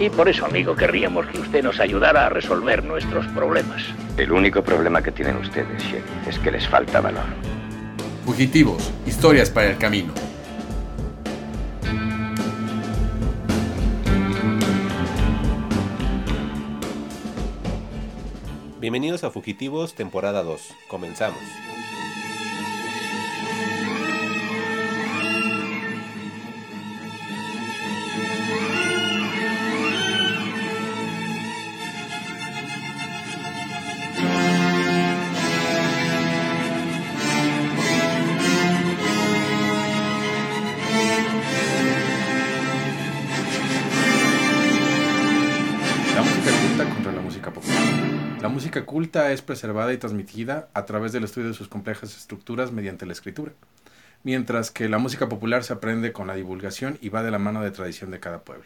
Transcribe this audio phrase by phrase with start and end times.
[0.00, 3.82] Y por eso, amigo, querríamos que usted nos ayudara a resolver nuestros problemas.
[4.16, 7.24] El único problema que tienen ustedes, Sheriff, es que les falta valor.
[8.24, 10.12] Fugitivos, historias para el camino.
[18.78, 20.74] Bienvenidos a Fugitivos, temporada 2.
[20.86, 21.40] Comenzamos.
[48.98, 53.12] Culta es preservada y transmitida a través del estudio de sus complejas estructuras mediante la
[53.12, 53.52] escritura,
[54.24, 57.62] mientras que la música popular se aprende con la divulgación y va de la mano
[57.62, 58.64] de tradición de cada pueblo.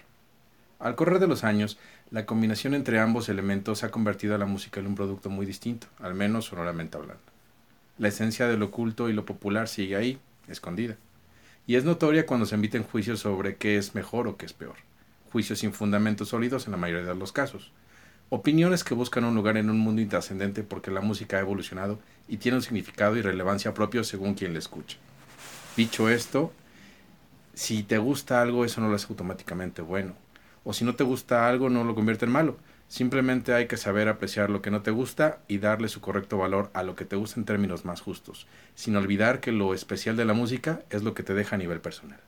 [0.79, 1.79] Al correr de los años,
[2.11, 5.87] la combinación entre ambos elementos ha convertido a la música en un producto muy distinto,
[6.01, 7.23] al menos sonoramente hablando.
[7.98, 10.97] La esencia de lo culto y lo popular sigue ahí, escondida,
[11.67, 14.77] y es notoria cuando se emiten juicios sobre qué es mejor o qué es peor
[15.33, 17.73] juicios sin fundamentos sólidos en la mayoría de los casos.
[18.35, 22.39] Opiniones que buscan un lugar en un mundo intrascendente porque la música ha evolucionado y
[22.39, 24.97] tiene un significado y relevancia propio según quien la escucha.
[25.77, 26.51] Dicho esto,
[27.53, 30.15] si te gusta algo, eso no lo hace automáticamente bueno.
[30.65, 32.57] O si no te gusta algo, no lo convierte en malo.
[32.89, 36.71] Simplemente hay que saber apreciar lo que no te gusta y darle su correcto valor
[36.73, 40.25] a lo que te gusta en términos más justos, sin olvidar que lo especial de
[40.25, 42.21] la música es lo que te deja a nivel personal.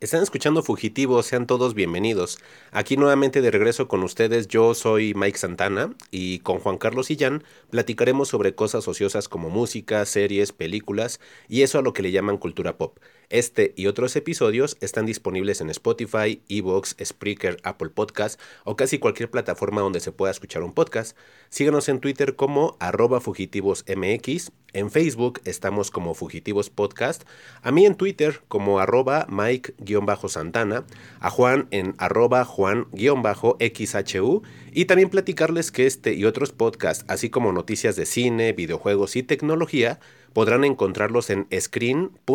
[0.00, 2.38] Están escuchando Fugitivos, sean todos bienvenidos.
[2.70, 7.44] Aquí nuevamente de regreso con ustedes, yo soy Mike Santana y con Juan Carlos Illán
[7.68, 12.38] platicaremos sobre cosas ociosas como música, series, películas y eso a lo que le llaman
[12.38, 12.96] cultura pop.
[13.30, 19.30] Este y otros episodios están disponibles en Spotify, Evox, Spreaker, Apple Podcast o casi cualquier
[19.30, 21.16] plataforma donde se pueda escuchar un podcast.
[21.48, 27.24] Síganos en Twitter como arroba fugitivosmx, en Facebook estamos como Fugitivos Podcast,
[27.62, 30.84] a mí en Twitter como arroba Mike-Santana,
[31.18, 34.42] a Juan en arroba Juan-XHU
[34.72, 39.22] y también platicarles que este y otros podcasts, así como noticias de cine, videojuegos y
[39.22, 39.98] tecnología,
[40.32, 42.32] podrán encontrarlos en screen.com.mx.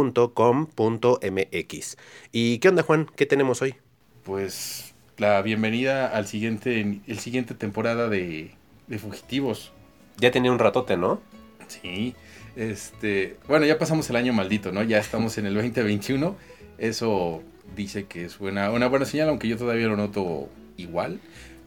[2.31, 3.07] ¿Y qué onda Juan?
[3.16, 3.75] ¿Qué tenemos hoy?
[4.23, 8.51] Pues la bienvenida al siguiente, el siguiente temporada de,
[8.88, 9.72] de Fugitivos.
[10.17, 11.22] Ya tenía un ratote, ¿no?
[11.67, 12.16] Sí,
[12.55, 14.84] este, bueno, ya pasamos el año maldito, ¿no?
[14.84, 16.35] Ya estamos en el 2021.
[16.78, 17.44] Eso
[17.75, 21.19] dice que es buena, una buena señal, aunque yo todavía lo noto igual.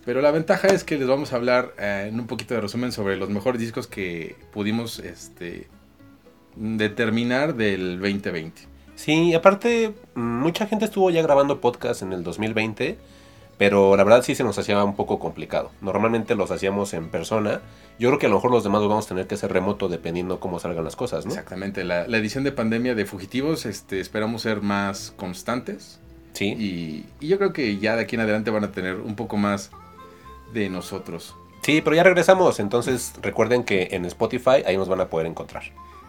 [0.05, 2.93] Pero la ventaja es que les vamos a hablar eh, en un poquito de resumen
[2.93, 5.69] sobre los mejores discos que pudimos este,
[6.59, 8.63] determinar del 2020.
[8.95, 12.99] Sí, aparte, mucha gente estuvo ya grabando podcast en el 2020,
[13.57, 15.71] pero la verdad sí se nos hacía un poco complicado.
[15.81, 17.61] Normalmente los hacíamos en persona.
[17.99, 19.89] Yo creo que a lo mejor los demás los vamos a tener que hacer remoto
[19.89, 21.31] dependiendo cómo salgan las cosas, ¿no?
[21.31, 21.85] Exactamente.
[21.85, 26.01] La, la edición de pandemia de Fugitivos, este, esperamos ser más constantes.
[26.33, 26.55] Sí.
[26.59, 29.37] Y, y yo creo que ya de aquí en adelante van a tener un poco
[29.37, 29.71] más
[30.53, 31.35] de nosotros.
[31.63, 32.61] Sí, pero ya regresamos.
[32.61, 35.65] Entonces recuerden que en Spotify ahí nos van a poder encontrar.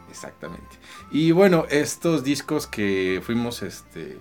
[0.10, 0.78] Exactamente.
[1.12, 4.18] Y bueno, estos discos que fuimos este,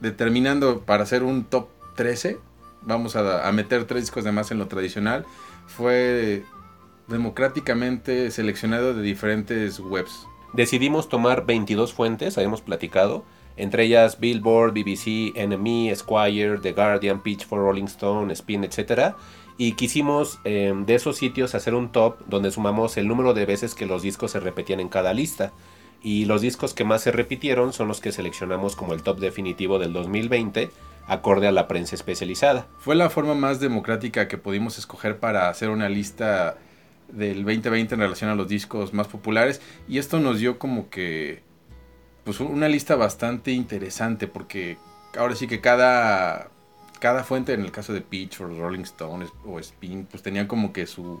[0.00, 2.38] determinando para hacer un top 13,
[2.82, 5.24] vamos a, meter tres discos de más en lo tradicional,
[5.66, 6.44] fue
[7.08, 10.26] democráticamente seleccionado de diferentes webs.
[10.52, 13.24] Decidimos tomar 22 fuentes, habíamos platicado,
[13.56, 19.14] entre ellas Billboard, BBC, NME, Esquire, The Guardian, Pitchfork, Rolling Stone, Spin, etc.
[19.58, 23.74] Y quisimos eh, de esos sitios hacer un top donde sumamos el número de veces
[23.74, 25.52] que los discos se repetían en cada lista.
[26.02, 29.78] Y los discos que más se repitieron son los que seleccionamos como el top definitivo
[29.78, 30.70] del 2020,
[31.06, 32.66] acorde a la prensa especializada.
[32.78, 36.56] Fue la forma más democrática que pudimos escoger para hacer una lista
[37.08, 39.60] del 2020 en relación a los discos más populares.
[39.88, 41.42] Y esto nos dio como que
[42.24, 44.78] pues una lista bastante interesante porque
[45.16, 46.50] ahora sí que cada
[47.02, 50.72] cada fuente en el caso de Pitch o Rolling Stone o Spin pues tenían como
[50.72, 51.20] que su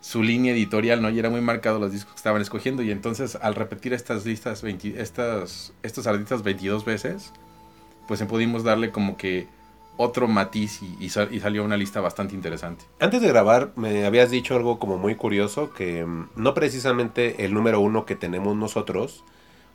[0.00, 1.08] su línea editorial, ¿no?
[1.08, 4.60] Y era muy marcado los discos que estaban escogiendo y entonces al repetir estas listas
[4.60, 7.32] 20, estas estos artistas 22 veces
[8.08, 9.46] pues pudimos darle como que
[9.96, 12.84] otro matiz y, y, sal, y, salió una lista bastante interesante.
[12.98, 17.54] Antes de grabar me habías dicho algo como muy curioso que um, no precisamente el
[17.54, 19.22] número uno que tenemos nosotros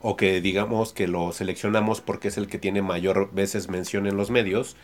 [0.00, 4.16] o que digamos que lo seleccionamos porque es el que tiene mayor veces mención en
[4.16, 4.76] los medios,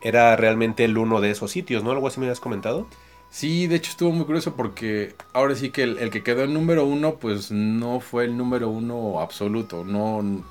[0.00, 1.90] era realmente el uno de esos sitios, ¿no?
[1.90, 2.86] ¿Algo así me habías comentado?
[3.30, 6.86] Sí, de hecho estuvo muy curioso porque ahora sí que el, que quedó en número
[6.86, 10.44] uno, pues no fue el número uno absoluto, no,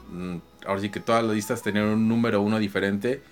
[0.66, 3.24] ahora sí que todas las listas tenían un número uno diferente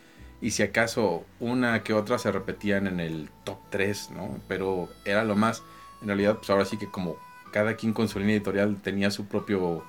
[0.42, 4.40] y si acaso una que otra se repetían en el top 3, ¿no?
[4.48, 5.64] Pero era lo más,
[6.02, 7.18] en realidad, pues ahora sí que como
[7.52, 9.84] cada quien con su línea editorial tenía su propio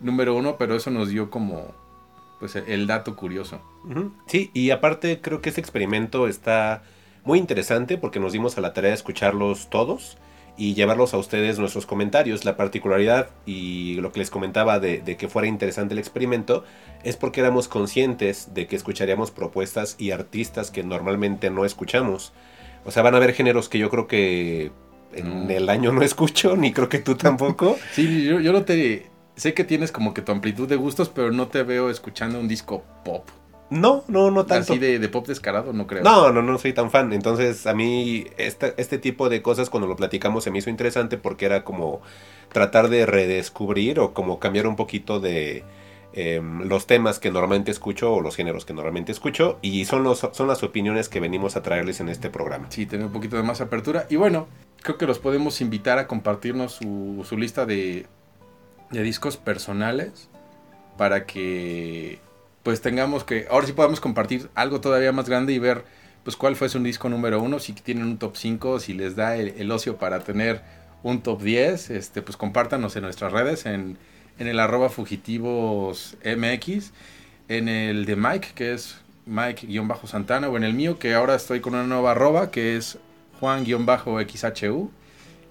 [0.00, 1.74] número uno, pero eso nos dio como,
[2.42, 3.60] pues, el dato curioso.
[4.26, 6.82] Sí, y aparte creo que este experimento está
[7.22, 10.18] muy interesante porque nos dimos a la tarea de escucharlos todos
[10.56, 12.44] y llevarlos a ustedes nuestros comentarios.
[12.44, 16.64] La particularidad y lo que les comentaba de, que fuera interesante el experimento
[17.04, 22.32] es porque éramos conscientes de que escucharíamos propuestas y artistas que normalmente no escuchamos.
[22.84, 24.72] O sea, van a haber géneros que yo creo que
[25.14, 27.78] en el año no escucho, ni creo que tú tampoco.
[27.92, 29.11] sí, yo, yo no te...
[29.36, 32.48] Sé que tienes como que tu amplitud de gustos, pero no te veo escuchando un
[32.48, 33.28] disco pop.
[33.72, 34.74] No, no, no tanto.
[34.74, 36.02] Así de, pop descarado, no creo.
[36.02, 37.12] No, no, no soy tan fan.
[37.14, 41.16] Entonces, a mí este, este tipo de cosas cuando lo platicamos se me hizo interesante
[41.16, 42.02] porque era como
[42.52, 45.64] tratar de redescubrir o como cambiar un poquito de
[46.12, 50.28] em, los temas que normalmente escucho o los géneros que normalmente escucho y son, los,
[50.32, 52.66] son las opiniones que venimos a traerles en este programa.
[52.68, 54.06] Sí, tener un poquito de más apertura.
[54.10, 54.48] Y bueno,
[54.82, 58.04] creo que los podemos invitar a compartirnos su, su lista de,
[58.92, 60.28] de discos personales
[60.96, 62.20] para que
[62.62, 65.84] pues tengamos que, ahora sí podemos compartir algo todavía más grande y ver
[66.22, 69.36] pues cuál fue su disco número uno, si tienen un top 5, si les da
[69.36, 70.62] el, ocio para tener
[71.02, 73.98] un top 10, este, pues compártanos en nuestras redes, en,
[74.38, 76.92] en el arroba fugitivos MX,
[77.48, 81.74] en el de Mike, que es Mike-Santana, o en el mío, que ahora estoy con
[81.74, 82.98] una nueva arroba, que es
[83.40, 84.90] Juan-XHU.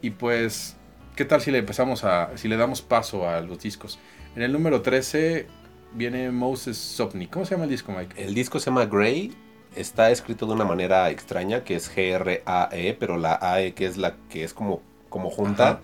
[0.02, 0.76] Y pues,
[1.16, 4.00] ¿qué tal si le empezamos a, si le damos paso a los discos?
[4.36, 5.48] En el número 13
[5.94, 7.28] viene Moses Sopni.
[7.28, 8.24] ¿Cómo se llama el disco, Mike?
[8.24, 9.34] El disco se llama Gray.
[9.76, 14.16] Está escrito de una manera extraña, que es G-R-A-E, pero la AE que es la
[14.30, 15.82] que es como, como junta.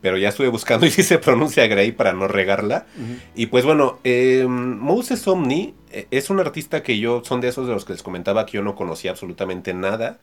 [0.00, 2.86] Pero ya estuve buscando y sí se pronuncia Gray para no regarla.
[3.34, 7.66] Y pues bueno, eh, Moses Omni eh, es un artista que yo, son de esos
[7.66, 10.18] de los que les comentaba que yo no conocía absolutamente nada.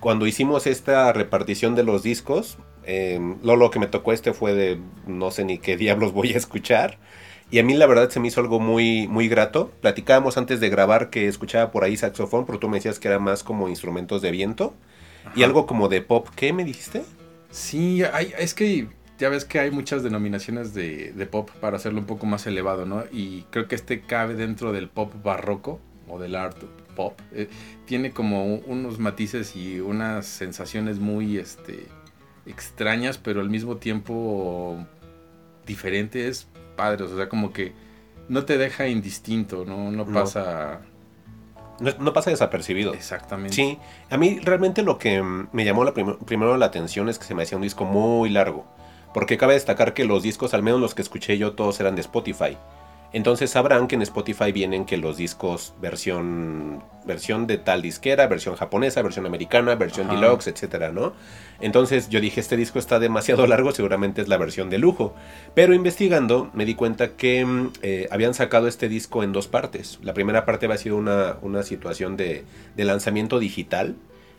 [0.00, 4.80] Cuando hicimos esta repartición de los discos, eh, lo que me tocó este fue de
[5.06, 6.98] no sé ni qué diablos voy a escuchar.
[7.52, 9.72] Y a mí la verdad se me hizo algo muy, muy grato.
[9.80, 13.18] Platicábamos antes de grabar que escuchaba por ahí saxofón, pero tú me decías que era
[13.18, 14.74] más como instrumentos de viento.
[15.34, 16.28] Y algo como de pop.
[16.34, 17.02] ¿Qué me dijiste?
[17.50, 18.88] Sí, hay, es que
[19.18, 23.04] ya ves que hay muchas denominaciones de, pop para hacerlo un poco más elevado, ¿no?
[23.12, 26.56] Y creo que este cabe dentro del pop barroco o del art
[26.90, 27.18] pop.
[27.32, 27.48] Eh,
[27.86, 31.86] tiene como unos matices y unas sensaciones muy este,
[32.46, 34.78] extrañas, pero al mismo tiempo
[35.66, 37.72] diferentes padres, o sea, como que
[38.28, 40.80] no te deja indistinto, no, no pasa...
[41.80, 42.92] No, pasa desapercibido.
[42.92, 43.54] Exactamente.
[43.54, 43.78] Sí,
[44.10, 47.44] a mí realmente lo que me llamó la primero la atención es que se me
[47.44, 48.66] hacía un disco muy largo.
[49.14, 52.02] Porque cabe destacar que los discos, al menos los que escuché yo, todos eran de
[52.02, 52.58] Spotify.
[53.12, 58.54] Entonces sabrán que en Spotify vienen que los discos versión versión de tal disquera, versión
[58.56, 61.12] japonesa, versión americana, versión deluxe, etcétera, ¿no?
[61.60, 65.14] Entonces yo dije, este disco está demasiado largo, seguramente es la versión de lujo.
[65.54, 69.98] Pero investigando me di cuenta que mm, eh, habían sacado este disco en dos partes.
[70.02, 72.44] La primera parte había sido una, una situación de,
[72.76, 73.96] de lanzamiento digital,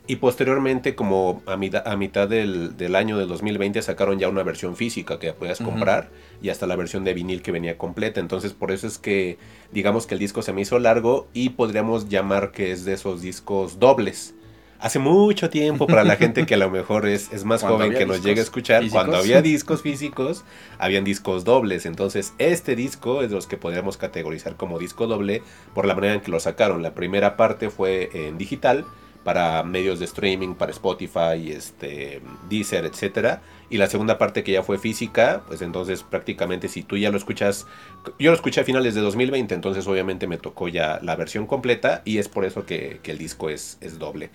[0.08, 4.44] y posteriormente, como a, mitad, a mitad del, del, año del 2020, sacaron ya una
[4.44, 6.10] versión física que podías comprar
[6.42, 8.20] y hasta la versión de vinil que venía completa.
[8.20, 9.38] Entonces, por eso es que,
[9.72, 13.22] digamos que el disco se me hizo largo y podríamos llamar que es de esos
[13.22, 14.34] discos dobles.
[14.80, 18.08] Hace mucho tiempo, para la gente que a lo mejor es, es más joven que
[18.08, 20.44] nos llegue a escuchar, cuando había discos físicos,
[20.80, 21.86] habían discos dobles.
[21.86, 25.44] Entonces, este disco es de los que podríamos categorizar como disco doble
[25.76, 26.82] por la manera en que lo sacaron.
[26.82, 28.88] La primera parte fue en digital
[29.24, 33.42] para medios de streaming, para Spotify, este, Deezer, etcétera.
[33.70, 37.18] Y la segunda parte que ya fue física, pues entonces prácticamente si tú ya lo
[37.18, 37.68] escuchas,
[38.20, 42.02] yo lo escuché a finales de 2020, entonces obviamente me tocó ya la versión completa
[42.04, 44.30] y es por eso que, el disco es, es, doble.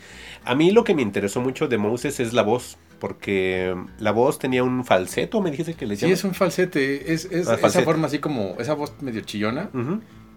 [0.44, 4.38] A mí lo que me interesó mucho de Moses es la voz, porque la voz
[4.38, 6.08] tenía un falseto, me dijiste que le llama.
[6.08, 9.70] Sí, es un falsete, es, es ah, esa forma así como, esa voz medio chillona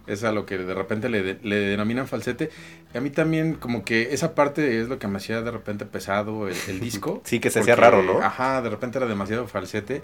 [0.06, 2.50] es a lo que de repente le, le, denominan falsete.
[2.94, 6.48] A mí también como que esa parte es lo que me hacía de repente pesado
[6.48, 7.22] el, disco.
[7.24, 8.20] sí, que se hacía raro, ¿no?
[8.20, 10.02] Ajá, de repente era demasiado falsete.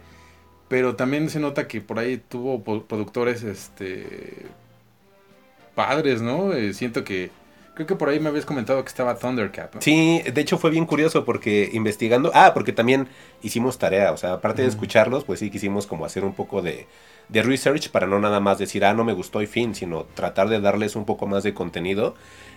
[0.69, 4.47] Pero también se nota que por ahí tuvo productores este
[5.77, 6.53] padres, ¿no?
[6.53, 7.31] Eh, siento que
[7.77, 9.75] Creo que por ahí me habías comentado que estaba Thundercat.
[9.75, 9.83] ¿no?
[9.83, 12.31] Sí, de hecho fue bien curioso porque investigando.
[12.33, 13.07] Ah, porque también
[13.43, 14.13] hicimos tarea.
[14.13, 16.87] O sea, aparte de escucharlos, pues sí quisimos como hacer un poco de,
[17.29, 20.49] de research para no nada más decir, ah, no me gustó y fin, sino tratar
[20.49, 22.15] de darles un poco más de contenido.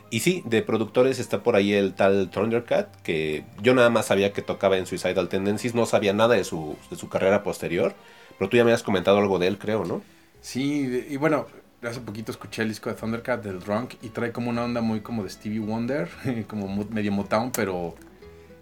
[0.10, 4.32] Y sí, de productores está por ahí el tal Thundercat, que yo nada más sabía
[4.32, 7.94] que tocaba en Suicidal Tendencies, no sabía nada de su, de su carrera posterior,
[8.38, 10.02] pero tú ya me has comentado algo de él, creo, ¿no?
[10.40, 11.46] Sí, y bueno,
[11.84, 15.02] hace poquito escuché el disco de Thundercat del Drunk y trae como una onda muy
[15.02, 16.10] como de Stevie Wonder,
[16.48, 17.96] como medio Motown, pero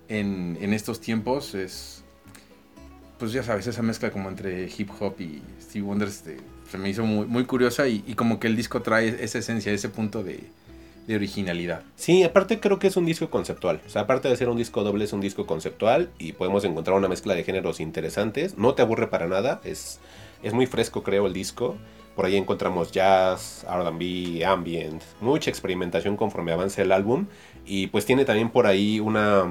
[0.08, 2.04] en, en estos tiempos es,
[3.18, 6.38] pues ya sabes, esa mezcla como entre hip hop y Stevie Wonder este,
[6.70, 9.72] se me hizo muy, muy curiosa y, y, como que el disco trae esa esencia,
[9.72, 10.44] ese punto de,
[11.08, 11.84] de, originalidad.
[11.96, 13.82] Sí, aparte creo que es un disco conceptual.
[13.86, 16.98] O sea, aparte de ser un disco doble, es un disco conceptual y podemos encontrar
[16.98, 18.58] una mezcla de géneros interesantes.
[18.58, 20.00] No te aburre para nada, es,
[20.44, 21.78] es muy fresco creo el disco.
[22.18, 27.28] Por ahí encontramos jazz, RB, ambient, mucha experimentación conforme avanza el álbum.
[27.64, 29.46] Y pues tiene también por ahí una.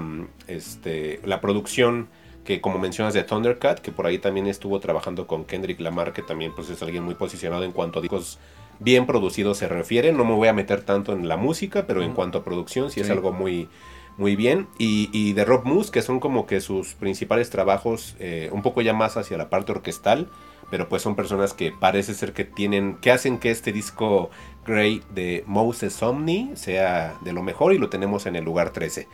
[0.49, 2.09] Este, la producción
[2.45, 6.23] que, como mencionas, de Thundercat, que por ahí también estuvo trabajando con Kendrick Lamar, que
[6.23, 8.41] también pues, es alguien muy posicionado en cuanto a discos
[8.81, 10.13] bien producidos se refiere.
[10.13, 12.95] No me voy a meter tanto en la música, pero en cuanto a producción, sí,
[12.95, 13.01] sí.
[13.03, 13.69] es algo muy,
[14.17, 14.67] muy bien.
[14.77, 18.83] Y, y, de Rob Moose, que son como que sus principales trabajos, eh, un poco
[18.83, 20.29] ya más hacia la parte orquestal
[20.71, 24.31] pero pues son personas que parece ser que tienen, que hacen que este disco
[24.67, 29.09] Grey de Moses Omni sea de lo mejor y lo tenemos en el lugar 13.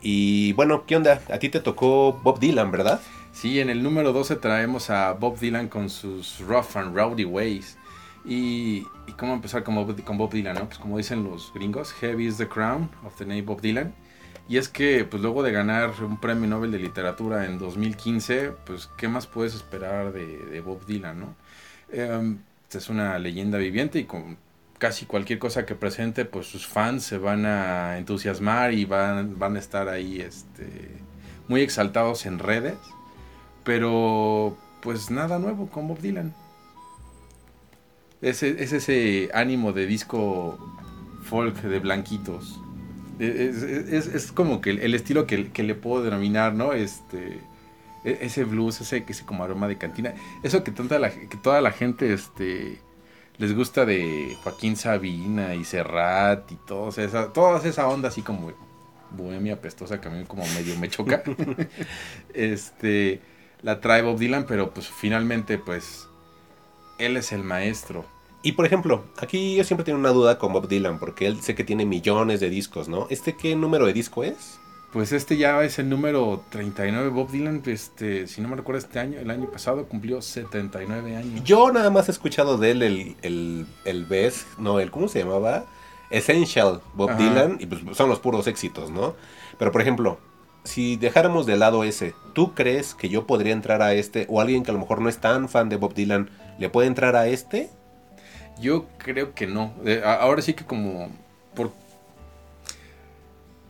[0.00, 1.20] Y bueno, ¿qué onda?
[1.32, 3.00] A ti te tocó Bob Dylan, ¿verdad?
[3.32, 7.78] Sí, en el número 12 traemos a Bob Dylan con sus rough and rowdy ways.
[8.24, 10.66] Y, y cómo empezar con Bob, con Bob Dylan, ¿no?
[10.66, 13.94] Pues como dicen los gringos, heavy is the crown of the name Bob Dylan.
[14.52, 18.86] Y es que, pues luego de ganar un premio Nobel de Literatura en 2015, pues,
[18.98, 21.34] ¿qué más puedes esperar de, Bob Dylan, no?
[21.90, 22.36] Eh,
[22.70, 24.36] es una leyenda viviente y con
[24.76, 29.56] casi cualquier cosa que presente, pues sus fans se van a entusiasmar y van, van
[29.56, 30.90] a estar ahí este,
[31.48, 32.76] muy exaltados en redes.
[33.64, 36.34] Pero, pues nada nuevo con Bob Dylan.
[38.20, 40.58] Es ese ánimo de disco
[41.22, 42.61] folk de blanquitos
[43.22, 46.72] es, es, es, como que el, estilo que, que, le puedo denominar, ¿no?
[46.72, 47.38] Este,
[48.04, 50.14] ese blues, ese, ese como aroma de cantina.
[50.42, 52.78] Eso que, tanta la, que toda la gente este,
[53.38, 58.08] les gusta de Joaquín Sabina y Serrat y todo, o sea, esa, toda esa onda
[58.08, 58.52] así como
[59.10, 61.22] bohemia pestosa que a mí como medio me choca.
[62.34, 63.20] este,
[63.62, 66.08] la trae Bob Dylan, pero pues finalmente pues
[66.98, 68.04] él es el maestro.
[68.42, 71.54] Y por ejemplo, aquí yo siempre tengo una duda con Bob Dylan, porque él sé
[71.54, 73.06] que tiene millones de discos, ¿no?
[73.08, 74.58] ¿Este qué número de disco es?
[74.92, 77.08] Pues este ya es el número 39.
[77.10, 81.44] Bob Dylan, este, si no me recuerdo, este año, el año pasado cumplió 79 años.
[81.44, 85.20] Yo nada más he escuchado de él el, el, el Best, no, el, ¿cómo se
[85.20, 85.64] llamaba?
[86.10, 87.18] Essential Bob Ajá.
[87.18, 89.14] Dylan, y pues son los puros éxitos, ¿no?
[89.58, 90.18] Pero por ejemplo,
[90.64, 94.62] si dejáramos de lado ese, ¿tú crees que yo podría entrar a este, o alguien
[94.62, 97.28] que a lo mejor no es tan fan de Bob Dylan, le puede entrar a
[97.28, 97.70] este?
[98.60, 99.74] Yo creo que no.
[99.84, 101.10] Eh, ahora sí que como
[101.54, 101.72] por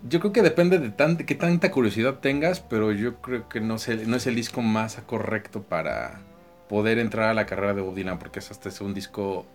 [0.08, 3.76] yo creo que depende de tan, qué tanta curiosidad tengas, pero yo creo que no,
[4.06, 6.20] no es el disco más correcto para
[6.68, 9.46] poder entrar a la carrera de Bob Dylan, porque es hasta es un disco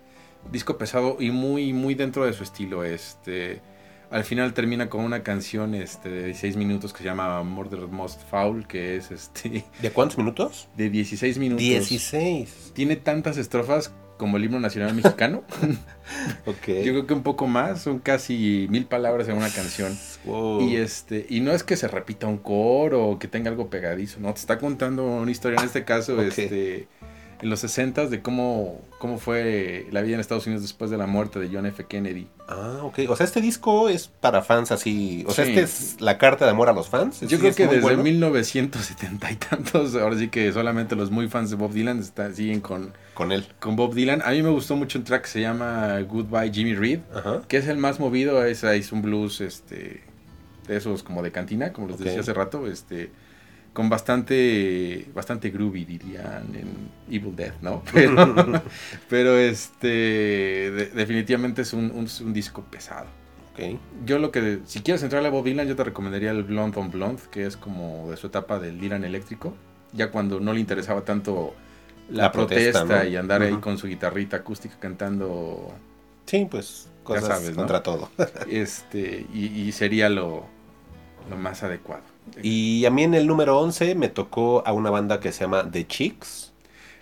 [0.51, 2.83] disco pesado y muy muy dentro de su estilo.
[2.83, 3.61] Este
[4.09, 8.21] al final termina con una canción este, de 16 minutos que se llama Murder Most
[8.29, 9.65] Foul, que es este...
[9.81, 10.69] ¿De cuántos minutos?
[10.77, 11.61] De 16 minutos.
[11.61, 12.71] 16.
[12.73, 15.43] Tiene tantas estrofas como el himno nacional mexicano.
[16.45, 16.83] okay.
[16.83, 19.97] Yo creo que un poco más, son casi mil palabras en una canción.
[20.25, 20.61] Wow.
[20.61, 24.19] Y este, y no es que se repita un coro o que tenga algo pegadizo,
[24.19, 26.27] no, te está contando una historia, en este caso, okay.
[26.27, 26.87] este,
[27.41, 31.05] en los 60 de cómo, cómo fue la vida en Estados Unidos después de la
[31.05, 31.85] muerte de John F.
[31.85, 32.27] Kennedy.
[32.47, 32.99] Ah, ok.
[33.09, 35.23] O sea, este disco es para fans así.
[35.27, 35.51] O sea, sí.
[35.51, 37.21] este es la carta de amor a los fans.
[37.21, 38.03] Yo creo que desde bueno?
[38.03, 42.61] 1970 y tantos, ahora sí que solamente los muy fans de Bob Dylan está, siguen
[42.61, 43.45] con, con él.
[43.59, 44.21] Con Bob Dylan.
[44.23, 47.41] A mí me gustó mucho un track que se llama Goodbye Jimmy Reed, Ajá.
[47.47, 48.43] que es el más movido.
[48.43, 50.03] Es, es un blues este,
[50.67, 52.05] de esos como de cantina, como les okay.
[52.07, 52.67] decía hace rato.
[52.67, 53.11] Este
[53.77, 57.83] con bastante bastante groovy dirían en Evil Dead, ¿no?
[57.93, 58.63] Pero,
[59.07, 63.05] pero este de, definitivamente es un, un, un, disco pesado.
[63.53, 63.79] Okay.
[64.03, 66.89] Yo lo que si quieres entrar a Bob Dylan yo te recomendaría el Blonde on
[66.89, 69.53] Blonde, que es como de su etapa del Dylan eléctrico,
[69.93, 71.53] ya cuando no le interesaba tanto
[72.09, 73.09] la, la protesta, protesta ¿no?
[73.11, 73.47] y andar uh -huh.
[73.47, 75.71] ahí con su guitarrita acústica cantando
[76.25, 77.83] Sí, pues cosas ya sabes, contra ¿no?
[77.83, 78.09] todo.
[78.49, 80.47] este y, y sería lo,
[81.29, 82.16] lo más adecuado.
[82.41, 85.69] Y a mí en el número 11 me tocó a una banda que se llama
[85.69, 86.53] The Chicks.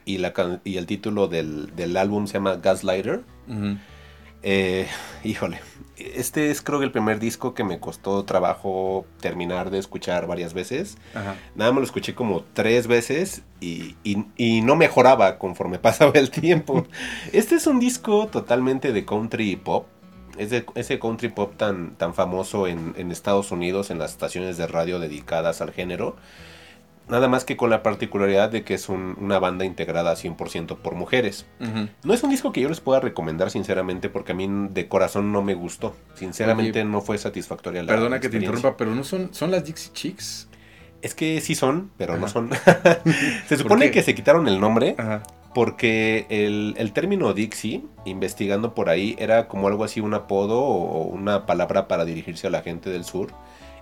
[0.05, 3.23] Y, la, y el título del, del álbum se llama Gaslighter.
[3.47, 3.79] Uh -huh.
[4.43, 4.87] eh,
[5.23, 5.59] híjole,
[5.97, 10.53] este es creo que el primer disco que me costó trabajo terminar de escuchar varias
[10.53, 10.97] veces.
[11.13, 11.35] Ajá.
[11.55, 16.29] Nada más lo escuché como tres veces y, y, y no mejoraba conforme pasaba el
[16.29, 16.85] tiempo.
[17.33, 19.87] este es un disco totalmente de country pop
[20.37, 24.67] ese, ese country pop tan, tan famoso en, en, Estados Unidos, en las estaciones de
[24.67, 26.15] radio dedicadas al género.
[27.07, 30.95] Nada más que con la particularidad de que es un- una banda integrada 100% por
[30.95, 31.45] mujeres.
[32.03, 35.31] No es un disco que yo les pueda recomendar sinceramente porque a mí de corazón
[35.31, 35.95] no me gustó.
[36.15, 39.63] Sinceramente Oye, no fue satisfactoria la Perdona que te interrumpa, pero no son, son las
[39.65, 40.47] Dixie Chicks.
[41.03, 42.49] Es que sí son, pero no son.
[43.47, 45.21] Se supone que se quitaron el nombre Ajá.
[45.55, 51.03] Porque el, el término Dixie, investigando por ahí, era como algo así, un apodo o
[51.03, 53.29] una palabra para dirigirse a la gente del sur.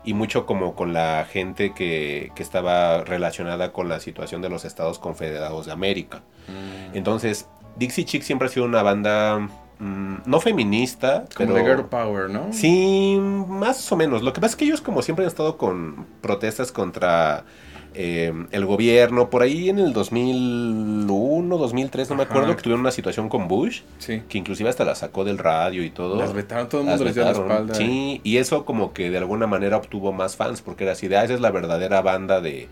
[0.05, 4.65] Y mucho como con la gente que, que estaba relacionada con la situación de los
[4.65, 6.21] Estados Confederados de América.
[6.47, 6.95] Mm.
[6.95, 9.39] Entonces, Dixie Chicks siempre ha sido una banda
[9.79, 12.53] mm, no feminista, Como pero de Girl Power, ¿no?
[12.53, 14.21] Sí, más o menos.
[14.21, 17.45] Lo que pasa es que ellos como siempre han estado con protestas contra
[17.95, 19.29] eh, el gobierno.
[19.29, 23.81] Por ahí en el 2001, 2003, no me acuerdo, que tuvieron una situación con Bush,
[23.97, 24.21] Sí.
[24.27, 26.15] que inclusive hasta la sacó del radio y todo.
[26.17, 27.75] Las vetaron, todo el mundo les dio la espalda.
[27.75, 31.17] Sí, y eso como que de alguna manera obtuvo más fans, porque era así de,
[31.17, 32.67] ah, esa es la verdadera banda de,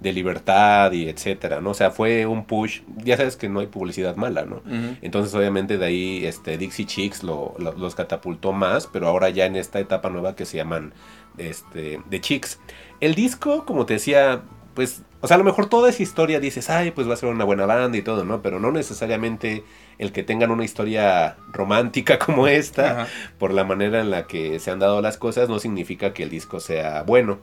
[0.00, 1.70] de libertad y etcétera, ¿no?
[1.70, 4.60] O sea, fue un push, ya sabes que no hay publicidad mala, ¿no?
[5.00, 9.46] Entonces, obviamente, de ahí este, Dixie Chicks lo- lo- los catapultó más, pero ahora ya
[9.46, 10.92] en esta etapa nueva que se llaman
[11.38, 12.58] este, The Chicks.
[13.00, 14.42] El disco, como te decía,
[14.76, 17.30] pues, o sea, a lo mejor toda esa historia dices, ay, pues va a ser
[17.30, 18.42] una buena banda y todo, ¿no?
[18.42, 19.64] Pero no necesariamente
[19.98, 23.08] el que tengan una historia romántica como esta, Ajá.
[23.38, 26.30] por la manera en la que se han dado las cosas, no significa que el
[26.30, 27.40] disco sea bueno.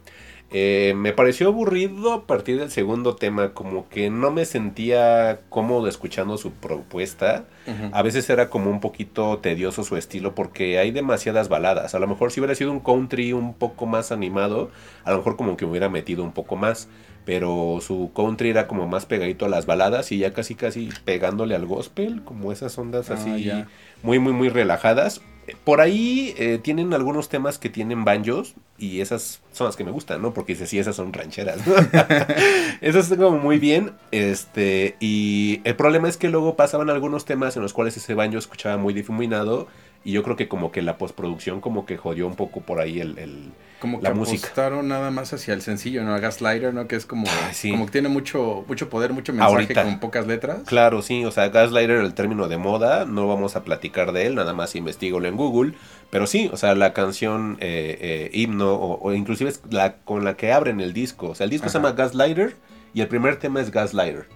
[0.56, 5.88] Eh, me pareció aburrido a partir del segundo tema, como que no me sentía cómodo
[5.88, 7.46] escuchando su propuesta.
[7.92, 11.96] A veces era como un poquito tedioso su estilo porque hay demasiadas baladas.
[11.96, 14.70] A lo mejor si hubiera sido un country un poco más animado,
[15.06, 16.88] a lo mejor como que me hubiera metido un poco más.
[17.26, 21.56] Pero su country era como más pegadito a las baladas y ya casi casi pegándole
[21.56, 23.68] al gospel, como esas ondas Ah, así ya.
[24.02, 25.22] muy muy muy relajadas.
[25.66, 29.92] Por ahí eh, tienen algunos temas que tienen banjos y esas son las que me
[29.92, 30.34] gustan, ¿no?
[30.34, 31.68] Porque dice, sí, esas son rancheras.
[31.68, 31.76] ¿no?
[32.82, 33.92] esas están como muy bien.
[34.12, 38.38] Este, y el problema es que luego pasaban algunos temas en los cuales ese banjo
[38.38, 39.68] escuchaba muy difuminado
[40.06, 43.00] y yo creo que como que la postproducción como que jodió un poco por ahí
[43.00, 43.18] el...
[43.18, 44.48] el- Como que música.
[44.48, 46.14] apostaron nada más hacia el sencillo, ¿no?
[46.14, 46.88] A Gaslighter, ¿no?
[46.88, 47.72] Que es como, Ah, sí.
[47.72, 49.84] como que tiene mucho, mucho poder, mucho mensaje Ahorita.
[49.84, 50.60] con pocas letras.
[50.66, 54.36] Claro, sí, o sea, Gaslighter, el término de moda, no vamos a platicar de él,
[54.36, 55.74] nada más investigalo en Google,
[56.10, 60.24] pero sí, o sea, la canción eh, eh, himno o, o inclusive es la con
[60.24, 62.56] la que abren el disco, o sea, el disco se llama Gaslighter
[62.94, 64.28] y el primer tema es Gaslighter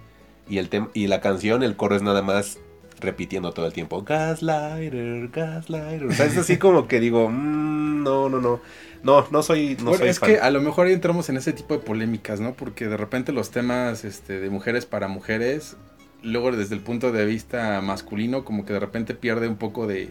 [0.48, 2.58] y, el tem- y la canción, el coro es nada más
[3.00, 8.28] repitiendo todo el tiempo, Gaslighter, Gaslighter, o sea, es así como que digo, mm, no,
[8.28, 8.60] no, no,
[9.02, 10.30] no, no soy, no Bueno, soy es fan.
[10.30, 12.54] que a lo mejor ahí entramos en ese tipo de polémicas, ¿no?
[12.54, 15.76] Porque de repente los temas este, de mujeres para mujeres,
[16.22, 20.10] luego desde el punto de vista masculino, como que de repente pierde un poco de,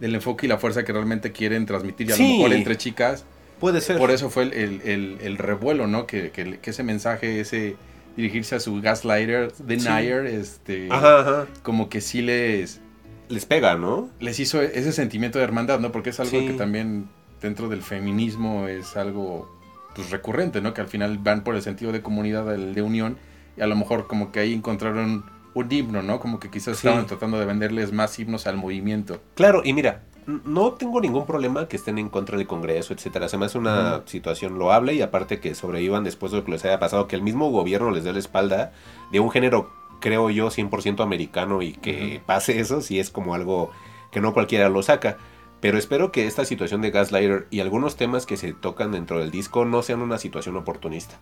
[0.00, 2.08] del enfoque y la fuerza que realmente quieren transmitir.
[2.08, 2.22] Y a Sí.
[2.22, 3.24] lo mejor entre chicas,
[3.58, 3.98] Puede ser.
[3.98, 6.06] por eso fue el, el- el- el revuelo, ¿no?
[6.06, 7.74] Que, que- que ese mensaje, ese
[8.18, 11.46] dirigirse a su gaslighter, denier, este, Ajá, ajá.
[11.62, 12.80] como que sí les,
[13.28, 14.10] Les pega, ¿no?
[14.18, 15.92] les hizo ese sentimiento de hermandad, ¿no?
[15.92, 16.46] Porque es algo Sí.
[16.48, 17.08] que también
[17.40, 19.56] dentro del feminismo es algo
[19.94, 20.74] pues recurrente, ¿no?
[20.74, 23.18] Que al final van por el sentido de comunidad, del- de unión,
[23.56, 26.18] y a lo mejor como que ahí encontraron un himno, ¿no?
[26.20, 26.86] Como que quizás Sí.
[26.88, 29.20] estaban tratando de venderles más himnos al movimiento.
[29.34, 33.30] Claro, y mira, no tengo ningún problema que estén en contra del Congreso, etcétera.
[33.30, 36.64] Se me hace una situación loable y aparte que sobrevivan después de lo que les
[36.66, 38.72] haya pasado, que el mismo gobierno les dé la espalda
[39.10, 43.70] de un género, creo yo, 100% americano y que pase eso, sí es como algo
[44.12, 45.16] que no cualquiera lo saca.
[45.60, 49.30] Pero espero que esta situación de Gaslighter y algunos temas que se tocan dentro del
[49.30, 51.18] disco no sean una situación oportunista.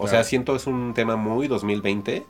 [0.00, 2.26] O sea, siento es un tema muy 2020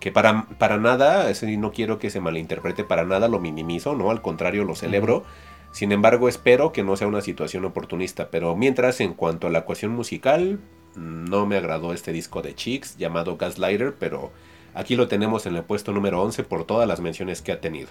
[0.00, 4.10] que para, para nada, no quiero que se malinterprete, para nada lo minimizo, ¿no?
[4.10, 5.24] Al contrario, lo celebro.
[5.72, 8.30] Sin embargo, espero que no sea una situación oportunista.
[8.30, 10.58] Pero mientras, en cuanto a la cuestión musical,
[10.96, 14.32] no me agradó este disco de Chicks llamado Gaslighter, pero
[14.74, 17.88] aquí lo tenemos en el puesto número 11 por todas las menciones que ha tenido.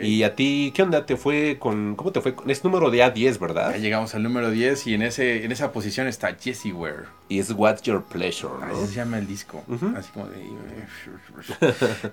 [0.00, 1.96] Y a ti, ¿qué onda te fue con...
[1.96, 2.34] ¿Cómo te fue?
[2.34, 3.72] con- Es número de A10, ¿verdad?
[3.72, 7.06] Ya llegamos al número 10 y en, ese, en esa posición está Jessie Ware.
[7.28, 8.76] Y es What's Your Pleasure, ¿no?
[8.76, 9.64] Así se llama el disco.
[9.96, 10.46] Así como de...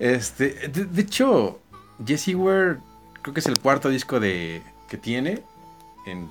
[0.00, 1.60] este, de, de hecho,
[2.04, 2.78] Jessie Ware
[3.22, 5.42] creo que es el cuarto disco de que tiene
[6.06, 6.28] en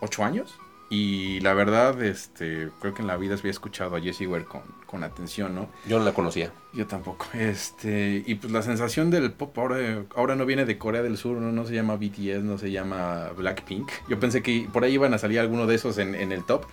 [0.00, 0.54] ocho años.
[0.90, 4.62] Y la verdad, este, creo que en la vida había escuchado a Jessie Ware con,
[4.86, 5.68] con atención, ¿no?
[5.86, 6.50] Yo no la conocía.
[6.72, 7.26] Yo tampoco.
[7.34, 11.36] Este, y pues la sensación del pop ahora, ahora no viene de Corea del Sur,
[11.36, 11.52] ¿no?
[11.52, 13.90] no se llama BTS, no se llama Blackpink.
[14.08, 16.64] Yo pensé que por ahí iban a salir alguno de esos en, en el top.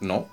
[0.00, 0.26] No.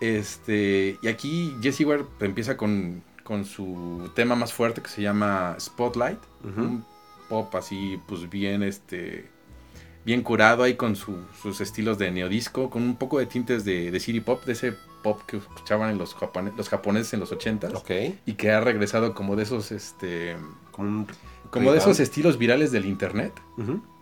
[0.00, 5.56] Este, y aquí Jessie Ware empieza con, con su tema más fuerte que se llama
[5.58, 6.18] Spotlight.
[6.44, 6.84] Un
[7.28, 9.28] pop así, pues bien, este,
[10.04, 13.90] bien curado ahí con su- sus estilos de neodisco, con un poco de tintes de,
[13.90, 17.74] de city pop, de ese pop que escuchaban los, japone- los japoneses en los 80s
[17.74, 17.90] Ok.
[18.26, 20.36] y que ha regresado como de esos este
[21.50, 23.32] Como, de esos estilos virales del internet,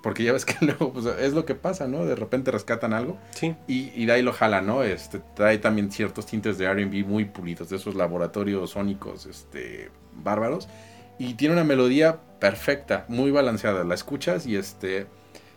[0.02, 2.04] porque ya ves que luego pues, es lo que pasa, ¿no?
[2.04, 3.54] De repente rescatan algo Sí.
[3.68, 4.82] y, y de ahí lo jala, ¿no?
[4.82, 10.68] Este trae también ciertos tintes de R&B muy pulidos, de esos laboratorios sónicos este bárbaros
[11.18, 15.06] y tiene una melodía perfecta, muy balanceada, la escuchas y este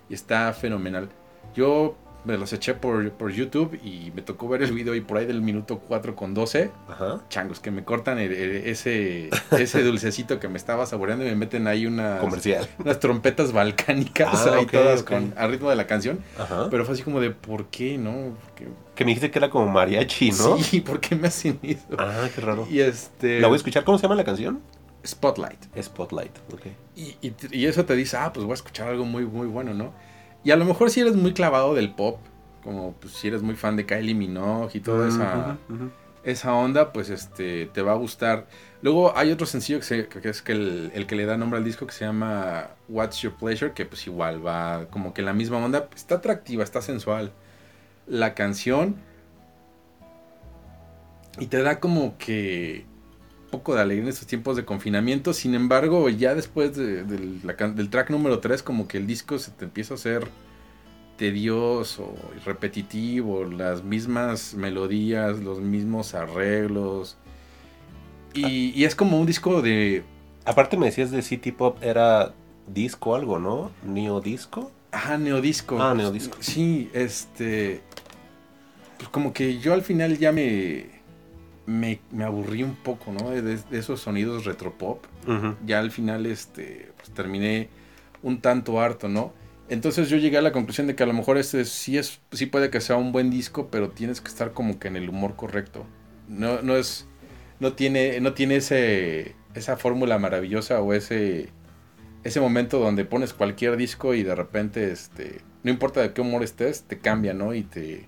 [0.09, 1.09] y está fenomenal.
[1.55, 5.17] Yo me los eché por, por YouTube y me tocó ver el video y por
[5.19, 7.21] ahí del minuto 4 con 12 Ajá.
[7.29, 11.35] changos que me cortan el- el- ese, ese dulcecito que me estaba saboreando y me
[11.35, 12.67] meten ahí unas, Comercial.
[12.79, 16.17] unas trompetas balcánicas Ah, ahí todas con, al ritmo de la canción.
[16.39, 16.67] Ajá.
[16.71, 18.11] Pero fue así como de, ¿por qué no?
[18.55, 20.31] ¿Por Que me dijiste que era como mariachi?
[20.31, 20.57] ¿no?
[20.57, 21.85] Sí, ¿por qué me hacen eso?
[21.99, 22.67] Ah, qué raro.
[22.71, 23.39] Y este...
[23.39, 23.83] La voy a escuchar.
[23.83, 24.61] ¿Cómo se llama la canción?
[25.05, 25.59] Spotlight.
[25.79, 26.35] Spotlight.
[26.51, 26.61] Ok.
[26.95, 29.73] Y, y- y eso te dice, ah, pues voy a escuchar algo muy, muy bueno,
[29.73, 29.93] ¿no?
[30.43, 32.19] Y a lo mejor si eres muy clavado del pop,
[32.63, 35.57] como pues si eres muy fan de Kylie Minogue y toda esa...
[36.23, 38.47] Esa onda, pues este te va a gustar.
[38.81, 41.59] Luego hay otro sencillo que, se- que es que el, el que le da nombre
[41.59, 45.33] al disco que se llama What's Your Pleasure, que pues igual va como que la
[45.33, 45.87] misma onda.
[45.95, 47.31] Está atractiva, está sensual
[48.07, 48.95] la canción
[51.39, 52.85] y te da como que
[53.57, 55.33] poco de alegría en estos tiempos de confinamiento.
[55.33, 59.07] Sin embargo, ya después de- del, la can- del track número 3, como que el
[59.07, 60.27] disco se te empieza a hacer
[61.17, 67.17] tedioso y repetitivo, las mismas melodías, los mismos arreglos.
[68.33, 70.03] Y, y es como un disco de...
[70.43, 72.33] Aparte me decías de City Pop, era
[72.67, 73.71] disco algo, ¿no?
[73.85, 74.71] Neo disco.
[74.91, 75.81] Ajá, neodisco.
[75.81, 76.37] Ah, neodisco.
[76.41, 77.81] Sí, este...
[78.97, 80.94] Pues como que yo al final ya me...
[81.67, 83.31] Me, me aburrí un poco, ¿no?
[83.31, 85.03] De, de esos sonidos retropop.
[85.27, 85.55] Ujú.
[85.65, 87.69] ya al final este pues, terminé
[88.21, 89.33] un tanto harto, ¿no?
[89.67, 92.45] Entonces yo llegué a la conclusión de que a lo mejor este sí es sí
[92.45, 95.35] puede que sea un buen disco, pero tienes que estar como que en el humor
[95.35, 95.85] correcto.
[96.27, 97.07] No no es
[97.59, 101.49] no tiene no tiene ese esa fórmula maravillosa o ese
[102.23, 106.43] ese momento donde pones cualquier disco y de repente este no importa de qué humor
[106.43, 107.55] estés, te cambia, ¿no?
[107.55, 108.07] Y te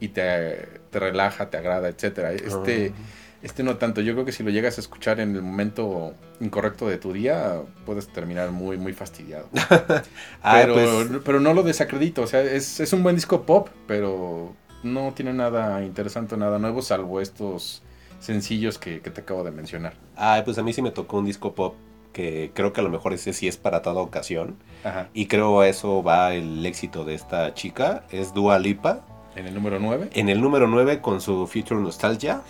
[0.00, 2.32] y te, te relaja, te agrada, etcétera.
[2.32, 3.02] Este Ah.
[3.42, 6.88] este no tanto, yo creo que si lo llegas a escuchar en el momento incorrecto
[6.88, 9.48] de tu día, puedes terminar muy, muy fastidiado.
[10.42, 13.68] Ah, pero, pues, pero no lo desacredito, o sea, es, es un buen disco pop,
[13.86, 17.82] pero no tiene nada interesante, nada nuevo, salvo estos
[18.20, 19.94] sencillos que, que te acabo de mencionar.
[20.16, 21.74] ah, pues a mí sí me tocó un disco pop
[22.12, 24.56] que creo que a lo mejor ese sí es para toda ocasión.
[24.84, 25.08] Ajá.
[25.12, 28.04] Y creo a eso va el éxito de esta chica.
[28.10, 29.04] Es Dua Lipa.
[29.36, 30.10] En el número 9.
[30.14, 32.42] En el número 9 con su Future Nostalgia.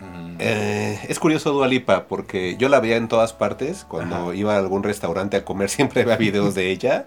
[0.00, 3.84] mm, Eh, es curioso Dua Lipa porque yo la veía en todas partes.
[3.84, 4.34] Cuando Ajá.
[4.34, 7.06] iba a algún restaurante a comer siempre veía videos de ella.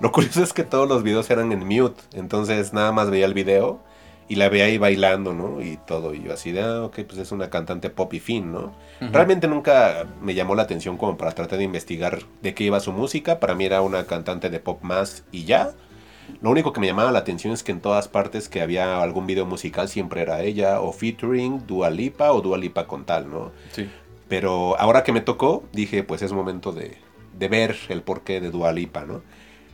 [0.00, 2.00] Lo curioso es que todos los videos eran en mute.
[2.14, 3.80] Entonces nada más veía el video
[4.28, 5.62] y la veía ahí bailando, ¿no?
[5.62, 6.14] Y todo.
[6.14, 8.74] Y yo así de, ah, ok, pues es una cantante pop y fin, ¿no?
[9.00, 12.92] Realmente nunca me llamó la atención como para tratar de investigar de qué iba su
[12.92, 13.40] música.
[13.40, 15.70] Para mí era una cantante de pop más y ya.
[16.40, 19.26] Lo único que me llamaba la atención es que en todas partes que había algún
[19.26, 23.52] video musical siempre era ella o featuring Dua Lipa o Dua Lipa con tal, ¿no?
[23.72, 23.88] Sí.
[24.28, 26.98] Pero ahora que me tocó, dije, pues es momento de,
[27.38, 29.22] de ver el porqué de Dua Lipa, ¿no?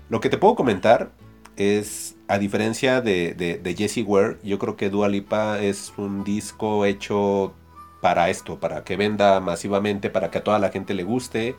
[0.08, 1.10] Lo que te puedo comentar
[1.56, 6.24] es, a diferencia de, de, de Jessie Ware, yo creo que Dua Lipa es un
[6.24, 7.54] disco hecho
[8.00, 11.56] para esto, para que venda masivamente, para que a toda la gente le guste.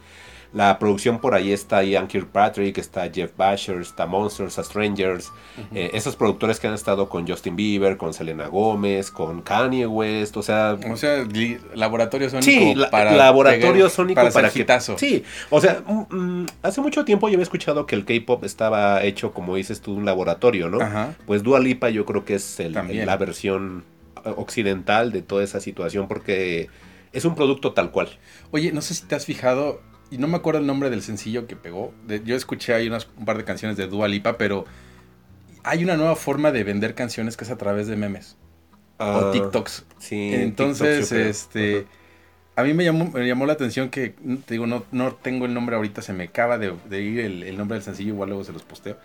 [0.56, 5.32] La producción por ahí está Ian Kirkpatrick, está Jeff Basher, está Monsters, está Strangers.
[5.74, 10.38] Eh, esos productores que han estado con Justin Bieber, con Selena Gómez, con Kanye West,
[10.38, 11.26] o sea, O sea,
[11.74, 14.65] laboratorio sónico Sí, la- para laboratorio pegar- sónico para, para, que.
[14.98, 19.04] Sí, o sea, mm, mm, hace mucho tiempo yo había escuchado que el K-pop estaba
[19.04, 20.80] hecho, como dices tú, un laboratorio, ¿no?
[20.80, 21.15] Ajá.
[21.26, 22.72] Pues Dua Lipa yo creo que es el-
[23.06, 23.84] la versión
[24.24, 26.70] eh, occidental de toda esa situación porque
[27.12, 28.08] es un producto tal cual.
[28.52, 31.48] Oye, no sé si te has fijado, y no me acuerdo el nombre del sencillo
[31.48, 31.94] que pegó.
[32.08, 34.65] de- yo escuché ahí unas, un par de canciones de Dua Lipa, pero
[35.63, 38.38] hay una nueva forma de vender canciones que es a través de memes
[39.12, 39.86] o Ah, TikToks.
[40.00, 41.88] Sí, Entonces, TikTok, este,
[42.56, 44.10] a mí me llamó, me llamó la atención que,
[44.46, 47.44] te digo, no, no tengo el nombre ahorita, se me acaba de, de ir el,
[47.44, 48.98] el nombre del sencillo, igual luego se los posteo.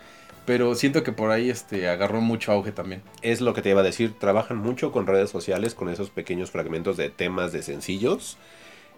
[0.45, 3.03] Pero siento que por ahí este, agarró mucho auge también.
[3.21, 6.51] Es lo que te iba a decir, trabajan mucho con redes sociales, con esos pequeños
[6.51, 8.37] fragmentos de temas de sencillos.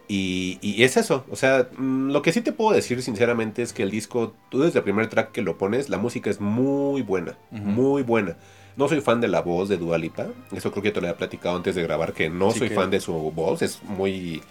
[0.06, 3.72] Y, y es eso, o sea, mm, lo que sí te puedo decir sinceramente es
[3.72, 7.00] que el disco, tú desde el primer track que lo pones, la música es muy
[7.02, 8.36] buena, muy buena.
[8.76, 11.16] No soy fan de la voz de Dua Lipa, eso creo que te lo había
[11.16, 14.42] platicado antes de grabar, que no Sí soy que- fan de su voz, es muy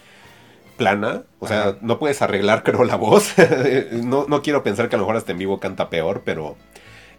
[0.76, 1.76] plana, o sea, Ajá.
[1.82, 3.34] no puedes arreglar creo la voz,
[3.92, 6.56] no, no quiero pensar que a lo mejor hasta en vivo canta peor, pero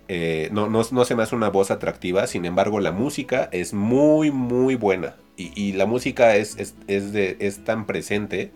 [0.08, 3.74] eh, no, no, no se me hace una voz atractiva, sin embargo la música es
[3.74, 5.16] muy, muy buena.
[5.38, 8.52] Y, y la música es, es, es, de, es tan presente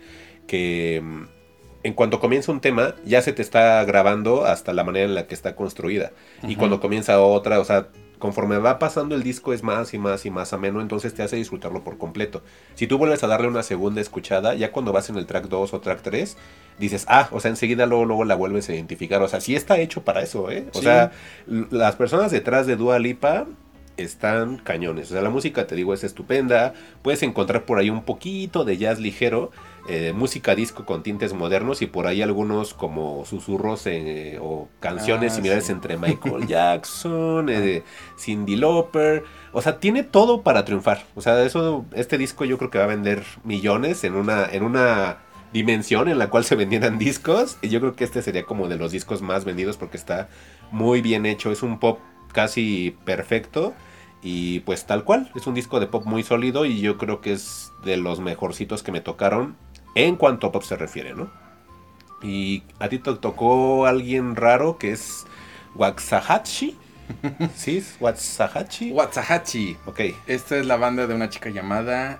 [0.48, 1.39] que mm,
[1.84, 5.28] en cuanto comienza un tema, ya se te está grabando hasta la manera en la
[5.28, 6.12] que está construida.
[6.48, 7.88] Y cuando comienza otra, o sea,
[8.18, 11.38] conforme va pasando el disco es más y más y más ameno, entonces te hace
[11.38, 12.44] disfrutarlo por completo.
[12.76, 15.74] Si tú vuelves a darle una segunda escuchada, ya cuando vas en el track 2
[15.74, 16.36] o track 3,
[16.80, 19.22] dices, ah, o sea, enseguida luego, luego la vuelves a identificar.
[19.22, 20.66] O sea, sí está hecho para eso, ¿eh?
[20.74, 20.84] O Sí.
[20.84, 21.12] sea,
[21.48, 23.46] las personas detrás de Dua Lipa
[23.96, 25.12] están cañones.
[25.12, 26.74] O sea, la música, te digo, es estupenda.
[27.02, 29.52] Puedes encontrar por ahí un poquito de jazz ligero,
[29.90, 35.34] eh, música disco con tintes modernos y por ahí algunos como susurros eh, o canciones
[35.34, 35.72] Ah, similares sí.
[35.72, 37.84] entre Michael Jackson, eh,
[38.18, 39.24] Cindy Lauper.
[39.52, 41.06] O sea, tiene todo para triunfar.
[41.16, 44.64] O sea, eso, este disco yo creo que va a vender millones en una, en
[44.64, 45.18] una
[45.54, 47.58] dimensión en la cual se vendieran discos.
[47.62, 50.30] Y yo creo que este sería como de los discos más vendidos porque está
[50.72, 51.52] muy bien hecho.
[51.52, 52.00] Es un pop
[52.32, 53.74] casi perfecto.
[54.22, 57.32] Y pues tal cual, es un disco de pop muy sólido y yo creo que
[57.32, 59.56] es de los mejorcitos que me tocaron
[59.96, 61.30] en cuanto a pop se refiere, ¿no?
[62.22, 65.26] Y a ti te tocó alguien raro que es
[65.76, 66.76] Waxahachie.
[67.56, 67.78] ¿Sí?
[67.78, 68.92] ¿Es Waxahachie?
[68.92, 69.78] Waxahachie.
[69.86, 70.02] Ok.
[70.28, 72.20] Esta es la banda de una chica llamada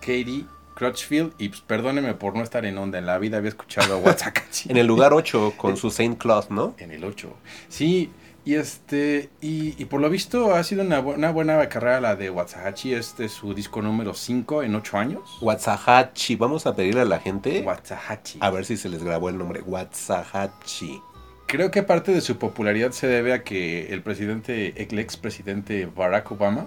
[0.00, 1.32] Katie Crutchfield.
[1.38, 2.98] Y pues perdóneme por no estar en onda.
[2.98, 4.70] En la vida había escuchado a Waxahachie.
[4.70, 6.74] En el lugar 8 con su Saint Claus, ¿no?
[6.78, 7.32] En el 8.
[7.68, 8.10] Sí,
[8.44, 9.30] y este.
[9.40, 12.96] Y, y por lo visto ha sido una, bu- una buena carrera la de Waxahachie.
[12.96, 15.38] Este es su disco número 5 en 8 años.
[15.40, 16.36] Waxahachie.
[16.36, 18.38] Vamos a pedirle a la gente Waxahachie.
[18.42, 19.62] a ver si se les grabó el nombre.
[19.66, 21.00] Waxahachie.
[21.46, 26.32] Creo que parte de su popularidad se debe a que el presidente, el expresidente Barack
[26.32, 26.66] Obama,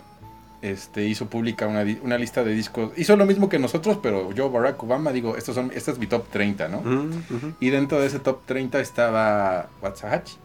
[0.61, 2.91] este, hizo pública una, lista de discos.
[2.95, 6.07] Hizo lo mismo que nosotros, pero yo, Barack Obama, digo, estos son, este es mi
[6.07, 6.81] top 30, ¿no?
[7.59, 10.37] Y dentro de ese top 30 estaba Waxahachie.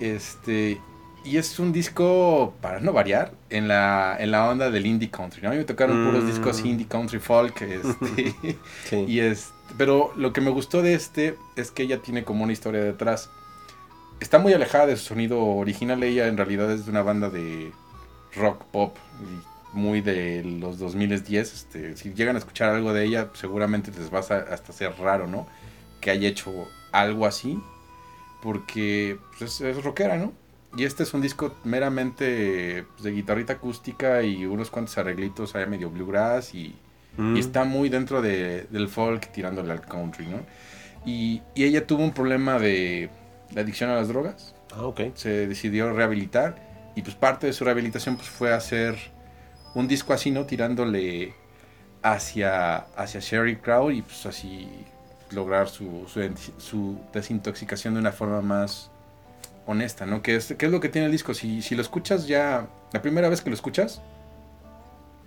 [0.00, 0.80] Este,
[1.24, 5.40] y es un disco, para no variar, en la, en la onda del indie country,
[5.42, 5.48] ¿no?
[5.48, 6.26] A mí me tocaron puros Mm.
[6.26, 8.34] discos indie country folk, este,
[8.84, 8.96] Sí.
[9.08, 12.52] y es, pero lo que me gustó de este es que ella tiene como una
[12.52, 13.30] historia detrás.
[14.20, 16.02] Está muy alejada de su sonido original.
[16.02, 17.72] Ella en realidad es de una banda de
[18.36, 18.96] rock pop
[19.72, 21.52] muy de los 2010.
[21.52, 25.26] Este, si llegan a escuchar algo de ella, seguramente les va a hasta ser raro,
[25.26, 25.46] ¿no?
[26.00, 26.52] Que haya hecho
[26.92, 27.58] algo así.
[28.44, 30.32] Porque pues, es, es rockera, ¿no?
[30.76, 35.66] Y este es un disco meramente pues, de guitarrita acústica y unos cuantos arreglitos ahí
[35.66, 36.76] medio bluegrass y,
[37.16, 37.36] Mm.
[37.36, 40.40] y está muy dentro de- del folk tirándole al country, ¿no?
[41.06, 43.08] Y, y ella tuvo un problema de,
[43.52, 45.00] de adicción a las drogas, Ah, ok.
[45.14, 46.56] se decidió rehabilitar
[46.96, 48.96] y pues parte de su rehabilitación pues fue hacer
[49.76, 50.44] un disco así, ¿no?
[50.44, 51.34] Tirándole
[52.02, 54.68] hacia, hacia Sherry Crow y pues así
[55.34, 56.20] lograr su, su,
[56.58, 58.90] su desintoxicación de una forma más
[59.66, 60.22] honesta, ¿no?
[60.22, 63.02] Que es, que es lo que tiene el disco, si, si lo escuchas ya, la
[63.02, 64.00] primera vez que lo escuchas,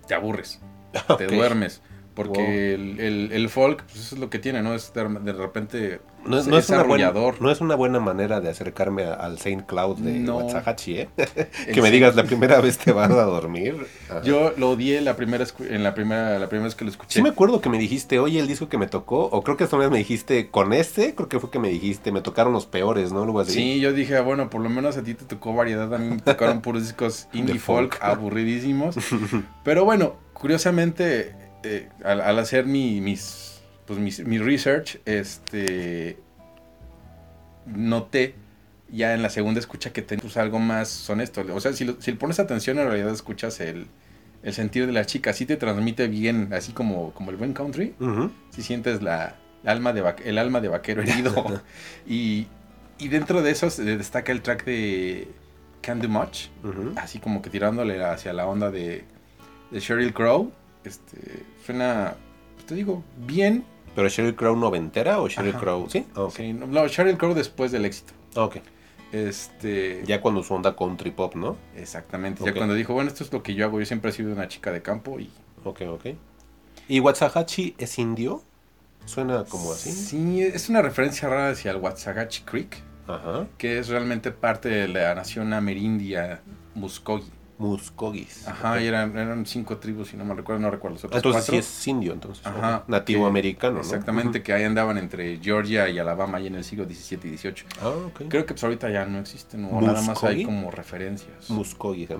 [0.06, 0.60] te aburres
[1.18, 1.80] te duermes.
[2.14, 2.48] Porque Wow.
[2.50, 4.74] el, el- el folk, pues eso es lo que tiene, ¿no?
[4.74, 6.00] Es de, de repente.
[6.28, 9.14] No es, es no es una buena, no es una buena manera de acercarme a-
[9.14, 10.46] al Saint Cloud de No.
[10.48, 11.08] ¿eh?
[11.72, 13.86] Que me digas la primera vez te vas a dormir.
[14.10, 14.22] Ajá.
[14.24, 17.14] Yo lo odié la primera, en la primera, la primera vez que lo escuché.
[17.14, 19.64] Sí me acuerdo que me dijiste, oye, el disco que me tocó, o creo que
[19.64, 22.66] esta vez me dijiste, con este, creo que fue que me dijiste, me tocaron los
[22.66, 23.22] peores, ¿no?
[23.22, 23.52] Algo así.
[23.52, 26.08] Sí, yo dije, ah, bueno, por lo menos a ti te tocó variedad, a mí
[26.16, 27.98] me tocaron puros discos indie folk.
[28.02, 28.96] aburridísimos.
[29.64, 33.47] Pero bueno, curiosamente, eh, al, al hacer mi, mis,
[33.88, 36.16] pues mis- mi research, este,
[37.66, 38.34] noté
[38.90, 41.44] ya en la segunda escucha que tenía pues, algo más honesto.
[41.54, 43.86] O sea, si, lo- si le pones atención, en realidad escuchas el,
[44.42, 45.30] el sentido de la chica.
[45.30, 48.30] Así te transmite bien, así como, como el buen country Ujú.
[48.50, 51.60] si sientes la, la alma de el alma de vaquero herido.
[52.06, 52.46] y,
[52.98, 55.28] y dentro de eso se destaca el track de
[55.82, 56.46] Can Do Much,
[56.96, 59.04] así como que tirándole hacia la onda de,
[59.70, 60.50] de Sheryl Crow.
[60.84, 62.14] Este, suena,
[62.66, 63.64] te digo, bien.
[63.94, 65.60] ¿Pero Sheryl Crow noventera o Sheryl Ajá.
[65.60, 65.86] Crow?
[65.90, 66.06] Sí.
[66.14, 66.32] Ah, ok.
[66.36, 68.12] Sí, no, no, Sheryl Crow después del éxito.
[68.36, 68.56] Ah, ok.
[69.12, 71.56] Este, Ya cuando su onda country pop, ¿no?
[71.76, 72.44] exactamente.
[72.44, 74.48] Ya cuando dijo, bueno, esto es lo que yo hago, yo siempre he sido una
[74.48, 75.30] chica de campo y
[75.64, 76.06] Ok, ok.
[76.88, 78.42] ¿Y Waxahachie es indio?
[79.06, 79.90] Suena como así.
[79.90, 82.82] Sí, es una referencia rara hacia el Waxahachie Creek.
[83.08, 83.46] Ajá.
[83.56, 86.42] que es realmente parte de la nación amerindia
[86.74, 87.24] Muskogee.
[87.58, 88.46] Muscogis.
[88.46, 91.52] Ajá, y eran, eran cinco tribus, si no me recuerdo, no recuerdo Entonces cuatro.
[91.52, 92.46] sí es indio, entonces.
[92.46, 92.84] Ajá.
[92.86, 93.80] Nativo que- americano, ¿no?
[93.80, 97.54] Exactamente, que ahí andaban entre Georgia y Alabama, ahí en el siglo XVII y XVIII.
[97.82, 98.22] Ah, ok.
[98.28, 101.50] Creo que pues ahorita ya no existen, o nada más hay como referencias.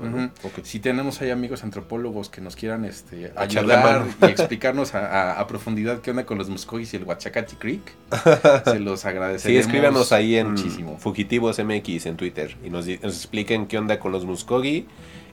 [0.09, 0.17] Ujú.
[0.17, 0.25] ¿no?
[0.43, 0.65] Ok.
[0.65, 5.47] Si tenemos ahí amigos antropólogos que nos quieran este, ayudar y explicarnos a, a- a
[5.47, 7.83] profundidad qué onda con los Muscogis y el Huachacati Creek,
[8.65, 10.99] se los Sí, agradeceríamos escríbanos ahí en muchísimo.
[10.99, 14.87] Fugitivos MX en Twitter y nos, expliquen qué onda con los Muscogee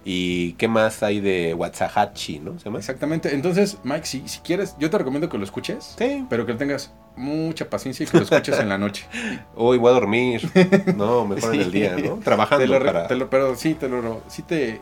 [0.07, 2.57] y qué más hay de Waxahachie, ¿no?
[2.59, 2.77] ¿Se llama?
[2.79, 3.33] Exactamente.
[3.33, 6.25] Entonces, Mike, si, si quieres, yo te recomiendo que lo escuches, Sí.
[6.29, 9.05] pero que tengas mucha paciencia y que lo escuches en la noche.
[9.55, 10.47] Hoy voy a dormir.
[10.95, 12.17] No, mejor en el día, ¿no?
[12.23, 13.07] Trabajando Te lo para...
[13.07, 14.73] te lo- pero sí, te lo, sí te,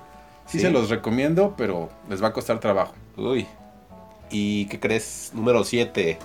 [0.46, 0.60] sí Sí.
[0.60, 2.94] se los recomiendo, pero les va a costar trabajo.
[3.16, 3.48] Uy.
[4.30, 5.32] ¿Y qué crees?
[5.34, 6.18] Número 7.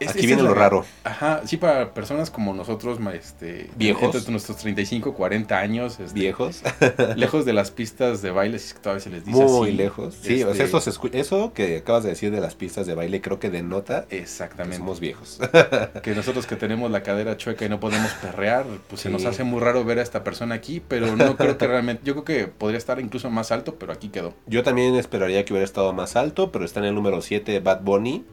[0.00, 0.84] Es- Aquí viene lo raro.
[1.04, 4.14] Ajá, sí, para personas como nosotros, este, ¿Viejos?
[4.14, 6.62] entre nuestros 35, 40 años, este, Viejos.
[7.16, 9.76] lejos de las pistas de baile, si es que todavía se les dice Muy así.
[9.76, 10.14] lejos.
[10.20, 12.94] Sí, o sea, Este, eso, se eso que acabas de decir de las pistas de
[12.94, 14.78] baile creo que denota que Exactamente.
[14.78, 15.38] somos viejos.
[16.02, 19.44] Que nosotros que tenemos la cadera chueca y no podemos perrear, pues se nos hace
[19.44, 22.46] muy raro ver a esta persona aquí, pero no creo que realmente, yo creo que
[22.48, 24.34] podría estar incluso más alto, pero aquí quedó.
[24.46, 27.82] Yo también esperaría que hubiera estado más alto, pero está en el número 7 Bad
[27.82, 28.24] Bunny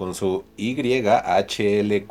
[0.00, 2.06] con su YHLQMDLG,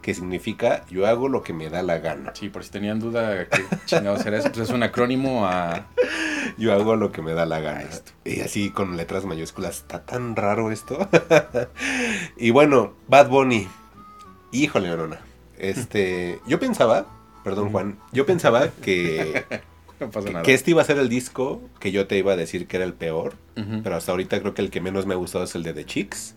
[0.00, 2.32] que significa yo hago lo que me da la gana.
[2.34, 5.86] Sí, por si tenían duda qué chingados era eso, pues es un acrónimo a...
[6.58, 7.82] Yo hago lo que me da la gana.
[7.82, 8.10] Esto.
[8.24, 9.76] Y así con letras mayúsculas.
[9.76, 11.08] Está tan raro esto.
[12.36, 13.68] y bueno, Bad Bunny.
[14.50, 15.20] Híjole, Verona.
[15.56, 17.06] Este, yo pensaba,
[17.44, 19.44] perdón Juan, yo pensaba que,
[20.00, 20.42] No pasa nada.
[20.42, 22.84] que este iba a ser el disco que yo te iba a decir que era
[22.84, 23.36] el peor.
[23.54, 25.84] Pero hasta ahorita creo que el que menos me ha gustado es el de The
[25.84, 26.34] Chicks.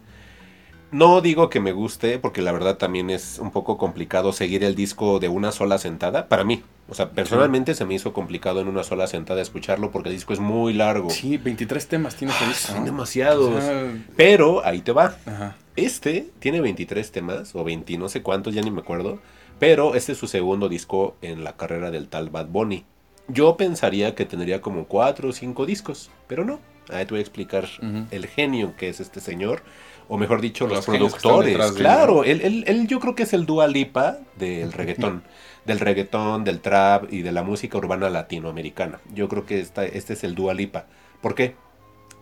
[0.91, 4.73] No digo que me guste, porque la verdad también es un poco complicado seguir el
[4.73, 6.29] disco de una sola sentada.
[6.29, 6.63] Para mí.
[6.87, 10.31] O sea, personalmente se me hizo complicado en una sola sentada escucharlo porque el disco
[10.31, 11.09] es muy largo.
[11.09, 13.53] Sí, 23 temas tiene ese disco, Son demasiados.
[13.53, 15.17] O sea, Pero ahí te va.
[15.25, 15.57] ajá.
[15.75, 19.19] Este tiene 23 temas, o 20, no sé cuántos, ya ni me acuerdo.
[19.59, 22.85] Pero este es su segundo disco en la carrera del tal Bad Bunny.
[23.27, 26.59] Yo pensaría que tendría como 4 o 5 discos, pero no.
[26.89, 27.67] Ahí te voy a explicar
[28.11, 29.61] el genio que es este señor.
[30.09, 31.57] O mejor dicho, Los productores.
[31.81, 35.23] claro, él, él- él yo creo que es el Dua Lipa del reggaetón.
[35.65, 39.01] del reggaetón, del trap y de la música urbana latinoamericana.
[39.13, 40.85] Yo creo que esta, este es el Dua Lipa.
[41.21, 41.55] ¿Por qué?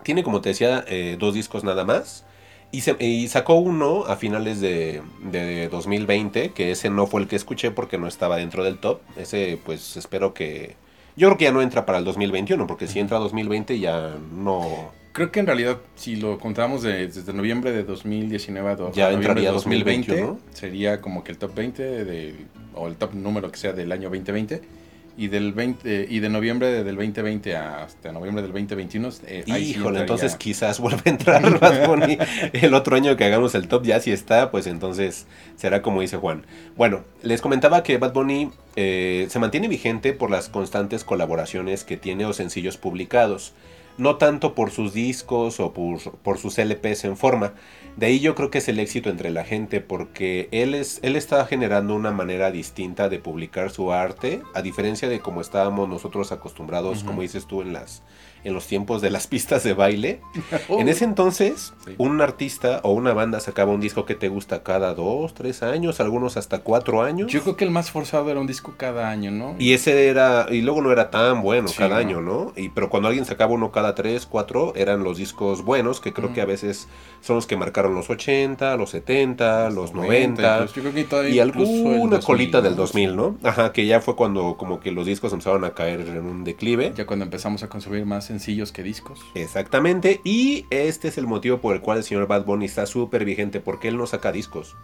[0.01, 2.25] Tiene, como te decía, eh, dos discos nada más.
[2.71, 7.27] Y, se- y sacó uno a finales de, de 2020, que ese no fue el
[7.27, 9.01] que escuché porque no estaba dentro del top.
[9.15, 10.75] Ese, pues, espero que...
[11.17, 14.93] Yo creo que ya no entra para el 2021, porque si entra 2020 ya no...
[15.13, 19.49] Creo que en realidad, si lo contamos de- desde noviembre de 2019 a Ya entraría
[19.49, 22.35] de 2020, 2021, sería como que el top 20 de,
[22.73, 24.61] o el top número que sea del año 2020.
[25.17, 29.09] Y del 20 y de noviembre del 2020 hasta noviembre del 2021.
[29.27, 32.17] eh, ahí Híjole, entonces quizás vuelva a entrar Bad Bunny
[32.53, 33.83] el otro año que hagamos el top.
[33.83, 35.25] Ya si está, pues entonces
[35.55, 36.45] será como dice Juan.
[36.75, 41.97] Bueno, les comentaba que Bad Bunny eh, se mantiene vigente por las constantes colaboraciones que
[41.97, 43.53] tiene o sencillos publicados.
[43.97, 47.53] No tanto por sus discos o por, por sus LPs en forma.
[47.95, 51.15] De ahí yo creo que es el éxito entre la gente porque él, es, él
[51.15, 56.33] está generando una manera distinta de publicar su arte, a diferencia de como estábamos nosotros
[56.33, 58.03] acostumbrados, como dices tú, en, las,
[58.45, 60.21] en los tiempos de las pistas de baile.
[60.69, 61.95] Oh, En ese entonces, Sí.
[61.97, 65.99] un artista o una banda sacaba un disco que te gusta cada dos, tres años,
[65.99, 67.31] algunos hasta cuatro años.
[67.31, 69.55] Yo creo que el más forzado era un disco cada año, ¿no?
[69.59, 71.95] Y ese era, y luego no era tan bueno Sí, cada no.
[71.97, 72.53] año, ¿no?
[72.55, 76.31] Y, pero cuando alguien sacaba uno cada tres, cuatro, eran los discos buenos, que creo
[76.33, 76.87] que a veces
[77.21, 80.53] son los que marcaron los 80, los 70, los 90.
[80.55, 82.77] incluso, yo creo que todavía Y incluso el alguna 2000, colita del ¿no?
[82.77, 83.37] 2000, ¿no?
[83.43, 86.93] Ajá, que ya fue cuando como que los discos empezaron a caer en un declive.
[86.95, 89.21] Ya cuando empezamos a consumir más sencillos que discos.
[89.33, 93.23] Exactamente, y este es el motivo por el cual el señor Bad Bunny está súper
[93.23, 94.75] vigente, porque él no saca discos,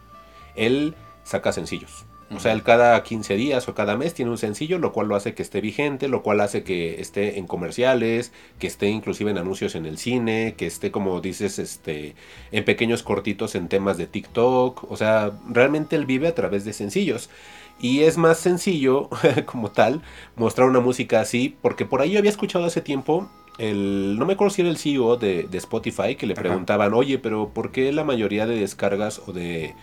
[0.55, 2.05] él saca sencillos.
[2.33, 5.17] O sea, él cada 15 días o cada mes tiene un sencillo, lo cual lo
[5.17, 9.37] hace que esté vigente, lo cual hace que esté en comerciales, que esté inclusive en
[9.37, 12.15] anuncios en el cine, que esté, como dices, este,
[12.53, 14.89] en pequeños cortitos en temas de TikTok.
[14.89, 17.29] O sea, realmente él vive a través de sencillos.
[17.81, 19.09] Y es más sencillo,
[19.45, 20.03] como tal,
[20.35, 24.33] mostrar una música así, porque por ahí yo había escuchado hace tiempo, el, no me
[24.33, 26.43] acuerdo si era el CEO de, de Spotify, que le Ajá.
[26.43, 29.75] preguntaban, oye, pero ¿por qué la mayoría de descargas o de,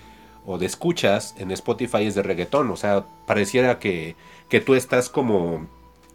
[0.46, 2.70] o de escuchas en Spotify es de reggaetón?
[2.70, 4.16] O sea, pareciera que,
[4.48, 5.68] que tú estás como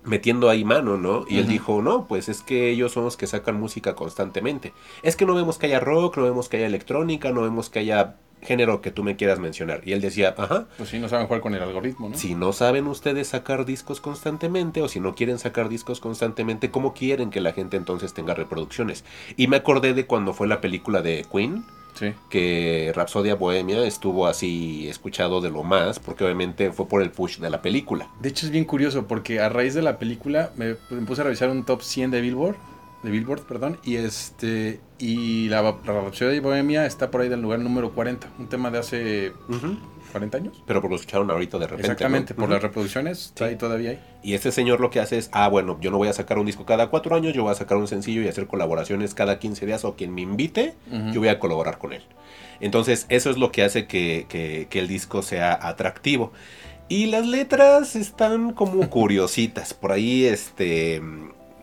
[0.03, 1.25] metiendo ahí mano, ¿no?
[1.29, 4.73] Y él dijo, no, pues es que ellos son los que sacan música constantemente.
[5.01, 7.79] Es que no vemos que haya rock, no vemos que haya electrónica, no vemos que
[7.79, 9.81] haya género que tú me quieras mencionar.
[9.85, 10.67] Y él decía, ajá.
[10.77, 12.17] Pues sí, no saben jugar con el algoritmo, ¿no?
[12.17, 16.93] Si no saben ustedes sacar discos constantemente o si no quieren sacar discos constantemente, ¿cómo
[16.93, 19.03] quieren que la gente entonces tenga reproducciones?
[19.37, 21.65] Y me acordé de cuando fue la película de Queen,
[21.95, 22.11] Sí.
[22.31, 27.37] que Rapsodia Bohemia estuvo así escuchado de lo más, porque obviamente fue por el push
[27.37, 28.07] de la película.
[28.19, 31.25] De hecho es bien curioso porque a raíz de la película me, me puse a
[31.25, 32.55] revisar un top 100 de Billboard,
[33.03, 37.41] de Billboard, perdón, y este y la, la Rhapsody de Bohemia está por ahí del
[37.41, 39.33] lugar número 40, un tema de hace
[40.13, 40.63] 40 años.
[40.65, 41.81] Pero lo escucharon ahorita de repente.
[41.91, 42.39] Exactamente, ¿no?
[42.41, 43.99] por las reproducciones, está ahí todavía ahí.
[44.23, 46.45] Y este señor lo que hace es, ah, bueno, yo no voy a sacar un
[46.45, 49.65] disco cada cuatro años, yo voy a sacar un sencillo y hacer colaboraciones cada 15
[49.65, 50.75] días o quien me invite,
[51.11, 52.03] yo voy a colaborar con él.
[52.61, 56.31] Entonces, eso es lo que hace que, que- que el disco sea atractivo.
[56.87, 59.73] Y las letras están como curiositas.
[59.73, 61.01] Por ahí, este,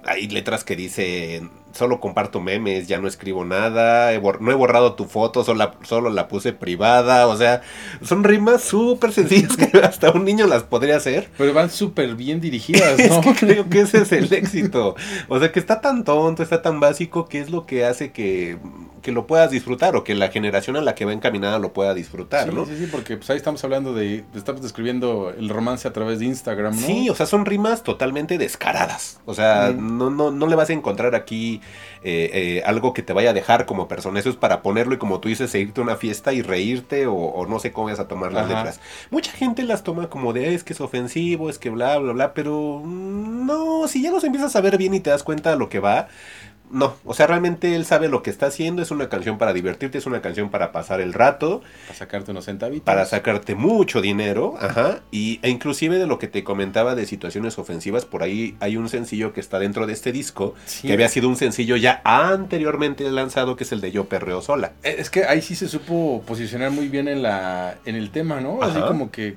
[0.04, 4.94] hay letras que dicen, solo comparto memes, ya no escribo nada, he no he borrado
[4.94, 7.26] tu foto, solo la, solo la puse privada.
[7.26, 7.62] O sea,
[8.02, 11.28] son rimas súper sencillas que hasta un niño las podría hacer.
[11.38, 13.20] Pero van súper bien dirigidas, Es ¿no?
[13.20, 14.94] que creo que ese es el éxito.
[15.28, 18.58] O sea, que está tan tonto, está tan básico, que es lo que hace que,
[19.02, 21.94] que lo puedas disfrutar o que la generación a la que va encaminada lo pueda
[21.94, 22.66] disfrutar, Sí, ¿no?
[22.66, 26.26] sí, sí, porque pues ahí estamos hablando de, estamos describiendo el romance a través de
[26.26, 26.86] Instagram, ¿no?
[26.86, 29.20] Sí, o sea, son rimas totalmente descaradas.
[29.24, 29.96] O sea, Mm.
[29.98, 31.59] no, no, no le vas a encontrar aquí
[32.02, 34.20] eh, eh, algo que te vaya a dejar como persona.
[34.20, 37.14] Eso es para ponerlo y como tú dices, irte a una fiesta y reírte o,
[37.14, 38.54] o no sé cómo vas a tomar las Ajá.
[38.54, 38.80] letras.
[39.10, 42.34] Mucha gente las toma como de, es que es ofensivo, es que bla, bla, bla,
[42.34, 45.56] pero mm, no, si ya los empiezas a ver bien y te das cuenta de
[45.56, 46.08] lo que va,
[46.70, 49.98] no, o sea, realmente él sabe lo que está haciendo, es una canción para divertirte,
[49.98, 52.84] es una canción para pasar el rato, Para sacarte unos centavitos.
[52.84, 57.58] para sacarte mucho dinero, ajá, y, e inclusive de lo que te comentaba de situaciones
[57.58, 60.86] ofensivas, por ahí hay un sencillo que está dentro de este disco, Sí.
[60.88, 64.72] que había sido un sencillo ya anteriormente lanzado, que es el de Yo Perreo Sola.
[64.82, 68.40] Eh, Es que ahí sí se supo posicionar muy bien en la en el tema,
[68.40, 68.62] ¿no?
[68.62, 69.36] Así como que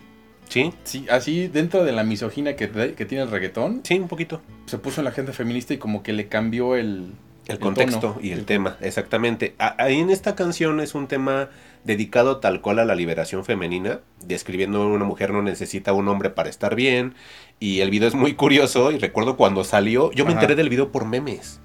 [0.54, 4.39] Sí, sí, así dentro de la misoginia que, tiene el reggaetón, sí, un poquito.
[4.68, 7.14] se puso en la gente feminista y como que le cambió el
[7.47, 8.20] El contexto tono.
[8.22, 9.56] y el tema, exactamente.
[9.58, 11.49] Ahí en esta canción es un tema
[11.84, 16.51] dedicado tal cual a la liberación femenina, describiendo una mujer no necesita un hombre para
[16.51, 17.16] estar bien,
[17.60, 20.91] y el video es muy curioso, y recuerdo cuando salió, yo me enteré del video
[20.91, 21.62] por memes.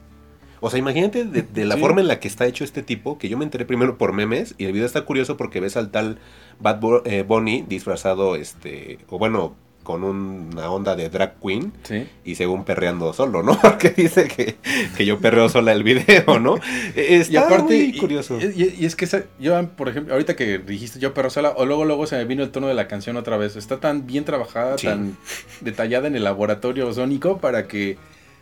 [0.61, 1.80] O sea, imagínate de, de la Sí.
[1.80, 4.54] forma en la que está hecho este tipo, que yo me enteré primero por memes,
[4.59, 6.18] y el video está curioso porque ves al tal
[6.61, 9.54] Bad Bo- eh, Bunny disfrazado, este, o bueno,
[9.84, 12.06] con una onda de drag queen, Sí.
[12.22, 13.59] y según perreando solo, ¿no?
[13.62, 14.56] Porque dice que,
[14.94, 16.56] que yo perreo sola el video, ¿no?
[16.94, 18.38] E- Está y aparte, muy y- curioso.
[18.38, 21.64] Y, y es que esa- yo, por ejemplo, ahorita que dijiste yo perro sola, o
[21.64, 23.56] luego luego se me vino el tono de la canción otra vez.
[23.56, 24.88] Está tan bien trabajada, Sí.
[24.88, 25.16] tan
[25.62, 27.96] detallada en el laboratorio sónico para que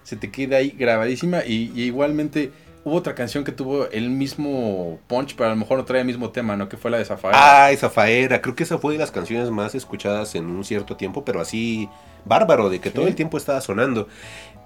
[0.06, 1.44] se te quede ahí grabadísima.
[1.44, 2.52] Y, y igualmente
[2.84, 6.06] hubo otra canción que tuvo el mismo punch, pero a lo mejor no trae el
[6.06, 6.68] mismo tema, ¿no?
[6.68, 7.64] Que fue la de Zafaera.
[7.66, 11.24] Ay, Zafaera, creo que esa fue de las canciones más escuchadas en un cierto tiempo,
[11.24, 11.88] pero así
[12.24, 12.94] bárbaro, de que Sí.
[12.94, 14.06] todo el tiempo estaba sonando.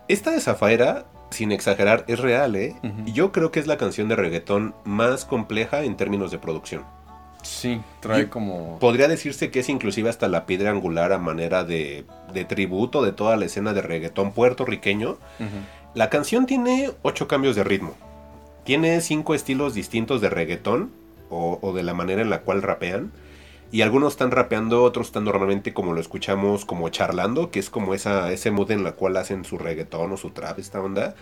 [0.09, 2.75] Esta de Zafaera, sin exagerar, es real, ¿eh?
[3.07, 6.85] Yo creo que es la canción de reggaetón más compleja en términos de producción.
[7.43, 8.79] Sí, trae como...
[8.79, 13.13] Podría decirse que es inclusive hasta la piedra angular a manera de, de tributo de
[13.13, 15.17] toda la escena de reggaetón puertorriqueño.
[15.95, 17.95] La canción tiene ocho cambios de ritmo.
[18.65, 20.91] Tiene cinco estilos distintos de reggaetón
[21.31, 23.11] o, o de la manera en la cual rapean.
[23.73, 27.95] Y algunos están rapeando, otros están normalmente como lo escuchamos, como charlando, que es como
[27.95, 31.15] esa, ese mood en la cual hacen su reggaetón o su trap, esta onda.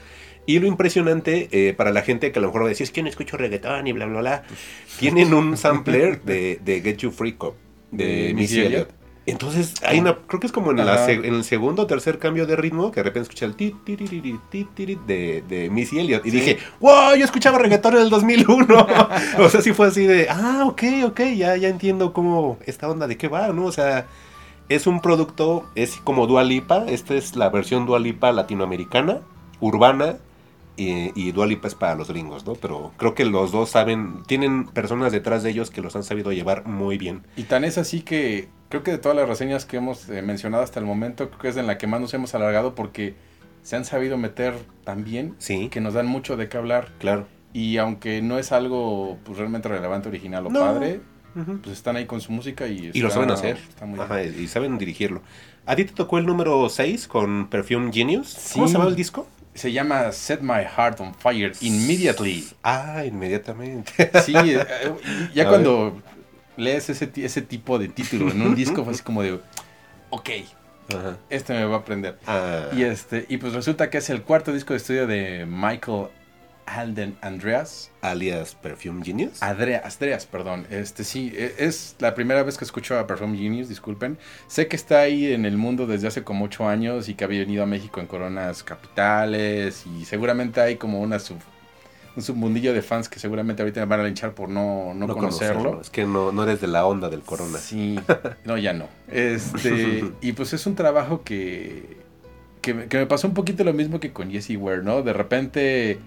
[0.46, 2.90] Y lo impresionante, eh, para la gente que a lo mejor va a decir, es
[2.90, 4.42] que no escucho reggaetón y bla, bla, bla,
[4.98, 7.54] tienen un sampler de, de Get You Freak Up,
[7.90, 8.97] de, De Missy Missy Elliott.
[9.30, 12.46] Entonces, hay una, creo que es como en, la en el segundo o tercer cambio
[12.46, 16.24] de ritmo, que de repente escuché el ti, ti, ti, ti, de, de Missy Elliott.
[16.24, 18.86] Y dije, wow, yo escuchaba reggaetón en el 2001.
[19.38, 23.06] o sea, sí fue así de, ah, ok, ok, ya, ya entiendo cómo, esta onda
[23.06, 23.66] de qué va, ¿no?
[23.66, 24.06] O sea,
[24.70, 29.20] es un producto, es como Dua Lipa, esta es la versión Dua Lipa latinoamericana,
[29.60, 30.16] urbana,
[30.78, 32.54] y, y Dua Lipa es para los gringos, ¿no?
[32.54, 36.32] Pero creo que los dos saben, tienen personas detrás de ellos que los han sabido
[36.32, 37.22] llevar muy bien.
[37.36, 40.62] Y tan es así que creo que de todas las reseñas que hemos eh, mencionado
[40.62, 43.14] hasta el momento, creo que es en la que más nos hemos alargado porque
[43.62, 44.54] se han sabido meter
[44.84, 46.88] tan bien Sí, que nos dan mucho de qué hablar.
[46.98, 47.26] claro.
[47.52, 50.60] Y aunque no es algo pues, realmente relevante, original o No.
[50.60, 51.00] padre,
[51.62, 53.56] pues están ahí con su música y, Y lo saben hacer.
[53.68, 54.34] Está muy Ajá, bien.
[54.38, 55.22] y saben dirigirlo.
[55.64, 58.28] ¿A ti te tocó el número 6 con Perfume Genius?
[58.28, 58.54] Sí.
[58.54, 59.26] ¿Cómo se llamaba el disco?
[59.58, 62.46] Se llama Set My Heart on Fire Immediately.
[62.62, 63.92] Ah, inmediatamente.
[64.24, 64.64] Sí, eh,
[65.34, 66.00] ya A cuando
[66.56, 69.38] lees ese, ese tipo de título en un disco fue así como de,
[70.10, 70.30] ok,
[70.90, 71.16] Ajá.
[71.28, 72.18] este me va a aprender.
[72.26, 76.06] Ah, Y este y pues resulta que es el cuarto disco de estudio de Michael
[76.76, 77.90] Alden Andreas.
[78.02, 79.42] Alias Perfume Genius.
[79.42, 80.66] Andreas, Andreas, perdón.
[80.70, 84.18] Este sí, e- es la primera vez que escucho a Perfume Genius, disculpen.
[84.46, 87.40] Sé que está ahí en el mundo desde hace como ocho años y que había
[87.40, 91.38] venido a México en coronas capitales y seguramente hay como una sub,
[92.16, 95.80] un submundillo de fans que seguramente ahorita me van a linchar por no, no, conocerlo.
[95.80, 97.58] Es que no, no eres de la onda del corona.
[97.58, 97.98] Sí,
[98.44, 98.86] no, ya no.
[99.10, 101.96] Este, y pues es un trabajo que,
[102.60, 105.02] que, me- que me pasó un poquito lo mismo que con Jessie Ware, ¿no?
[105.02, 105.98] De repente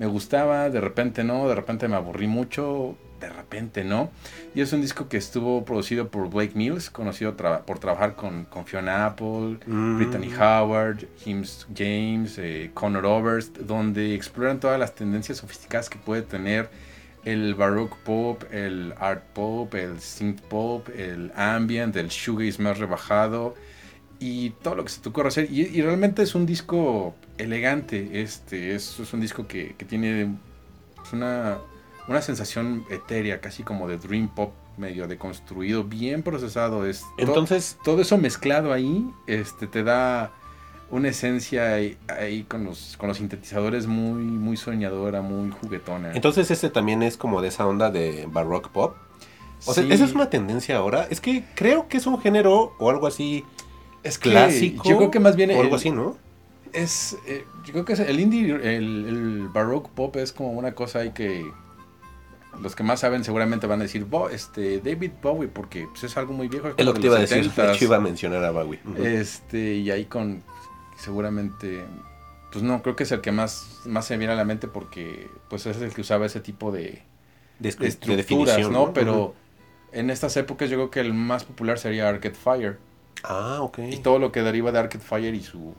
[0.00, 4.10] me gustaba, de repente no, de repente me aburrí mucho, de repente no.
[4.54, 8.46] Y es un disco que estuvo producido por Blake Mills, conocido tra- por trabajar con,
[8.46, 9.96] con Fiona Apple, Mm.
[9.98, 16.22] Brittany Howard, James, James eh, Connor Oberst, donde exploran todas las tendencias sofisticadas que puede
[16.22, 16.70] tener
[17.26, 23.54] el baroque pop, el art pop, el synth pop, el ambient, el shoegaze más rebajado
[24.20, 25.48] y todo lo que se te ocurra hacer.
[25.50, 28.20] Y, y realmente es un disco elegante.
[28.22, 30.36] Este es, es un disco que, que tiene
[31.12, 31.58] una,
[32.06, 36.86] una sensación etérea, casi como de dream pop, medio deconstruido, bien procesado.
[36.86, 40.32] Es to- Entonces, todo eso mezclado ahí este, te da
[40.90, 46.12] una esencia ahí, ahí con, los, con los sintetizadores muy, muy soñadora, muy juguetona.
[46.14, 48.96] entonces este también es como de esa onda de baroque pop.
[49.66, 51.06] O sea, esa es una tendencia ahora.
[51.10, 53.44] Es que creo que es un género o algo así
[54.02, 54.88] es que clásico.
[54.88, 56.16] Yo creo que más bien o algo el- así, ¿no?
[56.72, 58.62] es eh, yo creo que es el indie el,
[59.08, 61.44] el baroque pop es como una cosa ahí que
[62.62, 66.16] los que más saben seguramente van a decir Bo, este David Bowie porque pues, es
[66.16, 67.44] algo muy viejo Es lo que te iba a decir.
[67.50, 67.54] 70s.
[67.66, 68.78] De hecho, iba a mencionar a Bowie.
[68.98, 70.42] Este y ahí con
[70.96, 71.84] seguramente
[72.52, 75.28] pues no creo que es el que más más se viene a la mente porque
[75.48, 77.02] pues es el que usaba ese tipo de,
[77.58, 79.34] de, de de estructuras no pero
[79.92, 82.78] en estas épocas yo creo que el más popular sería Arcade Fire
[83.24, 83.78] Ah, ok.
[83.90, 85.74] y todo lo que deriva de Arcade Fire y su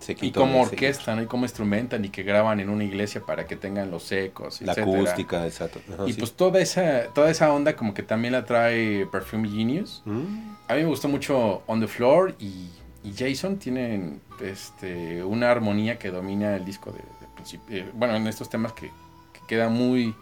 [0.00, 1.22] Se Y como orquestan, ¿no?
[1.22, 4.72] Y cómo instrumentan y que graban en una iglesia para que tengan los ecos, La
[4.72, 4.96] etcétera.
[4.98, 5.80] acústica, exacto.
[5.92, 6.18] Ajá, Y sí.
[6.20, 10.02] pues toda esa, toda esa onda como que también la trae Perfume Genius.
[10.06, 10.54] Mm.
[10.68, 12.70] A mí me gustó mucho On the Floor y,
[13.04, 17.76] y Jason tienen este, una armonía que domina el disco de, de principio.
[17.76, 20.14] eh, bueno, en estos temas que, que queda muy,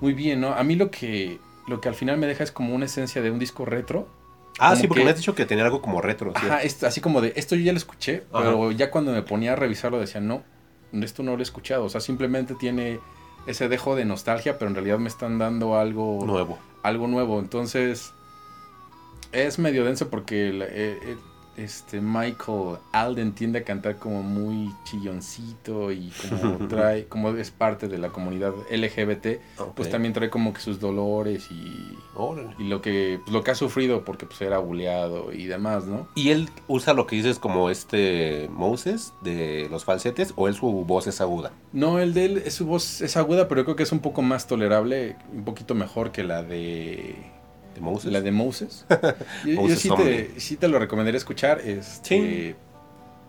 [0.00, 0.54] muy bien, ¿no?
[0.54, 3.30] A mí lo que, lo que al final me deja es como una esencia de
[3.30, 4.08] un disco retro.
[4.58, 6.32] Ah, Como sí, porque que- me has dicho que tenía algo como retro.
[6.40, 6.46] ¿sí?
[6.46, 8.42] Ajá, esto- así como de, esto yo ya lo escuché, Ajá.
[8.44, 10.42] pero ya cuando me ponía a revisarlo decía, no,
[10.92, 11.84] esto no lo he escuchado.
[11.84, 12.98] O sea, simplemente tiene
[13.46, 16.58] ese dejo de nostalgia, pero en realidad me están dando algo Nuevo.
[16.82, 17.38] algo nuevo.
[17.38, 18.12] Entonces,
[19.32, 21.16] es medio denso porque el- eh, eh,
[21.56, 27.88] este Michael Alden tiende a cantar como muy chilloncito y como trae, como es parte
[27.88, 29.26] de la comunidad LGBT,
[29.74, 32.54] pues también trae como que sus dolores y, Órale.
[32.58, 36.08] y lo que pues, lo que ha sufrido porque pues era buleado y demás, ¿no?
[36.14, 40.66] ¿Y él usa lo que dices como este Moses de los falsetes o él su
[40.84, 41.52] voz es aguda?
[41.72, 44.00] No, el de él, es- su voz es aguda, pero yo creo que es un
[44.00, 47.14] poco más tolerable, un poquito mejor que la de
[47.76, 48.12] ¿De Moses?
[48.12, 48.84] la de Moses.
[49.44, 52.54] Yo, yo Moses sí, te, sí te lo recomendaría escuchar, este, Sí.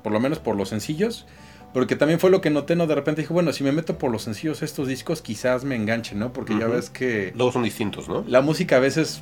[0.03, 1.25] por lo menos por los sencillos,
[1.73, 2.87] porque también fue lo que noté, ¿no?
[2.87, 6.17] De repente dije, bueno, si me meto por los sencillos estos discos, quizás me enganchen,
[6.17, 6.33] ¿no?
[6.33, 8.23] Porque ya ves que Luego son distintos, ¿no?
[8.27, 9.21] la música a veces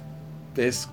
[0.55, 0.87] es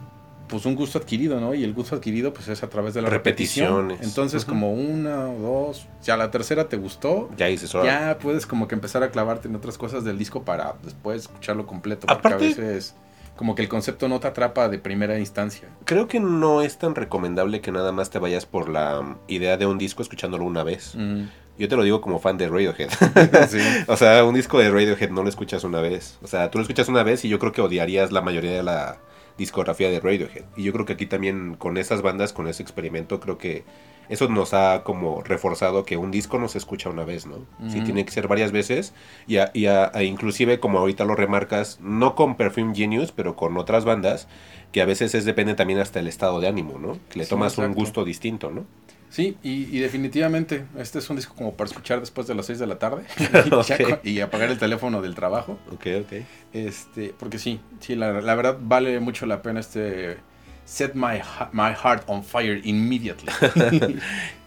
[0.48, 1.54] pues un gusto adquirido, ¿no?
[1.54, 3.68] Y el gusto adquirido pues es a través de la repetición.
[3.88, 4.06] Repeticiones.
[4.06, 8.10] Entonces como una o dos, ya la tercera te gustó, Ya dices, ahora.
[8.10, 11.66] ya puedes como que empezar a clavarte en otras cosas del disco para después escucharlo
[11.66, 12.06] completo.
[12.06, 12.94] Porque a veces
[13.36, 15.68] como que el concepto no te atrapa de primera instancia.
[15.84, 19.56] Creo que no es tan recomendable que nada más te vayas por la um, idea
[19.56, 20.94] de un disco escuchándolo una vez.
[20.94, 21.24] Mm,
[21.58, 22.90] Yo te lo digo como fan de Radiohead.
[23.48, 23.58] sí.
[23.86, 26.18] o sea, un disco de Radiohead no lo escuchas una vez.
[26.22, 28.62] O sea, tú lo escuchas una vez y yo creo que odiarías la mayoría de
[28.62, 28.98] la
[29.38, 30.44] discografía de Radiohead.
[30.56, 33.64] Y yo creo que aquí también con esas bandas, con ese experimento, creo que
[34.08, 37.46] eso nos ha como reforzado que un disco no se escucha una vez, ¿no?
[37.68, 37.84] Sí, Ujú.
[37.86, 38.92] tiene que ser varias veces
[39.26, 43.36] y, a- y a- a inclusive como ahorita lo remarcas, no con Perfume Genius, pero
[43.36, 44.28] con otras bandas,
[44.72, 46.98] que a veces es depende también hasta el estado de ánimo, ¿no?
[47.10, 48.64] Que le Sí, tomas un gusto distinto, ¿no?
[49.10, 52.58] Sí, y, y definitivamente este es un disco como para escuchar después de las 6
[52.58, 53.02] de la tarde
[54.04, 55.58] y apagar el teléfono del trabajo.
[55.70, 56.12] Ok, ok.
[56.54, 60.16] Este, porque sí, sí, la, la verdad vale mucho la pena este
[60.64, 61.20] Set my,
[61.52, 63.32] my heart on fire immediately.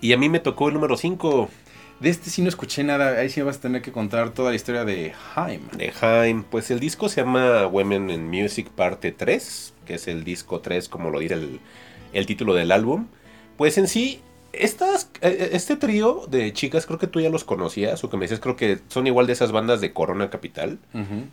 [0.02, 1.50] Y a mí me tocó el número 5
[2.00, 4.56] de este sí no escuché nada, ahí sí vas a tener que contar toda la
[4.56, 5.62] historia de Haim.
[5.78, 6.44] de Haim.
[6.44, 10.90] Pues el disco se llama Women in Music parte 3, que es el disco 3,
[10.90, 11.60] como lo dirá el,
[12.14, 13.08] el título del álbum.
[13.58, 18.04] Pues en sí, estas, eh, este trío de chicas, creo que tú ya los conocías,
[18.04, 20.80] o que me dices, creo que son igual de esas bandas de Corona Capital,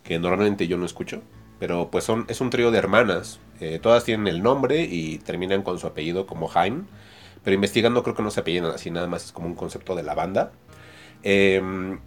[0.03, 1.21] que normalmente yo no escucho.
[1.63, 3.39] Pero pues son, es un trío de hermanas.
[3.61, 6.87] eh, todas tienen el nombre y terminan con su apellido como Haim.
[7.41, 10.03] Pero investigando creo que no se apellidan así, nada más es como un concepto de
[10.03, 10.51] la banda.
[11.23, 11.61] Eh,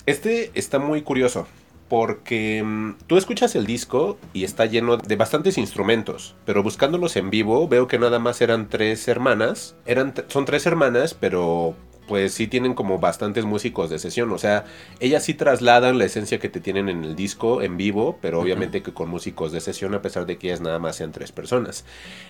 [0.05, 1.47] este está muy curioso
[1.89, 7.31] porque mm, tú escuchas el disco y está lleno de bastantes instrumentos, pero buscándolos en
[7.31, 11.75] vivo veo que nada más eran tres hermanas, eran son tres hermanas, pero
[12.07, 14.65] pues sí tienen como bastantes músicos de sesión, o sea,
[15.01, 18.83] ellas sí trasladan la esencia que te tienen en el disco en vivo, pero obviamente
[18.83, 21.85] que con músicos de sesión a pesar de que ellas nada más sean tres personas.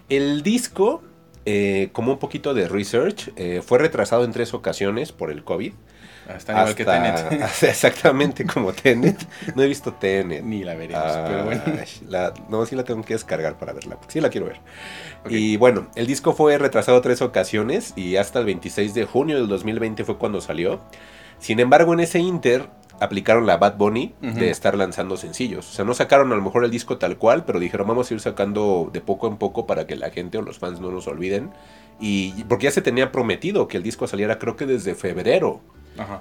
[0.09, 1.03] El disco,
[1.45, 5.73] eh, como un poquito de research, eh, fue retrasado en tres ocasiones por el COVID.
[6.35, 7.33] Está igual que Tenet.
[7.63, 9.27] Exactamente como Tenet.
[9.55, 10.43] No he visto Tenet.
[10.43, 11.63] Ni la veremos, pero bueno.
[12.09, 14.61] La, no, sí la tengo que descargar para verla, sí la quiero ver.
[15.29, 19.49] Y bueno, el disco fue retrasado tres ocasiones y hasta el 26 de junio del
[19.49, 20.81] 2020 fue cuando salió.
[21.39, 22.69] Sin embargo, en ese inter
[23.01, 25.69] aplicaron la Bad Bunny de estar lanzando sencillos.
[25.69, 28.15] O sea, no sacaron a lo mejor el disco tal cual, pero dijeron vamos a
[28.15, 31.07] ir sacando de poco en poco para que la gente o los fans no nos
[31.07, 31.51] olviden.
[32.01, 35.61] Y porque ya se tenía prometido que el disco saliera creo que desde febrero.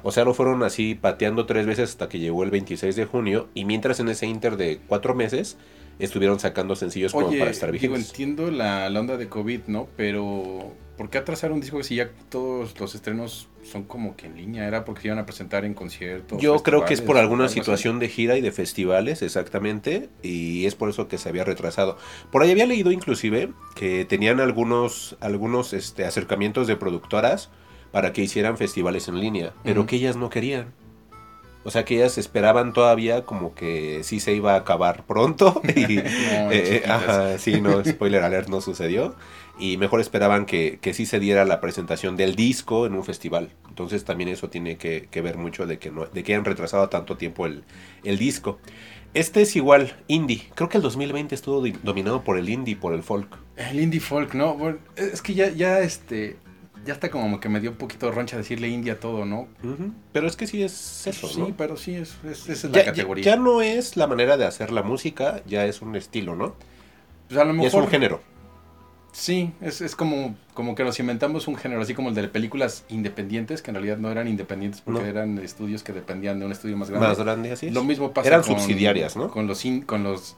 [0.03, 3.47] O sea, lo fueron así pateando tres veces hasta que llegó el 26 de junio.
[3.53, 5.57] Y mientras en ese inter de cuatro meses
[5.99, 7.81] estuvieron sacando sencillos como para estar vigentes.
[7.81, 9.87] Digo, entiendo la, onda de COVID, ¿no?
[9.95, 14.35] Pero ¿por qué atrasar un disco si ya todos los estrenos son como que en
[14.35, 14.67] línea?
[14.67, 16.41] ¿Era porque se iban a presentar en conciertos?
[16.41, 20.75] Yo creo que es por alguna situación de gira y de festivales, exactamente, y es
[20.75, 21.97] por eso que se había retrasado.
[22.31, 27.49] Por ahí había leído inclusive que tenían algunos, algunos este, acercamientos de productoras
[27.95, 30.73] para que hicieran festivales en línea, pero que ellas no querían.
[31.63, 35.61] O sea que ellas esperaban todavía como que sí se iba a acabar pronto.
[35.77, 39.15] Y, eh, ajá, sí, no, spoiler alert, no sucedió.
[39.57, 43.51] Y mejor esperaban que, que, sí se diera la presentación del disco en un festival.
[43.69, 47.15] Entonces también eso tiene que, ver mucho de que, no, de que hayan retrasado tanto
[47.15, 47.63] tiempo el,
[48.03, 48.59] el disco.
[49.13, 50.49] Este es igual, indie.
[50.53, 53.37] Creo que el 2020 estuvo dominado por el indie, por el folk.
[53.55, 54.55] El indie folk, ¿no?
[54.55, 56.35] Bueno, es que ya, ya este,
[56.85, 59.47] ya está como que me dio un poquito de roncha decirle India todo, ¿no?
[60.11, 63.23] Pero es que sí es eso, Sí, pero sí, es, esa es la categoría.
[63.23, 66.55] Ya, no es la manera de hacer la música, ya es un estilo, ¿no?
[67.27, 68.21] Pues a lo mejor, es un género.
[69.11, 72.83] Sí, es, es como, como que nos inventamos un género, así como el de películas
[72.89, 76.75] independientes, que en realidad no eran independientes porque eran estudios que dependían de un estudio
[76.77, 77.07] más grande.
[77.07, 79.31] Más grande, así Lo mismo pasa Eran subsidiarias, ¿no?
[79.31, 80.35] Con los, con los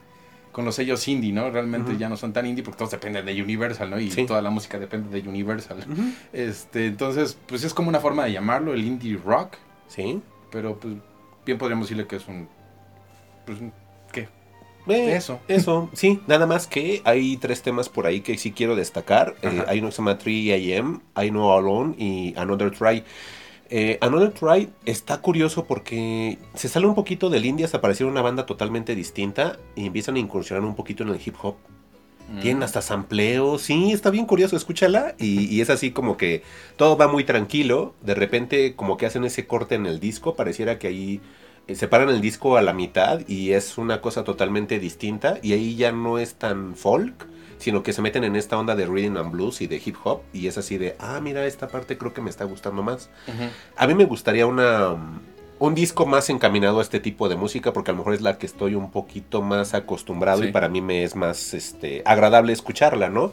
[0.57, 1.51] con los sellos indie, ¿no?
[1.51, 3.99] Realmente ya no son tan indie porque todos dependen de Universal, ¿no?
[3.99, 5.85] Y toda la música depende de Universal.
[6.33, 9.53] este, entonces, pues es como una forma de llamarlo, el indie rock.
[9.87, 10.19] Sí.
[10.49, 10.95] Pero pues
[11.45, 12.49] bien podríamos decirle que es un...
[13.45, 13.59] Pues,
[14.11, 14.29] ¿qué?
[14.87, 15.39] eso.
[15.47, 16.21] Eso, sí.
[16.25, 19.35] Nada más que hay tres temas por ahí que sí quiero destacar.
[19.43, 23.03] Eh, hay uno que se llama 3 AM, I Know Alone y Another Try.
[23.69, 28.21] Eh, Another Try está curioso porque se sale un poquito del indie hasta parecer una
[28.21, 31.55] banda totalmente distinta y empiezan a incursionar un poquito en el hip hop.
[32.29, 32.39] Mm.
[32.39, 35.15] Tienen hasta sampleos, sí, está bien curioso, escúchala.
[35.17, 36.43] Y, es así como que
[36.75, 37.95] todo va muy tranquilo.
[38.01, 41.21] De repente, como que hacen ese corte en el disco, pareciera que ahí
[41.67, 45.39] eh, separan el disco a la mitad y es una cosa totalmente distinta.
[45.41, 47.27] Y ahí ya no es tan folk,
[47.57, 50.21] sino que se meten en esta onda de reading and blues y de hip hop
[50.33, 53.09] y es así de, ah, mira, esta parte creo que me está gustando más.
[53.75, 54.95] A mí me gustaría una
[55.59, 58.37] un disco más encaminado a este tipo de música porque a lo mejor es la
[58.37, 63.09] que estoy un poquito más acostumbrado y para mí me es más este agradable escucharla,
[63.09, 63.31] ¿no?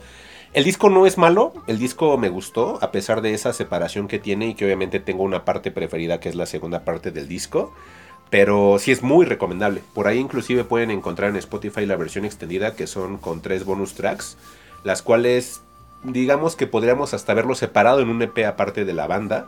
[0.55, 4.21] El disco no es malo, el disco me gustó a pesar de esa separación que
[4.21, 7.75] tiene y que obviamente tengo una parte preferida que es la segunda parte del disco.
[8.35, 9.81] Pero sí es muy recomendable.
[9.93, 13.95] Por ahí inclusive pueden encontrar en Spotify la versión extendida que son con tres bonus
[13.95, 14.37] tracks.
[14.83, 15.63] Las cuales
[16.05, 19.47] digamos que podríamos hasta verlo separado en un EP aparte de la banda.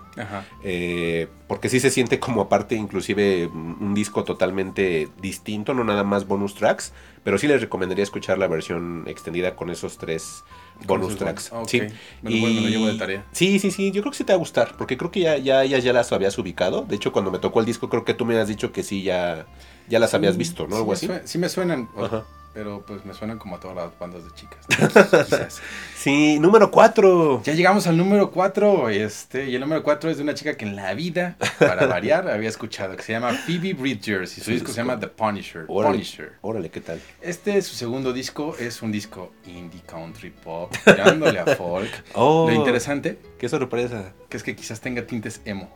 [0.63, 6.27] Eh, porque sí se siente como aparte inclusive un disco totalmente distinto, no nada más
[6.27, 6.93] bonus tracks.
[7.23, 10.45] Pero sí les recomendaría escuchar la versión extendida con esos tres
[10.87, 11.53] bonus tracks.
[11.67, 11.83] Sí.
[12.23, 13.25] llevo de tarea.
[13.33, 13.91] Sí, sí, sí.
[13.91, 14.77] Yo creo que sí te va a gustar.
[14.77, 16.83] Porque creo que ya, ya, ya, las habías ubicado.
[16.83, 19.03] De hecho, cuando me tocó el disco, creo que tú me has dicho que sí
[19.03, 19.47] ya,
[19.89, 20.77] ya las habías visto, ¿no?
[20.77, 21.09] Algo así.
[21.25, 21.89] sí me suenan.
[21.97, 22.25] Ajá
[22.57, 25.61] pero pues me suenan como a todas las bandas de chicas.
[25.95, 27.43] sí, número 4.
[27.45, 30.65] Ya llegamos al número 4, este, y el número 4 es de una chica que
[30.65, 34.69] en la vida, para variar, había escuchado, que se llama Phoebe Bridgers, y su disco
[34.69, 35.67] se llama The Punisher.
[35.69, 36.33] Órale, Punisher.
[36.41, 36.99] Órale, ¿qué tal?
[37.21, 41.91] Este, su segundo disco, es un disco indie country pop, tirándole a folk.
[42.15, 43.19] Oh, Lo interesante.
[43.39, 44.15] Qué sorpresa.
[44.31, 45.69] Que es que quizás tenga tintes emo.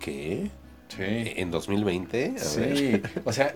[0.00, 0.50] ¿Qué?
[0.96, 1.32] Sí.
[1.36, 2.34] ¿En 2020?
[2.38, 3.02] sí.
[3.24, 3.54] O sea,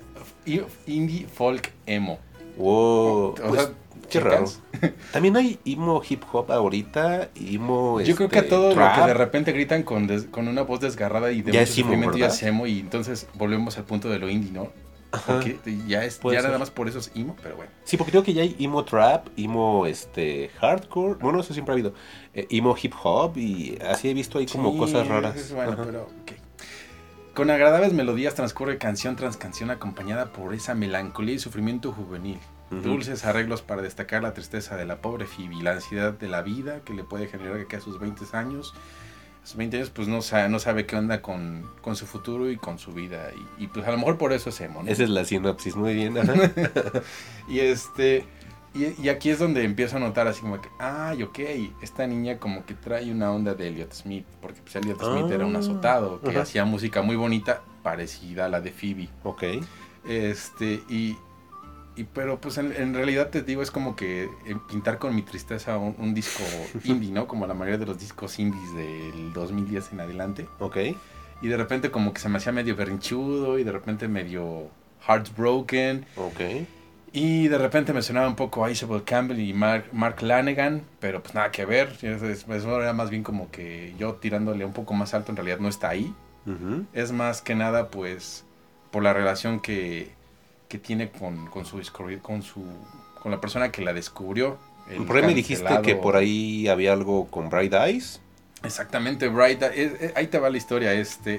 [0.87, 2.19] indie folk emo.
[2.57, 3.35] Wow.
[3.35, 3.71] Pues,
[4.09, 4.47] qué raro.
[5.13, 8.01] También hay emo hip hop ahorita, emo.
[8.01, 11.33] Yo creo que a todo lo que de repente gritan con, con una voz desgarrada
[11.33, 14.29] y de ya es emo, ya es emo, y entonces volvemos al punto de lo
[14.29, 14.71] indie, ¿no?
[15.27, 17.71] Porque ya es ya nada más por eso es emo, pero bueno.
[17.85, 21.75] Sí, porque creo que ya hay emo trap, emo este hardcore, bueno, eso siempre ha
[21.75, 21.95] habido.
[22.35, 25.53] Eh, emo hip hop y así he visto ahí como cosas raras.
[25.53, 26.09] Bueno, pero
[27.37, 32.39] Con agradables melodías transcurre canción tras canción acompañada por esa melancolía y sufrimiento juvenil.
[32.71, 36.81] Dulces arreglos para destacar la tristeza de la pobre Phoebe, la ansiedad de la vida
[36.81, 38.73] que le puede generar que a sus 20 años,
[39.45, 42.51] a sus 20 años pues no sabe, no sabe qué onda con, con su futuro
[42.51, 43.31] y con su vida.
[43.59, 44.91] Y, y, pues a lo mejor por eso es emo, ¿no?
[44.91, 46.17] Esa es la sinopsis, muy bien.
[46.17, 46.33] ajá.
[47.51, 48.25] Y este.
[48.77, 51.39] Y, y aquí es donde empiezo a notar así como que, ay, ok,
[51.83, 55.47] esta niña como que trae una onda de Elliot Smith, porque pues Elliot Smith era
[55.47, 59.09] un Ah, azotado que hacía música muy bonita, parecida a la de Phoebe.
[59.23, 59.43] ok.
[60.09, 61.17] Este, y,
[61.97, 65.23] y pero pues en, en realidad te digo, es como que eh, pintar con mi
[65.23, 66.43] tristeza un, un disco
[66.85, 67.27] indie, ¿no?
[67.27, 70.47] Como la mayoría de los discos indies del 2010 en adelante.
[70.59, 70.77] Ok.
[71.43, 74.71] Y de repente como que se me hacía medio berrinchudo y de repente medio
[75.07, 76.07] heartbroken.
[76.17, 76.41] Ok.
[77.19, 81.23] Y de repente me sonaba un poco a Isabel Campbell y Mark, Mark Lanegan, pero
[81.23, 81.97] pues nada que ver.
[82.03, 85.37] Es- es- Eso era más bien como que yo tirándole un poco más alto, en
[85.37, 86.13] realidad no está ahí.
[86.93, 88.45] Es más que nada pues
[88.91, 90.11] por la relación que,
[90.69, 91.81] que tiene con, con su
[92.23, 92.63] con su
[93.23, 94.59] con la persona que la descubrió.
[95.07, 98.21] Por ahí me dijiste que por ahí había algo con Bright Eyes.
[98.63, 99.63] Exactamente, Bright.
[99.63, 100.93] es- es- ahí te va la historia.
[100.93, 101.39] Este,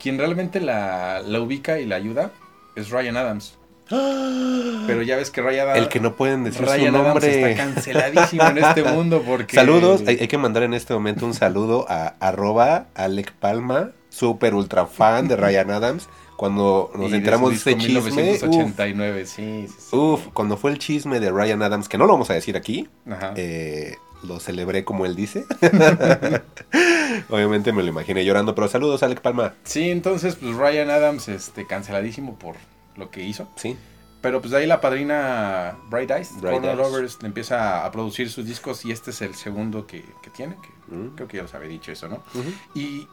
[0.00, 2.32] quien realmente la, la ubica y la ayuda
[2.74, 3.56] es Ryan Adams.
[3.90, 5.78] Pero ya ves que Ryan Adams...
[5.78, 7.50] El que no pueden decir Ryan su Adams nombre.
[7.50, 9.54] está canceladísimo en este mundo porque...
[9.56, 14.54] Saludos, hay, hay que mandar en este momento un saludo a arroba Alec Palma, súper
[14.54, 16.08] ultra fan de Ryan Adams.
[16.36, 19.94] Cuando nos y enteramos de este chisme, uf, 1989, sí, sí, sí.
[19.96, 22.88] uf, cuando fue el chisme de Ryan Adams, que no lo vamos a decir aquí,
[23.10, 23.34] Ajá.
[23.36, 25.44] eh, lo celebré como él dice.
[27.28, 29.54] Obviamente me lo imaginé llorando, pero saludos Alec Palma.
[29.64, 32.56] Sí, entonces pues Ryan Adams este, canceladísimo por
[32.96, 33.48] lo que hizo.
[33.56, 33.76] Sí,
[34.22, 36.90] Pero pues de ahí la padrina Bright Eyes, Bright Corner Eyes.
[36.92, 40.94] Lovers, empieza a producir sus discos y este es el segundo que, que tiene, que
[40.94, 41.14] Mm.
[41.14, 42.20] creo que ya os había dicho eso, ¿no?
[42.74, 43.06] Y,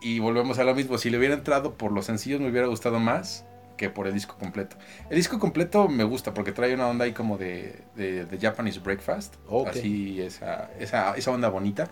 [0.00, 2.98] y volvemos a lo mismo, si le hubiera entrado por los sencillos me hubiera gustado
[2.98, 3.44] más
[3.78, 4.76] que por el disco completo.
[5.08, 8.80] El disco completo me gusta porque trae una onda ahí como de, de, de Japanese
[8.80, 9.68] Breakfast, Ok.
[9.68, 11.88] así esa, esa, esa onda bonita.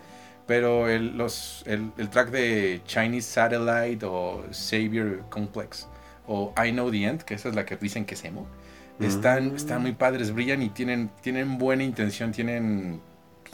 [0.47, 5.87] Pero el, los, el, el track de Chinese Satellite o Savior Complex
[6.33, 8.47] o I Know the End, que esa es la que dicen que es emo,
[8.99, 9.55] están, Mm.
[9.55, 13.01] están muy padres, brillan y tienen, tienen buena intención, tienen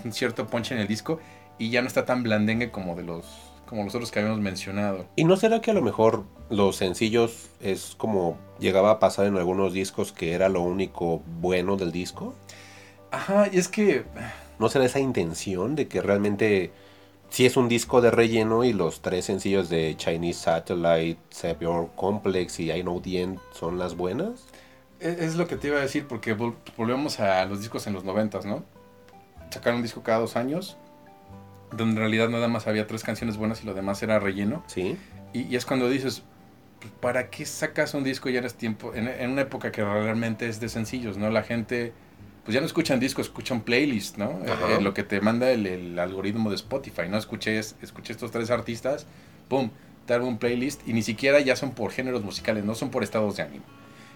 [0.03, 1.19] un cierto punch en el disco
[1.57, 3.25] y ya no está tan blandengue como de los
[3.65, 5.07] como los otros que habíamos mencionado.
[5.17, 9.35] ¿Y no será que a lo mejor los sencillos es como llegaba a pasar en
[9.35, 12.33] algunos discos que era lo único bueno del disco?
[13.11, 14.05] Ajá, y es que
[14.59, 16.71] ¿No será esa intención de que realmente
[17.29, 22.59] si es un disco de relleno y los tres sencillos de Chinese Satellite, Savior Complex
[22.59, 24.45] y I Know the End son las buenas?
[24.99, 27.93] es, es lo que te iba a decir porque vol- volvemos a los discos en
[27.93, 28.63] los noventas, ¿no?
[29.51, 30.77] Sacaron un disco cada dos años
[31.71, 34.63] donde en realidad nada más había tres canciones buenas y lo demás era relleno.
[34.67, 34.97] Sí.
[35.33, 36.23] Y, y es cuando dices,
[36.79, 38.93] pues, ¿para qué sacas un disco ya en este tiempo?
[38.93, 41.29] En, en una época que realmente es de sencillos, ¿no?
[41.29, 41.93] La gente,
[42.47, 44.39] pues ya no escuchan discos, escuchan playlists, ¿no?
[44.47, 44.77] Ajá.
[44.77, 47.17] Eh, lo que te manda el, el algoritmo de Spotify, ¿no?
[47.17, 49.05] Escuché, es- escuché estos tres artistas,
[49.49, 49.69] ¡pum!
[50.05, 53.03] Te hago un playlist y ni siquiera ya son por géneros musicales, no son por
[53.03, 53.65] estados de ánimo.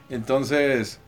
[0.10, 1.00] Entonces,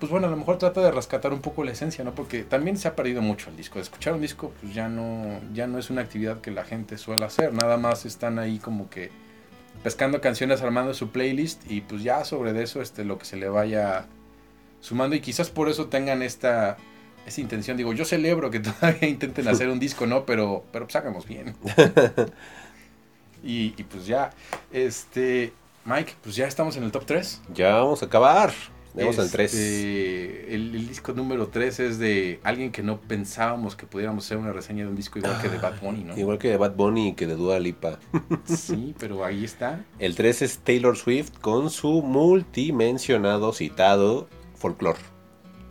[0.00, 2.12] pues bueno, a lo mejor trata de rescatar un poco la esencia, ¿no?
[2.12, 3.78] Porque también se ha perdido mucho el disco.
[3.78, 7.24] Escuchar un disco, pues ya no, ya no es una actividad que la gente suele
[7.24, 7.52] hacer.
[7.54, 9.10] Nada más están ahí como que
[9.84, 13.36] pescando canciones, armando su playlist y pues ya sobre de eso, este, lo que se
[13.36, 14.06] le vaya
[14.82, 16.76] sumando y quizás por eso tengan esta,
[17.24, 17.78] esta intención.
[17.78, 20.26] Digo, yo celebro que todavía intenten hacer un disco, ¿no?
[20.26, 21.56] Pero, pero pues hagamos bien.
[23.42, 24.30] y, y pues ya,
[24.70, 25.54] este,
[25.86, 27.40] Mike, pues ya estamos en el top 3.
[27.54, 28.52] Ya vamos a acabar.
[28.94, 29.54] Vamos al 3.
[29.54, 34.36] Este, El, el disco número 3 es de alguien que no pensábamos que pudiéramos hacer
[34.36, 36.18] una reseña de un disco igual que de Bad Bunny, ¿no?
[36.18, 37.98] Igual que de Bad Bunny y que de Dua Lipa.
[38.44, 39.82] Sí, pero ahí está.
[39.98, 44.28] El 3 es Taylor Swift con su multimensionado citado
[44.62, 44.98] folklore.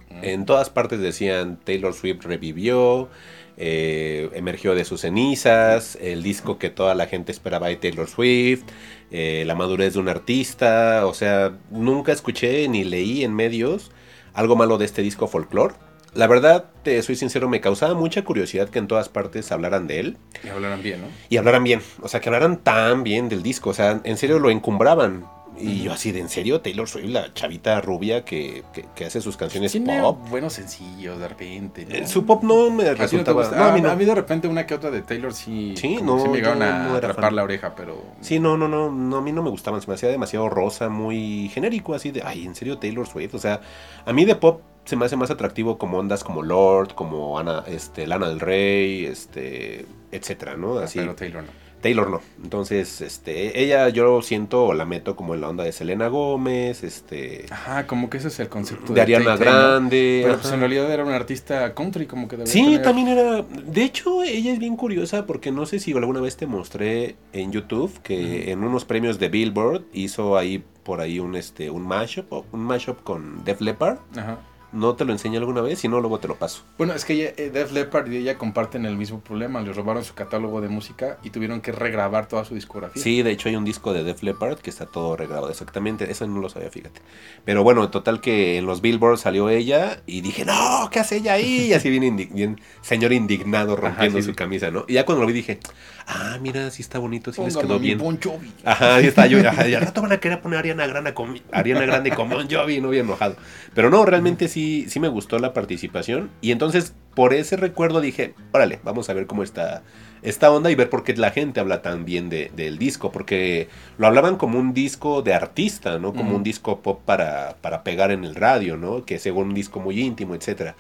[0.10, 0.24] Mm.
[0.24, 3.10] En todas partes decían Taylor Swift revivió,
[3.58, 8.64] eh, emergió de sus cenizas, el disco que toda la gente esperaba de Taylor Swift,
[9.12, 13.92] eh, la madurez de un artista, o sea, nunca escuché ni leí en medios
[14.34, 15.76] algo malo de este disco folklore.
[16.14, 20.00] La verdad, te soy sincero, me causaba mucha curiosidad que en todas partes hablaran de
[20.02, 21.08] él Y hablaran bien, ¿no?
[21.30, 24.40] y hablaran bien, o sea, que hablaran tan bien del disco, o sea, en serio
[24.40, 25.26] lo encumbraban.
[25.60, 29.22] Y yo así de en serio, Taylor Swift, la chavita rubia que, que- que hace
[29.22, 30.18] sus canciones Tiene pop.
[30.30, 31.86] buenos sencillos de repente.
[31.86, 31.94] ¿no?
[31.96, 33.42] Eh, Su pop no me ¿A ti no te resultaba.
[33.44, 33.58] gusta?
[33.58, 33.92] no, a mí no.
[33.92, 36.64] a mí de repente una que otra de Taylor sí, Sí, no, sí me llegaron
[36.64, 37.36] a atrapar fan.
[37.36, 38.02] la oreja, pero...
[38.22, 40.90] Sí, no, no, no, no, a mí no me gustaban, se me hacía demasiado rosa,
[40.90, 43.62] muy genérico, así de, ay, en serio Taylor Swift, o sea,
[44.06, 47.64] a mí de pop se me hace más atractivo como ondas como Lord, como Ana,
[47.68, 50.80] este, Lana del Rey, este, etcétera, ¿no?
[50.80, 50.98] Así.
[50.98, 51.50] Pero Taylor no.
[51.82, 52.22] Taylor no.
[52.44, 56.84] Entonces, este, ella yo siento o la meto como en la onda de Selena Gómez,
[56.84, 59.36] este, Ajá, como que ese es el concepto de Ariana.
[59.36, 60.22] Grande.
[60.24, 63.42] Pero pues en realidad era una artista country, como que Sí, tener- también era.
[63.42, 67.52] De hecho, ella es bien curiosa porque no sé si alguna vez te mostré en
[67.52, 72.32] YouTube que en unos premios de Billboard hizo ahí por ahí un este un mashup,
[72.54, 73.98] un mashup con Def Leppard.
[74.16, 74.40] Ajá.
[74.74, 76.64] No te lo enseñé alguna vez, si no luego te lo paso.
[76.78, 79.62] Bueno, es que ella, eh, Def Leppard y ella comparten el mismo problema.
[79.62, 83.04] Le robaron su catálogo de música y tuvieron que regrabar toda su discografía.
[83.04, 86.10] Sí, de hecho hay un disco de Def Leppard que está todo regrabado exactamente.
[86.10, 87.02] Eso no lo sabía, fíjate.
[87.44, 91.34] Pero bueno, total que en los Billboard salió ella y dije, no, ¿qué hace ella
[91.34, 91.68] ahí?
[91.68, 94.36] Y así bien, indi- bien señor indignado rompiendo sí, su sí.
[94.36, 94.86] camisa, ¿no?
[94.88, 95.60] Y ya cuando lo vi dije,
[96.08, 97.98] ah, mira, sí está bonito, sí les Póngame quedó mi bien.
[97.98, 98.52] Bon Jovi.
[98.64, 99.40] Ajá, ahí está yo.
[99.48, 102.30] Ajá, y al rato van a querer poner a Ariana Grande con Ariana Grande con
[102.30, 103.36] Bon Jovi, no bien enojado.
[103.74, 106.30] Pero no, realmente sí, sí me gustó la participación.
[106.42, 109.84] Y entonces, por ese recuerdo dije, órale, vamos a ver cómo está
[110.22, 113.12] esta onda y ver por qué la gente habla tan bien de- del disco.
[113.12, 116.14] Porque lo hablaban como un disco de artista, ¿no?
[116.14, 119.04] Como un disco pop para, para pegar en el radio, ¿no?
[119.06, 120.76] Que según un disco muy íntimo, etcétera.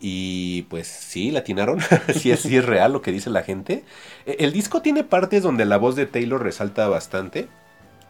[0.00, 1.78] Y pues sí, latinaron.
[2.14, 3.84] sí, es, sí es real lo que dice la gente.
[4.26, 7.48] Eh, El disco tiene partes donde la voz de Taylor resalta bastante.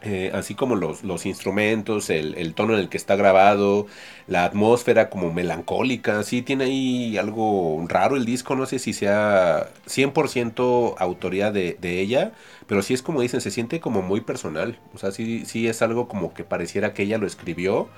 [0.05, 3.87] Eh, así como los, los instrumentos, el, el tono en el que está grabado,
[4.27, 6.23] la atmósfera como melancólica.
[6.23, 8.55] Sí, tiene ahí algo raro el disco.
[8.57, 12.33] No sé si sea 100% autoría de, de ella.
[12.67, 14.79] Pero sí es como dicen, se siente como muy personal.
[14.95, 17.89] O sea, sí, sí es algo como que pareciera que ella lo escribió.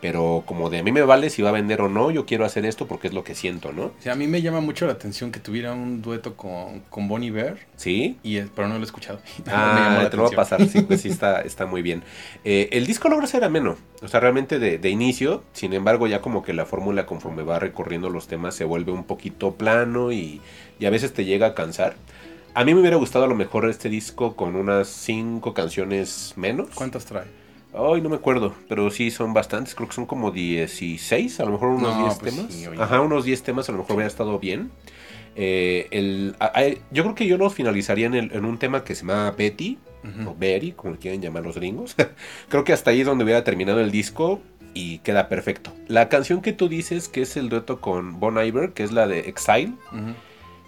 [0.00, 2.44] Pero como de a mí me vale si va a vender o no, yo quiero
[2.44, 3.92] hacer esto porque es lo que siento, ¿no?
[3.98, 7.30] Sea, a mí me llama mucho la atención que tuviera un dueto con, con Bonnie
[7.30, 8.18] Bear, Sí.
[8.22, 9.20] y, es- pero no lo he escuchado.
[9.46, 12.02] Ah, te lo voy a pasar, sí, pues sí está, está muy bien.
[12.44, 16.20] Eh, el disco logra ser ameno, o sea, realmente de, de inicio, sin embargo, ya
[16.20, 20.42] como que la fórmula conforme va recorriendo los temas se vuelve un poquito plano y,
[20.78, 21.96] y a veces te llega a cansar.
[22.52, 26.68] A mí me hubiera gustado a lo mejor este disco con unas cinco canciones menos.
[26.74, 27.24] ¿Cuántas trae?
[27.76, 31.52] Ay, no me acuerdo, pero sí son bastantes, creo que son como 16, a lo
[31.52, 32.52] mejor unos No, 10 pues temas.
[32.52, 32.64] sí.
[32.78, 34.70] Ajá, unos 10 temas a lo mejor hubiera estado bien.
[35.34, 38.84] Eh, el, a- a- yo creo que yo los finalizaría en, el- en un tema
[38.84, 39.78] que se llama Betty,
[40.24, 41.94] o Betty, como le quieren llamar los gringos.
[42.48, 44.40] creo que hasta ahí es donde hubiera terminado el disco
[44.72, 45.72] y queda perfecto.
[45.88, 49.06] La canción que tú dices, que es el dueto con Bon Iver, que es la
[49.08, 49.72] de Exile,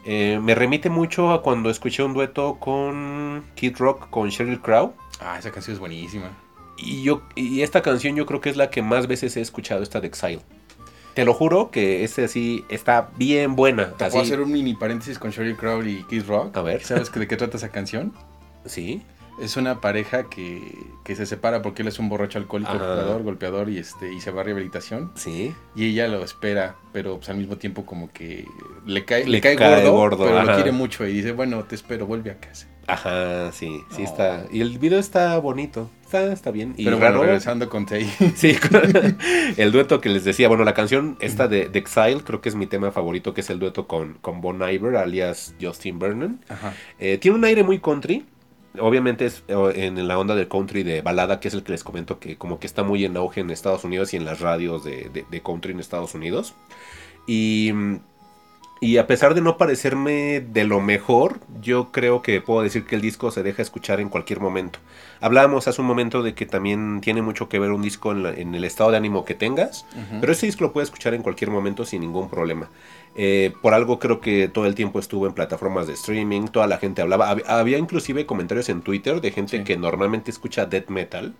[0.04, 4.92] eh, me remite mucho a cuando escuché un dueto con Kid Rock, con Sheryl Crow.
[5.20, 6.30] Ah, esa canción es buenísima.
[6.78, 9.82] Y, yo, y esta canción yo creo que es la que más veces he escuchado,
[9.82, 10.40] esta de Exile.
[11.14, 13.92] Te lo juro que este sí está bien buena.
[13.94, 14.12] Te así.
[14.12, 16.56] puedo hacer un mini paréntesis con Sheryl Crow y Kid Rock.
[16.56, 16.82] A ver.
[16.84, 18.12] ¿Sabes de qué trata esa canción?
[18.64, 19.02] Sí.
[19.40, 20.60] Es una pareja que,
[21.04, 22.84] que se separa porque él es un borracho alcohólico, Ajá.
[22.84, 25.12] golpeador, golpeador y este y se va a rehabilitación.
[25.16, 25.54] Sí.
[25.74, 28.46] Y ella lo espera, pero pues, al mismo tiempo como que
[28.86, 30.50] le cae, le Le cae, cae gordo, gordo, pero ajá.
[30.50, 32.66] lo quiere mucho y dice, bueno, te espero, vuelve a casa.
[32.88, 34.04] Ajá, sí, sí No.
[34.08, 34.46] está.
[34.50, 35.90] Y el video está bonito.
[36.04, 36.72] Está, está bien.
[36.78, 37.24] Y pero bueno, raro.
[37.24, 38.04] regresando con Tay.
[38.34, 38.56] Sí,
[39.56, 42.54] el dueto que les decía, bueno, la canción esta de, de Exile creo que es
[42.54, 46.40] mi tema favorito, que es el dueto con, con Bon Iver, alias Justin Vernon.
[46.48, 46.72] Ajá.
[46.98, 48.24] Eh, tiene un aire muy country.
[48.80, 52.18] Obviamente es en la onda del country de balada, que es el que les comento
[52.18, 55.08] que como que está muy en auge en Estados Unidos y en las radios de,
[55.12, 56.54] de- de country en Estados Unidos.
[57.26, 57.96] Y, mm,
[58.80, 62.94] y a pesar de no parecerme de lo mejor, yo creo que puedo decir que
[62.94, 64.78] el disco se deja escuchar en cualquier momento.
[65.20, 68.30] Hablábamos hace un momento de que también tiene mucho que ver un disco en, la-
[68.34, 69.84] en el estado de ánimo que tengas,
[70.20, 72.70] pero este disco lo puedes escuchar en cualquier momento sin ningún problema.
[73.16, 76.78] Eh, por algo creo que todo el tiempo estuvo en plataformas de streaming, toda la
[76.78, 77.34] gente hablaba.
[77.34, 79.64] Hab- había inclusive comentarios en Twitter de gente Sí.
[79.64, 81.34] que normalmente escucha death metal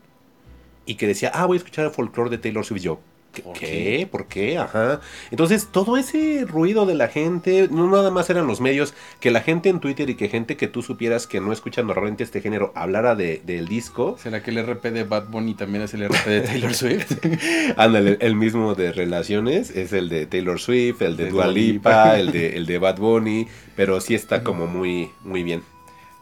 [0.87, 2.83] y que decía, ah, voy a escuchar el folclore de Taylor Swift.
[2.83, 2.99] Yo.
[3.45, 4.09] ¿Por ¿qué?
[4.11, 4.59] ¿Por qué?
[4.59, 5.01] Ajá.
[5.31, 9.41] Entonces, todo ese ruido de la gente, no nada más eran los medios, que la
[9.41, 12.73] gente en Twitter y que gente que tú supieras que no escucha normalmente este género
[12.75, 14.17] hablara de, del disco.
[14.21, 17.13] ¿Será que el RP de Bad Bunny también es el RP de Taylor Swift?
[17.77, 22.19] Ándale, el mismo de relaciones es el de Taylor Swift, el de, De Dua Lipa.
[22.19, 25.63] el de, el de Bad Bunny, pero sí está como muy, muy bien.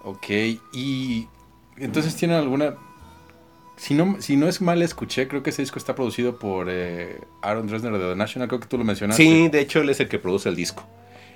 [0.05, 0.27] ok,
[0.73, 1.29] y
[1.79, 2.75] entonces tienen alguna...
[3.77, 7.21] Si no, si no es mal escuché, creo que ese disco está producido por eh,
[7.43, 9.23] Aaron Dresner de The National, creo que tú lo mencionaste.
[9.23, 10.85] Sí, de hecho él es el que produce el disco.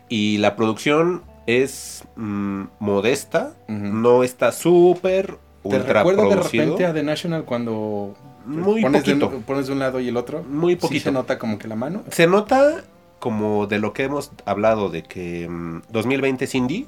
[0.09, 6.95] Y la producción es mm, modesta, no está súper ¿Te ultra recuerda de repente a
[6.95, 8.15] The National cuando
[8.47, 9.41] Muy pones, de, poquito.
[9.47, 10.43] pones de un lado y el otro?
[10.43, 11.05] Muy Sí poquito.
[11.05, 12.03] se nota como que la mano.
[12.11, 12.83] Se nota
[13.19, 16.87] como de lo que hemos hablado de que mm, 2020 es indie,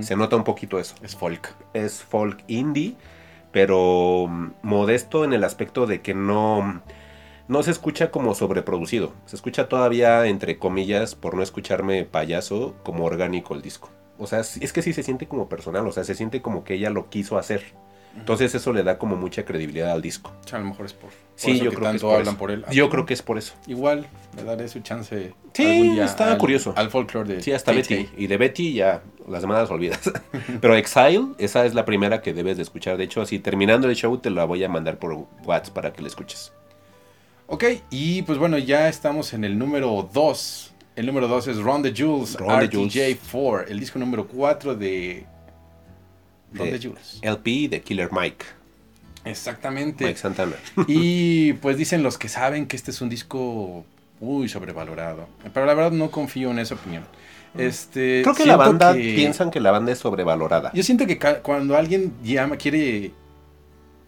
[0.00, 0.94] se nota un poquito eso.
[1.02, 1.52] Es folk.
[1.74, 2.94] es folk indie,
[3.54, 6.82] pero mm, modesto en el aspecto de que no,
[7.46, 9.12] no se escucha como sobreproducido.
[9.26, 13.90] Se escucha todavía, entre comillas, por no escucharme payaso, como orgánico el disco.
[14.18, 16.74] O sea, es que sí se siente como personal, o sea, se siente como que
[16.74, 17.62] ella lo quiso hacer.
[18.16, 20.32] Entonces eso le da como mucha credibilidad al disco.
[20.52, 22.28] A lo mejor es por, por Sí, eso yo que creo que tanto por hablan
[22.34, 22.38] eso.
[22.38, 22.64] por él.
[22.72, 23.54] Yo creo que es por eso.
[23.66, 24.06] Igual
[24.36, 26.72] le daré su chance Sí, algún día está al- curioso.
[26.76, 27.72] Al folclore de Sí, hasta.
[27.72, 28.08] Betty.
[28.16, 30.00] Y de Betty ya las demás las olvidas.
[30.60, 32.96] Pero Exile, esa es la primera que debes de escuchar.
[32.96, 36.00] De hecho, así terminando el show te la voy a mandar por WhatsApp para que
[36.02, 36.52] la escuches.
[37.46, 40.70] Ok, y pues bueno, ya estamos en el número 2.
[40.96, 45.26] El número 2 es Ron the Jules, Ron the RTJ4, el disco número 4 de
[46.62, 47.18] De- the Jules.
[47.22, 48.44] LP de Killer Mike.
[49.24, 50.04] Exactamente.
[50.04, 50.56] Mike Santana.
[50.88, 53.84] Y pues dicen los que saben que este es un disco
[54.20, 55.28] muy sobrevalorado.
[55.52, 57.04] Pero la verdad no confío en esa opinión.
[57.56, 60.72] Este, Creo que la banda que- piensan que la banda es sobrevalorada.
[60.74, 63.12] Yo siento que cuando alguien llama, quiere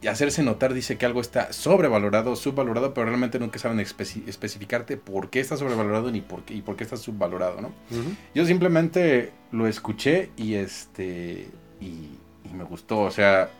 [0.08, 5.30] hacerse notar, dice que algo está sobrevalorado, subvalorado, pero realmente nunca saben especi- especificarte por
[5.30, 7.72] qué está sobrevalorado ni por qué, y por qué está subvalorado, ¿no?
[8.34, 11.48] Yo simplemente lo escuché y este
[11.80, 12.15] y,
[12.50, 13.50] y me gustó, o sea,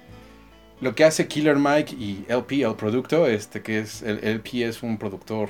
[0.80, 4.82] lo que hace Killer Mike y LP, el producto, este que es el LP es
[4.82, 5.48] un productor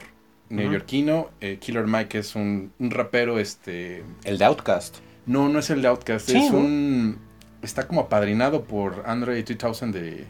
[0.49, 4.99] neoyorquino, eh, Killer Mike es un, un rapero, este, El de Outcast.
[5.27, 6.59] no, no es el de Outcast, Sí, es ¿no?
[6.59, 7.19] un,
[7.63, 10.27] está como apadrinado por Andre 2000 de,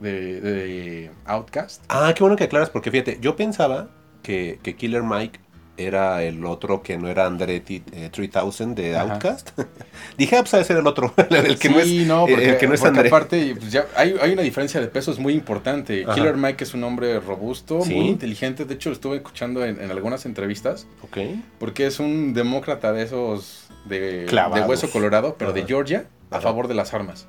[0.00, 1.84] de, de Outcast.
[1.88, 3.90] Ah, qué bueno que aclaras, porque fíjate, yo pensaba
[4.22, 5.38] que, que Killer Mike
[5.76, 8.96] era el otro que no era Andre T- eh, 3000 de.
[8.98, 9.50] Outcast.
[10.18, 12.30] Dije, ah, pues ha de ser el otro, el que no es, sí, no, eh,
[12.32, 13.08] porque, el que no es André.
[13.08, 16.04] aparte pues, ya hay, hay una diferencia de pesos muy importante.
[16.04, 16.14] Ajá.
[16.14, 17.94] Killer Mike es un hombre robusto, Sí.
[17.94, 18.64] muy inteligente.
[18.64, 20.86] De hecho, lo estuve escuchando en, en algunas entrevistas.
[21.02, 21.18] Ok.
[21.58, 25.64] Porque es un demócrata de esos de, de hueso colorado, pero de.
[25.64, 26.42] Georgia, a Ajá.
[26.42, 27.26] favor de las armas.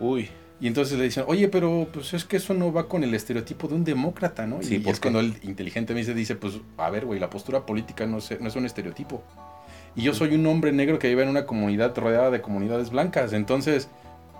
[0.00, 0.30] Uy.
[0.62, 3.66] Y entonces le dicen, oye, pero pues es que eso no va con el estereotipo
[3.68, 4.62] de un demócrata, ¿no?
[4.62, 5.10] Sí, y ¿por es qué?
[5.10, 8.54] cuando él inteligentemente dice, pues, a ver, güey, la postura política no, se- no es
[8.56, 9.22] un estereotipo.
[9.96, 13.32] Y yo soy un hombre negro que vive en una comunidad rodeada de comunidades blancas.
[13.32, 13.88] Entonces,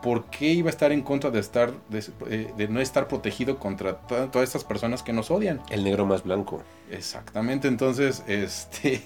[0.00, 3.58] ¿por qué iba a estar en contra de estar, de, eh, de no estar protegido
[3.58, 5.60] contra to- todas estas personas que nos odian?
[5.70, 6.62] El negro más blanco.
[6.90, 9.02] Exactamente, entonces, este,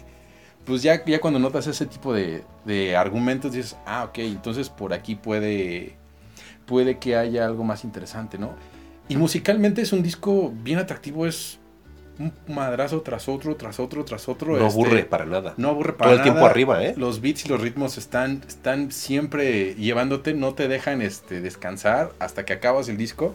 [0.66, 4.92] pues ya, ya cuando notas ese tipo de, de argumentos dices, ah, ok, entonces por
[4.92, 5.96] aquí puede,
[6.66, 8.50] puede que haya algo más interesante, ¿no?
[9.08, 11.58] Y musicalmente es un disco bien atractivo, es
[12.18, 14.56] un madrazo tras otro, tras otro, tras otro.
[14.56, 15.54] No este, aburre para nada.
[15.58, 16.50] No aburre para Todo el tiempo nada.
[16.50, 16.94] arriba, ¿eh?
[16.96, 22.44] Los beats y los ritmos están, están siempre llevándote, no te dejan este, descansar hasta
[22.44, 23.34] que acabas el disco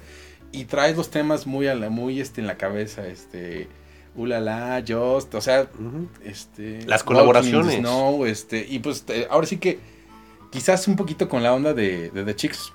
[0.52, 3.70] y traes los temas muy, a la- muy este, en la cabeza, este,
[4.16, 5.70] ulala, just, o sea,
[6.26, 7.78] este, Las colaboraciones.
[7.78, 9.80] Snow, este, y pues te- ahora sí que
[10.52, 12.74] quizás un poquito con la onda de, de The Chicks,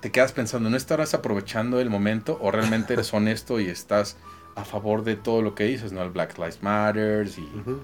[0.00, 4.16] Te quedas pensando, ¿no estarás aprovechando el momento o realmente eres honesto y estás
[4.54, 6.02] a favor de todo lo que dices, ¿no?
[6.02, 7.80] El Black Lives Matter y Ujú.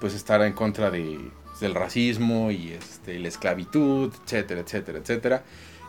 [0.00, 1.18] pues estar en contra de,
[1.60, 5.42] del racismo y este, la esclavitud, etcétera, etcétera, etcétera.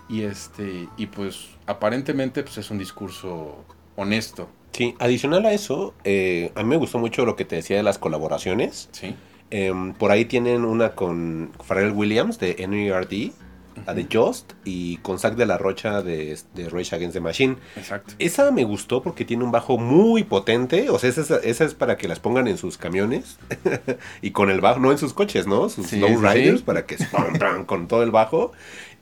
[0.08, 3.64] Y este, y pues aparentemente pues es un discurso
[3.96, 7.78] honesto, Sí, adicional a eso, eh, a mí me gustó mucho lo que te decía
[7.78, 8.90] de las colaboraciones.
[8.92, 9.16] ¿sí?
[9.50, 13.32] Em, por ahí tienen una con Pharrell Williams de NERD,
[13.86, 17.58] la de Just, y con Zack de la Rocha de, de Rage Against the Machine.
[17.76, 18.14] Exacto.
[18.20, 20.90] Esa me gustó porque tiene un bajo muy potente.
[20.90, 23.38] O sea, esa, es- esa es para que las pongan en sus camiones.
[24.22, 25.70] y con el bajo, no en sus coches, ¿no?
[25.70, 26.64] Sus Sí, lowriders sí.
[26.66, 26.98] para que
[27.66, 28.52] con todo el bajo.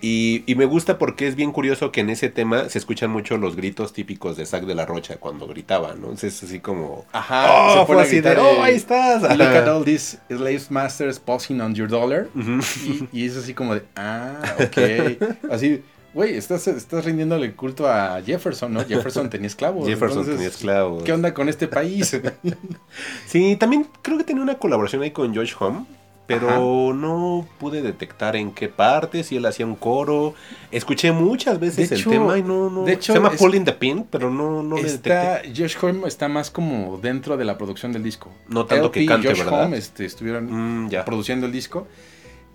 [0.05, 3.37] Y, y me gusta porque es bien curioso que en ese tema se escuchan mucho
[3.37, 6.07] los gritos típicos de Zack de la Rocha cuando gritaba, ¿no?
[6.07, 7.05] Entonces es así como.
[7.13, 9.21] Ajá, Oh, se fue así de, oh, ahí estás.
[9.21, 12.27] Look at all these slave masters posing on your dollar.
[12.35, 15.49] Y, y es así como de, ah, ok.
[15.49, 15.81] Así,
[16.13, 18.83] güey, estás, estás rindiéndole culto a Jefferson, ¿no?
[18.83, 19.87] Jefferson tenía esclavos.
[19.87, 21.03] Jefferson entonces, tenía esclavos.
[21.03, 22.19] ¿Qué onda con este país?
[23.27, 25.85] Sí, también creo que tenía una colaboración ahí con Josh Home,
[26.26, 30.34] pero no pude detectar en qué parte, si él hacía un coro.
[30.71, 32.84] Escuché muchas veces De el hecho- tema y no, no.
[32.84, 35.61] de hecho, se llama in the Pin, pero no, no le está, detecté.
[35.63, 38.32] Josh Holm está más como dentro de la producción del disco.
[38.47, 39.65] No tanto LP que y cante, Josh ¿verdad?
[39.65, 41.03] Homme, este, estuvieron Mm, ya.
[41.05, 41.88] produciendo el disco.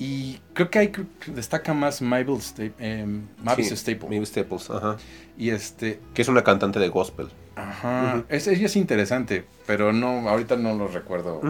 [0.00, 0.92] Y creo que ahí
[1.26, 4.08] destaca más Mabel Sta- em, Mavis Sí, Staple.
[4.08, 4.96] Mavis Staples, ajá.
[5.36, 7.28] Y este, Que es una cantante de gospel.
[7.56, 11.40] ajá, es, ella es interesante, pero no, ahorita no lo recuerdo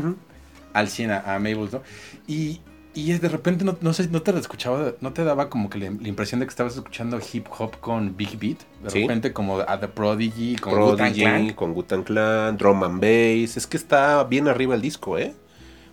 [0.72, 1.82] al 100 a, a Mabel, ¿no?
[2.26, 2.60] Y,
[2.94, 5.78] y es de repente no, no sé, no te escuchaba, no te daba como que
[5.78, 9.00] la, la impresión de que estabas escuchando hip hop con Big Beat, de Sí.
[9.02, 11.52] repente como a The Prodigy, con Prodigy, Clan.
[11.54, 13.56] con Gutan Clan, Drum and Bass.
[13.56, 15.34] Es que está bien arriba el disco, ¿eh?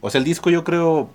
[0.02, 1.10] O sea, el disco yo creo.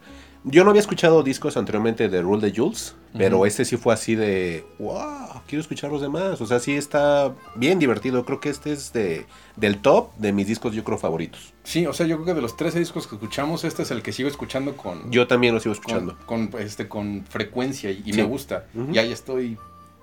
[0.45, 4.15] Yo no había escuchado discos anteriormente de Rule de Jules, pero este sí fue así
[4.15, 6.41] de, wow, quiero escuchar los demás.
[6.41, 8.25] O sea, sí está bien divertido.
[8.25, 9.27] Creo que este es de,
[9.57, 11.53] del top de mis discos, yo creo, favoritos.
[11.63, 14.03] Sí, o sea, yo creo que de los 13 discos que escuchamos, este es el
[14.03, 15.11] que sigo escuchando con...
[15.11, 16.17] Yo también lo sigo escuchando.
[16.25, 18.13] con, este, con frecuencia y, Sí.
[18.15, 18.67] me gusta.
[18.93, 19.59] Y ahí estoy...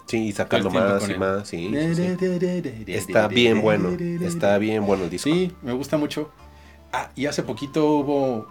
[0.06, 1.20] Sí, y sacando más y él.
[1.20, 1.70] más, sí.
[1.96, 2.94] sí, sí.
[2.94, 3.90] Está bien bueno,
[4.22, 5.30] está bien bueno el disco.
[5.30, 6.32] Sí, me gusta mucho.
[6.94, 8.48] Ah, y hace poquito hubo,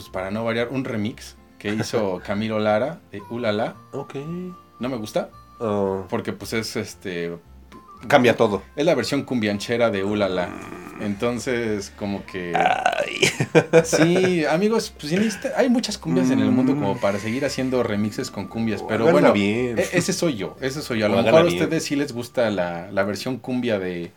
[0.00, 3.76] pues para no variar, un remix que hizo Camilo Lara de Ulala.
[3.92, 4.14] Ok.
[4.78, 5.30] No me gusta
[5.62, 7.36] Oh, porque pues es este...
[8.08, 8.62] cambia todo.
[8.76, 10.48] Es la versión cumbianchera de Ulala.
[11.00, 12.54] Entonces, como que...
[12.56, 13.28] Ay.
[13.84, 18.30] Sí, amigos, pues necesita- hay muchas cumbias en el mundo como para seguir haciendo remixes
[18.30, 19.78] con cumbias, pero bueno, bien.
[19.78, 21.06] e- ese soy yo, ese soy yo.
[21.06, 21.62] A lo mejor a bien.
[21.62, 24.12] ustedes sí les gusta la, la versión cumbia de,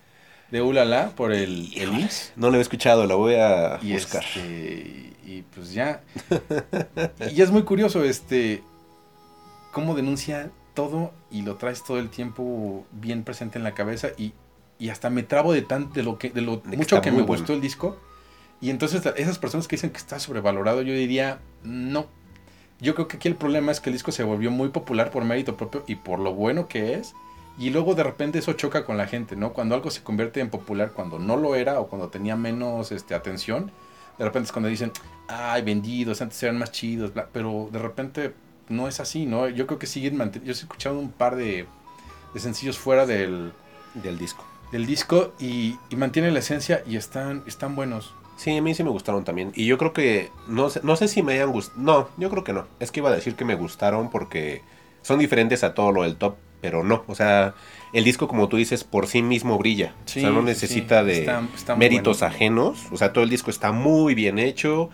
[0.54, 2.34] de Ulala por el, el IMSS.
[2.36, 4.24] No lo he escuchado, la voy a Y, buscar.
[4.24, 6.02] este, y pues ya.
[7.34, 8.62] y es muy curioso, este,
[9.72, 14.34] cómo denuncia todo y lo traes todo el tiempo bien presente en la cabeza y,
[14.78, 17.18] y hasta me trabo de tan, de lo que, de lo De mucho que me
[17.24, 17.28] bueno.
[17.28, 17.98] gustó el disco.
[18.62, 22.06] Y entonces esas personas que dicen que está sobrevalorado, yo diría, no.
[22.80, 25.26] Yo creo que aquí el problema es que el disco se volvió muy popular por
[25.26, 27.14] mérito propio y por lo bueno que es.
[27.58, 29.54] Y luego de repente eso choca con la gente, ¿no?
[29.54, 33.14] Cuando algo se convierte en popular cuando no lo era o cuando tenía menos este,
[33.14, 33.72] atención,
[34.18, 34.92] de repente es cuando dicen,
[35.28, 38.34] ay, vendidos, antes eran más chidos, bla", pero de repente
[38.70, 39.48] no es así, ¿no?
[39.50, 41.68] Yo creo que siguen manteniendo, yo he escuchado un par de,
[42.34, 43.52] de sencillos fuera del,
[43.94, 44.44] Del disco.
[44.72, 48.14] del disco y, y mantienen la esencia y están, están buenos.
[48.36, 49.52] Sí, a mí sí me gustaron también.
[49.56, 51.80] Y yo creo que, no sé, no sé si me hayan gustado.
[51.80, 52.66] No, yo creo que no.
[52.80, 54.64] Es que iba a decir que me gustaron porque
[55.04, 57.04] son diferentes a todo lo del top, pero no.
[57.08, 57.54] O sea,
[57.92, 59.94] el disco, como tú dices, por sí mismo brilla.
[60.06, 61.08] Sí, o sea, no necesita sí.
[61.08, 62.34] de Está- está muy méritos bueno.
[62.34, 62.80] ajenos.
[62.92, 64.90] O sea, todo el disco está muy bien hecho.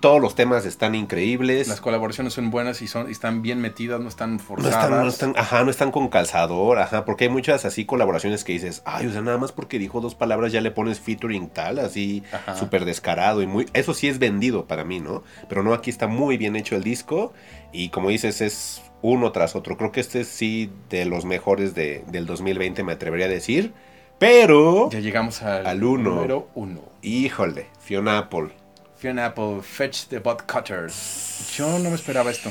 [0.00, 1.66] Todos los temas están increíbles.
[1.66, 4.84] Las colaboraciones son buenas y son y están bien metidas, no están No forzadas.
[4.84, 8.52] están, no están, ajá, no están con calzador, ajá, porque hay muchas así colaboraciones que
[8.52, 11.80] dices, ay, o sea, nada más porque dijo dos palabras ya le pones featuring tal,
[11.80, 12.22] así,
[12.56, 15.24] súper descarado y muy, eso sí es vendido para mí, ¿no?
[15.48, 17.32] Pero no, aquí está muy bien hecho el disco
[17.72, 21.74] y como dices, es uno tras otro, creo que este es sí de los mejores
[21.74, 23.72] de, del 2020, me atrevería a decir,
[24.18, 26.10] pero, Ya llegamos al, Al uno.
[26.16, 26.82] número uno.
[27.02, 28.48] híjole, Fiona Apple,
[28.96, 31.54] Fiona Apple, Fetch the Bot Cutters.
[31.56, 32.50] Yo no me esperaba esto.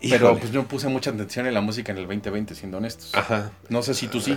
[0.00, 3.14] Pero pues no puse mucha atención en la música en el 2020, siendo honestos.
[3.14, 3.52] Ajá.
[3.68, 4.36] No sé si tú sí.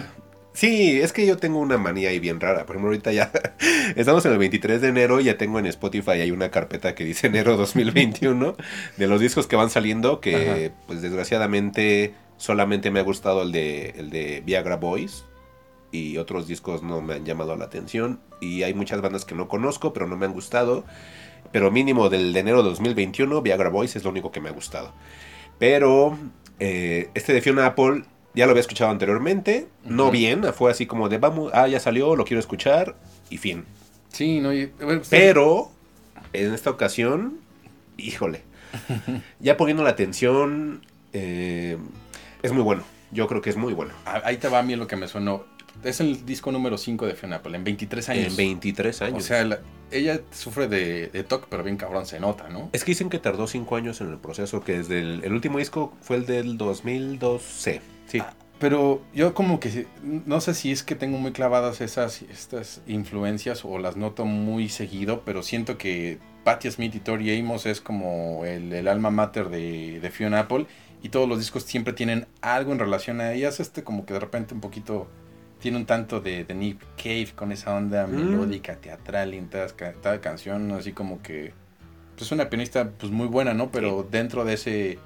[0.56, 2.66] Sí, es que yo tengo una manía ahí bien rara.
[2.66, 3.30] Por ejemplo, ahorita ya
[3.98, 7.04] estamos en el 23 de enero y ya tengo en Spotify hay una carpeta que
[7.04, 8.56] dice enero 2021
[8.98, 13.90] de los discos que van saliendo que pues desgraciadamente solamente me ha gustado el de
[13.98, 15.26] el de Viagra Boys
[15.92, 19.50] y otros discos no me han llamado la atención y hay muchas bandas que no
[19.50, 20.86] conozco pero no me han gustado.
[21.52, 24.94] Pero mínimo del de enero 2021 Viagra Boys es lo único que me ha gustado.
[25.60, 26.18] Pero
[26.60, 28.04] eh, este de Fiona Apple
[28.36, 32.16] ya lo había escuchado anteriormente, no bien, fue así como de vamos, ah, ya salió,
[32.16, 32.96] lo quiero escuchar
[33.30, 33.66] y fin.
[34.10, 34.54] Sí, no.
[34.54, 35.72] y- bueno, pues, Pero
[36.34, 37.40] en esta ocasión,
[37.98, 38.42] híjole,
[39.40, 40.82] ya poniendo la atención,
[41.14, 41.78] eh,
[42.44, 42.84] es muy bueno.
[43.12, 43.94] Yo creo que es muy bueno.
[44.06, 45.46] Ahí te va a mí lo que me sonó.
[45.84, 48.28] Es el disco número 5 de Fiona Apple, en 23 años.
[48.28, 49.24] En 23 años.
[49.24, 49.60] O sea, la-
[49.92, 52.70] ella sufre de, de TOC, pero bien cabrón se nota, ¿no?
[52.74, 55.60] es que dicen que tardó 5 años en el proceso, que desde el, el último
[55.60, 57.82] disco fue el del 2012.
[58.08, 58.20] Sí.
[58.20, 62.82] Ah, Pero yo como que no sé si es que tengo muy clavadas esas estas
[62.88, 67.82] influencias o las noto muy seguido, pero siento que Patti Smith y Tori Amos es
[67.82, 70.68] como el, el alma mater de, de Fiona Apple
[71.02, 74.20] y todos los discos siempre tienen algo en relación a ellas, este como que de
[74.20, 75.08] repente un poquito
[75.60, 78.16] tiene un tanto de, de Nick Cave con esa onda Mm.
[78.16, 81.54] melódica, teatral y en cada, canción, así como que
[82.18, 83.72] pues una pianista pues muy buena, ¿no?
[83.72, 85.00] Pero dentro de ese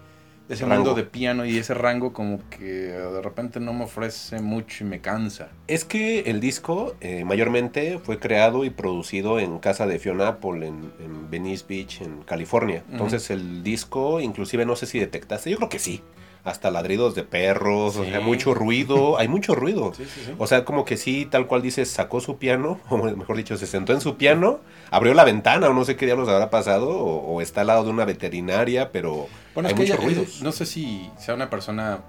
[0.49, 0.83] ese Rango.
[0.83, 4.87] mundo de piano y ese rango como que de repente no me ofrece mucho y
[4.87, 5.49] me cansa.
[5.67, 10.67] Es que el disco eh, mayormente fue creado y producido en casa de Fiona Apple
[10.67, 12.83] en, en Venice Beach, en California.
[12.91, 16.01] Entonces el disco, inclusive no sé si detectaste, yo creo que sí.
[16.43, 19.93] Hasta ladridos de perros, o sea, mucho ruido, hay mucho ruido.
[19.95, 20.33] Sí, sí.
[20.37, 23.67] O sea, como que sí, tal cual dices, sacó su piano, o mejor dicho, se
[23.67, 24.59] sentó en su piano,
[24.89, 27.83] abrió la ventana, o no sé qué diablos habrá pasado, o, o está al lado
[27.83, 30.41] de una veterinaria, pero Bueno, hay es que muchos ella, ruidos.
[30.41, 31.99] no sé si sea una persona.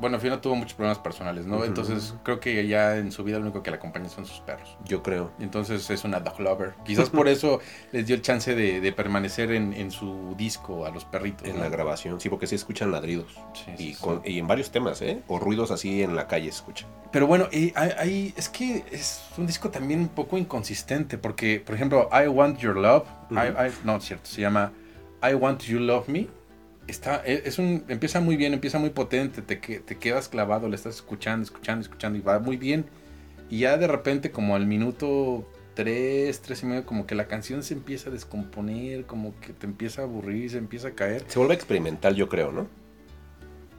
[0.00, 1.64] Bueno, Fiona tuvo muchos problemas personales, ¿no?
[1.64, 4.76] Entonces creo que ya en su vida lo único que la acompaña son sus perros.
[4.84, 5.32] Yo creo.
[5.40, 6.74] Entonces es una dog lover.
[6.84, 7.60] Quizás por eso
[7.92, 11.48] les dio el chance de, de permanecer en, en su disco a los perritos.
[11.48, 11.62] En ¿no?
[11.64, 13.34] la grabación, sí, porque sí escuchan ladridos.
[13.54, 14.00] Sí, Y, sí.
[14.00, 15.20] con- y en varios temas, ¿eh?
[15.26, 16.88] O ruidos así en la calle se escuchan.
[17.10, 21.58] Pero bueno, y hay, hay- es que es un disco también un poco inconsistente, porque,
[21.64, 23.04] por ejemplo, I Want Your Love.
[23.30, 24.72] I- no, cierto, se llama
[25.28, 26.28] I Want You Love Me
[26.88, 30.74] está, e, es un, empieza muy bien, empieza muy potente, te, te quedas clavado, le
[30.74, 32.86] estás escuchando, escuchando, escuchando y va muy bien.
[33.50, 37.62] Y ya de repente como al minuto 3, 3 y medio, como que la canción
[37.62, 41.24] se empieza a descomponer, como que te empieza a aburrir, se empieza a caer.
[41.28, 42.66] Se vuelve experimental, yo creo, ¿no?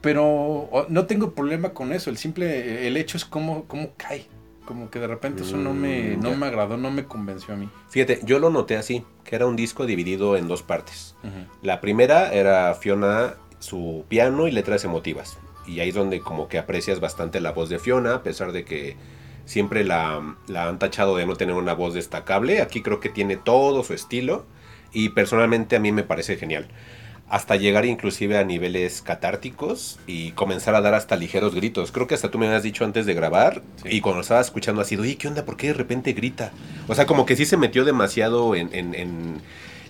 [0.00, 4.24] Pero no tengo problema con eso, el simple, el hecho es cómo, cómo cae.
[4.70, 7.56] Como que de repente eso no me, mm, no me agradó, no me convenció a
[7.56, 7.68] mí.
[7.88, 11.16] Fíjate, yo lo noté así, que era un disco dividido en dos partes.
[11.60, 15.40] La primera era Fiona, su piano y letras emotivas.
[15.66, 18.64] Y ahí es donde como que aprecias bastante la voz de Fiona, a pesar de
[18.64, 18.96] que
[19.44, 22.62] siempre la, la han tachado de no tener una voz destacable.
[22.62, 24.46] Aquí creo que tiene todo su estilo
[24.92, 26.68] y personalmente a mí me parece genial
[27.30, 31.92] hasta llegar inclusive a niveles catárticos y comenzar a dar hasta ligeros gritos.
[31.92, 34.96] Creo que hasta tú me habías dicho antes de grabar y cuando estaba escuchando así,
[34.96, 35.44] oye, ¿qué onda?
[35.44, 36.50] ¿Por qué de repente grita?
[36.88, 39.40] O sea, como que sí se metió demasiado en, en, en,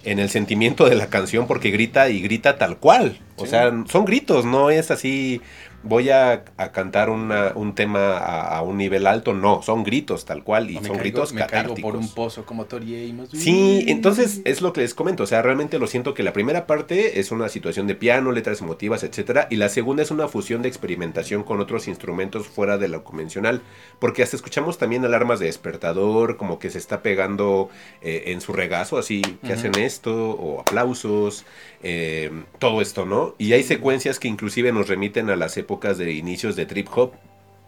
[0.05, 3.19] en el sentimiento de la canción porque grita y grita tal cual.
[3.37, 5.41] O sea, son gritos, no es así
[5.83, 10.75] voy a, cantar un tema a, un nivel alto, no, son gritos tal cual y
[10.85, 14.95] son gritos me caigo por un pozo como Tori Sí, entonces es lo que les
[14.95, 18.33] comento, o sea, realmente lo siento que la primera parte es una situación de piano,
[18.33, 22.79] letras emotivas, etcétera, y la segunda es una fusión de experimentación con otros instrumentos fuera
[22.79, 23.63] de lo convencional,
[23.99, 27.71] porque hasta escuchamos también alarmas de despertador, como que se está pegando
[28.03, 31.45] eh, en su regazo, así que hacen esto, o aplausos,
[31.83, 33.35] eh, todo esto, ¿no?
[33.39, 37.13] Y hay secuencias que inclusive nos remiten a las épocas de inicios de trip hop,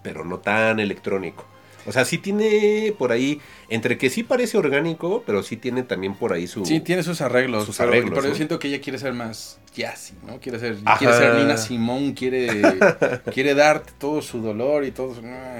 [0.02, 1.46] pero no tan electrónico.
[1.86, 6.14] O sea, sí tiene por ahí, entre que sí parece orgánico, pero sí tiene también
[6.14, 6.64] por ahí su...
[6.64, 7.64] Sí, tiene sus arreglos.
[7.64, 8.12] Sus arreglos.
[8.14, 10.40] Pero, yo siento que ella quiere ser más jazzy, ¿no?
[10.40, 12.48] Quiere ser, quiere ser Nina Simón, quiere,
[13.32, 15.14] quiere darte todo su dolor y todo...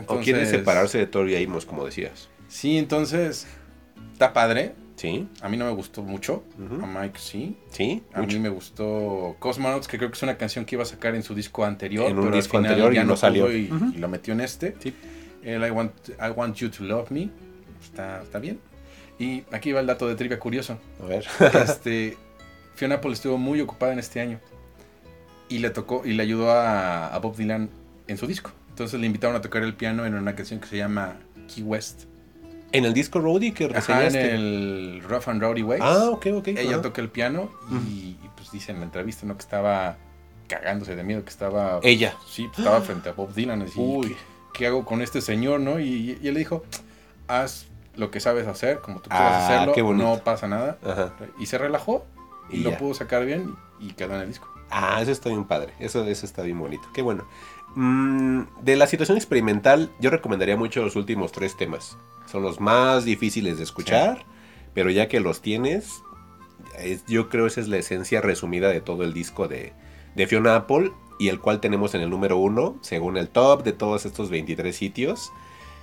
[0.06, 2.28] O quiere separarse de Tori Amos, como decías.
[2.48, 3.46] Sí, entonces,
[4.12, 4.74] está padre.
[5.02, 5.26] Sí.
[5.40, 6.44] A mí no me gustó mucho.
[6.80, 7.56] A Mike sí.
[7.72, 8.04] Sí.
[8.12, 11.16] A mí me gustó Cosmonauts, que creo que es una canción que iba a sacar
[11.16, 12.08] en su disco anterior.
[12.08, 13.50] En un disco anterior ya no salió.
[13.50, 13.66] Y,
[13.98, 14.76] lo metió en este.
[14.78, 14.94] Sí.
[15.42, 17.30] El I want, I want You to Love Me.
[17.82, 18.60] Está, está bien.
[19.18, 20.78] Y aquí va el dato de trivia curioso.
[21.02, 21.26] A ver.
[21.64, 22.16] este,
[22.76, 24.38] Fiona Apple estuvo muy ocupada en este año.
[25.48, 27.70] Y le tocó y le ayudó a, a Bob Dylan
[28.06, 28.52] en su disco.
[28.68, 31.16] Entonces le invitaron a tocar el piano en una canción que se llama
[31.52, 32.04] Key West.
[32.72, 34.34] En el disco Rowdy que reseñaste.
[34.34, 35.82] en el Rough and Rowdy Ways.
[35.84, 36.48] Ah, ok, ok.
[36.48, 37.50] Ella toca el piano
[37.88, 39.34] y, pues dice en la entrevista, ¿no?
[39.34, 39.96] Que estaba
[40.48, 41.80] cagándose de miedo, que estaba...
[41.82, 42.14] Ella.
[42.26, 43.62] Sí, pues, estaba frente a Bob Dylan.
[43.62, 44.16] Así, Uy.
[44.52, 45.80] ¿qué, hago con este señor, no?
[45.80, 46.64] Y, él le dijo,
[47.28, 47.66] haz
[47.96, 50.78] lo que sabes hacer, como tú quieras ah, hacerlo, qué no pasa nada.
[51.38, 52.06] Y se relajó
[52.50, 54.48] y, lo pudo sacar bien y quedó en el disco.
[54.70, 55.74] Ah, eso está bien padre.
[55.78, 56.88] Eso, eso está bien bonito.
[56.94, 57.26] Qué bueno.
[57.74, 61.96] Mm, de la situación experimental, yo recomendaría mucho los últimos tres temas.
[62.30, 64.24] Son los más difíciles de escuchar,
[64.74, 66.02] pero ya que los tienes,
[67.08, 69.72] yo creo esa es la esencia resumida de todo el disco de,
[70.26, 74.04] Fiona Apple y el cual tenemos en el número uno, según el top de todos
[74.06, 75.32] estos 23 sitios.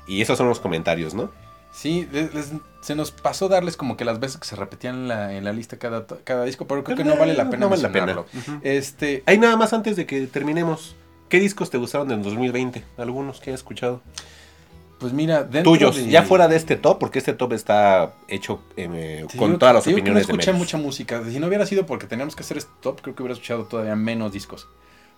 [0.07, 1.31] Y esos son los comentarios, ¿no?
[1.71, 2.07] Sí,
[2.81, 6.07] se nos pasó darles como que las veces que se repetían en la, lista cada,
[6.07, 7.65] cada disco, pero creo que no vale la pena.
[7.65, 8.23] No vale la pena.
[8.63, 10.95] este, Hay nada más antes de que terminemos.
[11.29, 12.83] ¿Qué discos te gustaron en 2020?
[12.97, 14.01] Algunos que hayas escuchado.
[14.99, 19.25] Pues mira, dentro Tuyos, ya fuera de este top, porque este top está hecho eh,
[19.37, 21.23] con todas las opiniones que no escuché mucha música.
[21.29, 23.95] Si no hubiera sido porque teníamos que hacer este top, creo que hubiera escuchado todavía
[23.95, 24.67] menos discos.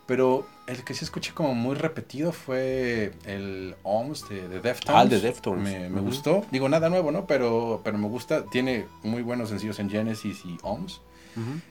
[0.05, 5.01] Pero el que sí escuché como muy repetido fue el OMS de, de Deftones.
[5.01, 5.63] Ah, de Deftones.
[5.63, 6.45] Me, me gustó.
[6.51, 7.25] Digo, nada nuevo, ¿no?
[7.25, 8.45] Pero, pero me gusta.
[8.45, 11.01] Tiene muy buenos sencillos en Genesis y OMS.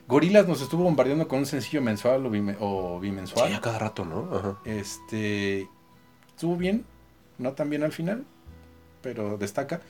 [0.07, 2.25] Gorilas nos estuvo bombardeando con un sencillo mensual
[2.59, 3.49] o, bimensual.
[3.49, 4.57] Sí, a cada rato, ¿no?
[4.65, 5.67] Este.
[6.27, 6.85] Estuvo bien,
[7.37, 8.23] no tan bien al final,
[9.01, 9.81] pero destaca.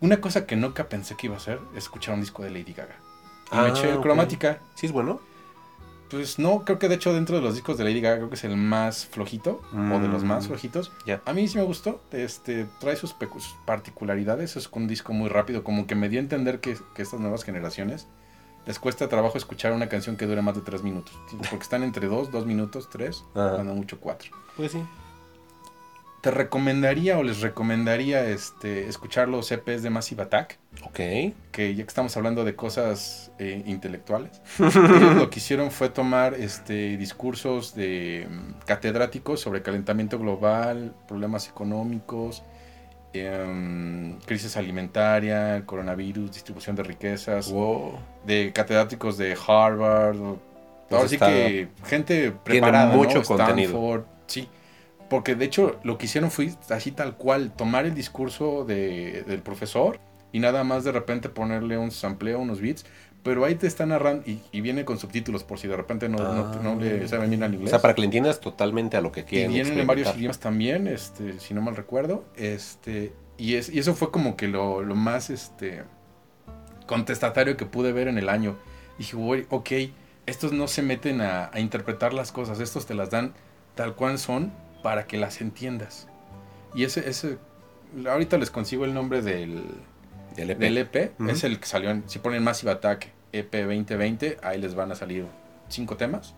[0.00, 2.72] Una cosa que nunca pensé que iba a hacer es escuchar un disco de Lady
[2.74, 2.96] Gaga.
[3.52, 4.60] Y me eché cromática.
[4.74, 5.20] ¿Sí es bueno?
[6.10, 8.34] Pues no, creo que de hecho dentro de los discos de Lady Gaga creo que
[8.34, 10.48] es el más flojito, o de los más mm.
[10.48, 10.92] flojitos.
[11.24, 13.16] A mí sí me gustó, este, trae sus
[13.64, 17.20] particularidades, es un disco muy rápido, como que me dio a entender que, que estas
[17.20, 18.06] nuevas generaciones
[18.66, 21.18] les cuesta trabajo escuchar una canción que dure más de tres minutos.
[21.50, 24.30] Porque están entre dos, dos minutos, tres, cuando mucho cuatro.
[24.56, 24.82] Pues sí.
[26.22, 30.58] Te recomendaría o les recomendaría este, escuchar los EPs de Massive Attack.
[30.82, 30.96] Ok.
[31.52, 36.96] Que ya que estamos hablando de cosas eh, intelectuales, lo que hicieron fue tomar este,
[36.96, 42.42] discursos de mm, catedráticos sobre calentamiento global, problemas económicos,
[43.14, 47.54] Em, crisis alimentaria, coronavirus, distribución de riquezas,
[48.26, 50.16] de catedráticos de Harvard,
[50.88, 54.04] pues así que gente preparada, mucho contenido.
[54.26, 54.48] sí,
[55.08, 60.00] porque de hecho lo que hicieron fue así tal cual, tomar el discurso del profesor
[60.32, 62.84] y nada más de repente ponerle un sampleo, unos beats,
[63.24, 66.18] pero ahí te está narrando y, y viene con subtítulos por si de repente no,
[66.18, 67.70] no- no le saben bien al O inglés.
[67.70, 69.52] sea, para que le entiendas totalmente a lo que y quieren.
[69.52, 72.24] vienen en varios idiomas también, este, si no mal recuerdo.
[72.36, 75.82] Este, y, es, y eso fue como que lo, lo más este,
[76.86, 78.56] contestatario que pude ver en el año.
[78.98, 79.70] Dije, "Güey, ok,
[80.26, 83.32] estos no se meten a, a interpretar las cosas, estos te las dan
[83.74, 84.52] tal cual son
[84.82, 86.08] para que las entiendas.
[86.74, 87.38] Y ese, ese
[88.08, 89.64] ahorita les consigo el nombre del,
[90.36, 90.58] Del EP.
[90.58, 94.74] del EP, es el que salió en, si ponen Massive Attack EP 2020, ahí les
[94.74, 95.26] van a salir
[95.68, 96.34] cinco temas.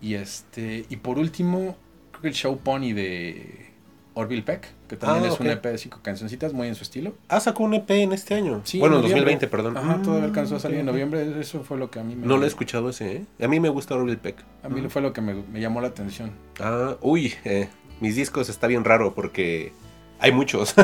[0.00, 1.76] Y este, y por último,
[2.12, 3.66] creo que el Show Pony de
[4.14, 5.46] Orville Peck, que también Ah, es un.
[5.48, 7.14] EP de cinco cancioncitas, muy en su estilo.
[7.28, 8.60] Ah, sacó un EP en este año.
[8.64, 9.32] Sí, bueno, en en noviembre.
[9.34, 9.76] 2020, perdón.
[9.76, 10.92] Ajá, todavía Mm, alcanzó a salir en ok.
[10.92, 12.26] noviembre, eso fue lo que a mí me...
[12.26, 13.24] No lo he escuchado ese, ¿eh?
[13.44, 14.36] A mí me gusta Orville Peck.
[14.62, 16.30] A mí fue lo que me, me llamó la atención.
[16.60, 17.68] Ah, uy, eh,
[18.00, 19.72] mis discos está bien raro porque
[20.20, 20.74] hay muchos.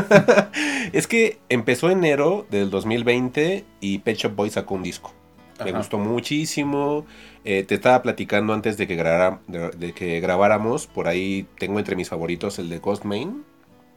[0.93, 5.12] es que empezó enero del 2020 y Pet Shop Boys sacó un disco.
[5.65, 7.06] Me gustó muchísimo.
[7.44, 10.86] Eh, te estaba platicando antes de que, grabara- de, de que grabáramos.
[10.86, 13.44] Por ahí tengo entre mis favoritos el de Ghostmain,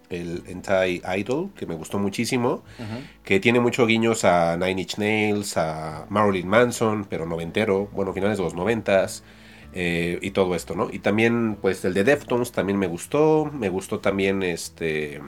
[0.10, 2.64] el Anti Idol, que me gustó muchísimo.
[3.24, 8.38] Que tiene muchos guiños a Nine Inch Nails, a Marilyn Manson, pero noventero, bueno, finales
[8.38, 9.24] de los noventas.
[9.80, 10.90] Eh, y todo esto, ¿no?
[10.92, 13.46] Y también, pues, el de Deftones también me gustó.
[13.54, 15.22] Me gustó también este.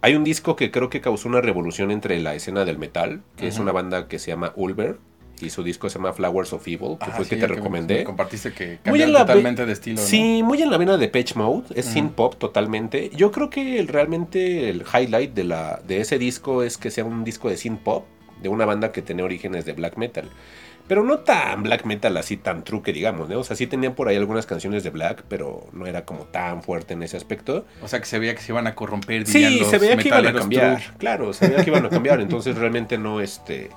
[0.00, 3.46] Hay un disco que creo que causó una revolución entre la escena del metal, que
[3.48, 4.98] es una banda que se llama Ulver.
[5.38, 7.46] Y su disco se llama Flowers of Evil, que Ajá, fue el sí, que te
[7.48, 7.94] me- recomendé.
[7.98, 10.00] me compartiste que Muy cambiaron en la ve- totalmente de estilo.
[10.00, 10.06] ¿no?
[10.06, 11.92] Sí, muy en la vena de Pitch Mode, es Ujú.
[11.94, 13.10] synth pop totalmente.
[13.14, 17.04] Yo creo que el- realmente el highlight de, la, de ese disco es que sea
[17.04, 18.06] un disco de synth pop
[18.42, 20.30] de una banda que tenía orígenes de black metal.
[20.88, 23.40] Pero no tan black metal así tan true que digamos, ¿no?
[23.40, 26.62] O sea, sí tenían por ahí algunas canciones de black, pero no era como tan
[26.62, 27.64] fuerte en ese aspecto.
[27.82, 29.26] O sea, que se veía que se iban a corromper.
[29.26, 30.76] Sí, los se veía que iban a cambiar.
[30.80, 30.94] true.
[30.98, 32.20] Claro, se veía que iban a cambiar.
[32.22, 33.70] Entonces realmente no, este,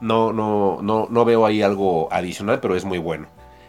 [0.00, 3.28] no, no, no, no veo ahí algo adicional, pero es muy bueno.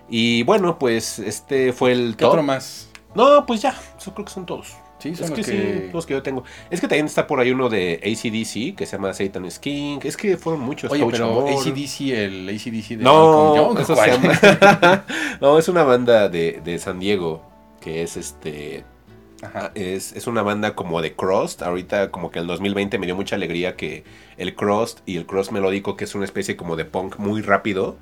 [0.10, 2.30] Y bueno, pues este fue el ¿Qué top.
[2.31, 2.89] otro más?
[3.14, 4.76] No, pues ya, yo creo que son todos.
[4.99, 5.84] Sí, son es los que, que...
[5.85, 6.43] sí, los que yo tengo.
[6.69, 9.99] Es que también está por ahí uno de ACDC que se llama Satan is King.
[10.03, 10.91] Es que fueron muchos.
[10.91, 11.49] Oye, Coach pero Amor.
[11.53, 15.05] ACDC, el ACDC de No, Young, eso se llama-
[15.41, 17.41] no, es una banda de, de San Diego
[17.81, 18.84] que es este.
[19.41, 19.71] Ajá.
[19.73, 21.61] Es, es una banda como de crust.
[21.61, 24.03] Ahorita, como que en el 2020 me dio mucha alegría que
[24.38, 27.95] el crust y el crust melódico, que es una especie como de punk muy rápido,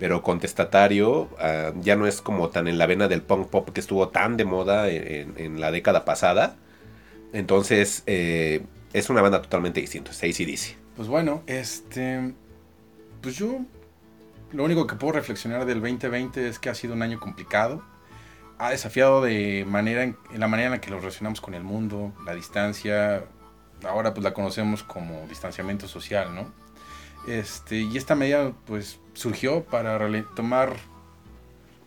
[0.00, 3.80] pero contestatario, ah, ya no es como tan en la vena del punk pop que
[3.80, 6.56] estuvo tan de moda en, en la década pasada.
[7.34, 8.64] Entonces, eh,
[8.94, 10.10] es una banda totalmente distinta.
[10.10, 10.76] Es ACDC.
[10.96, 12.32] Pues bueno, este.
[13.20, 13.60] Pues yo.
[14.52, 17.84] Lo único que puedo reflexionar del 2020 es que ha sido un año complicado.
[18.58, 21.62] Ha desafiado de manera en, en la manera en la que lo relacionamos con el
[21.62, 23.24] mundo, la distancia.
[23.86, 26.52] Ahora pues la conocemos como distanciamiento social, ¿no?
[27.26, 29.98] Este, y esta medida pues surgió para
[30.34, 30.74] tomar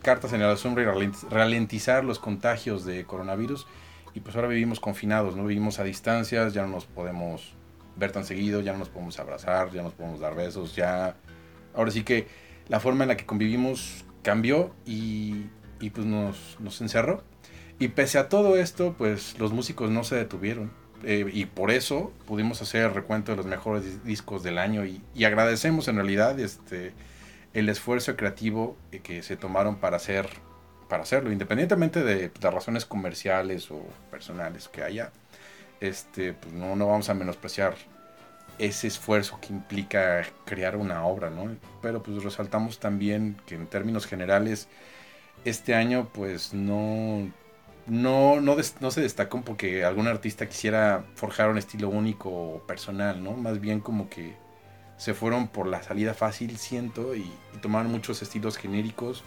[0.02, 3.66] cartas en el asunto y ralent- ralentizar los contagios de coronavirus.
[4.14, 5.46] Y pues ahora vivimos confinados, ¿no?
[5.46, 7.56] Vivimos a distancias, ya no nos podemos
[7.96, 11.16] ver tan seguido, ya no nos podemos abrazar, ya nos podemos dar besos, ya...
[11.74, 12.28] Ahora sí que
[12.68, 15.48] la forma en la que convivimos cambió y,
[15.80, 17.24] y pues nos, nos encerró.
[17.80, 20.72] Y pese a todo esto, pues los músicos no se detuvieron.
[21.04, 24.86] Eh, y por eso pudimos hacer el recuento de los mejores dis- discos del año
[24.86, 26.94] y, agradecemos en realidad este,
[27.54, 30.28] el esfuerzo creativo que se tomaron para hacer
[30.88, 33.82] para hacerlo, independientemente de las razones comerciales o
[34.12, 35.12] personales que haya,
[35.80, 37.74] este, pues no, no vamos a menospreciar
[38.60, 41.56] ese esfuerzo que implica crear una obra, ¿no?
[41.82, 44.68] Pero pues resaltamos también que en términos generales
[45.46, 47.32] este año pues no
[47.88, 53.34] no, no, se destacó porque algún artista quisiera forjar un estilo único o personal, ¿no?
[53.34, 54.36] Más bien como que
[54.98, 59.24] se fueron por la salida fácil, siento, y, y tomaron muchos estilos genéricos,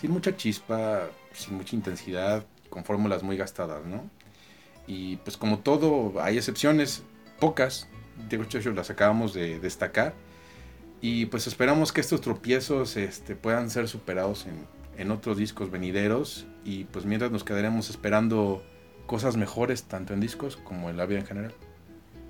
[0.00, 4.08] sin mucha chispa, sin mucha intensidad, con fórmulas muy gastadas, ¿no?
[4.86, 7.02] Y pues como todo, hay excepciones,
[7.38, 7.88] pocas,
[8.28, 10.14] de hecho las acabamos de destacar,
[11.00, 14.66] y pues esperamos que estos tropiezos este, puedan ser superados en,
[14.98, 18.62] en otros discos venideros, y pues mientras nos quedaremos esperando
[19.06, 21.54] cosas mejores, tanto en discos como en la vida en general.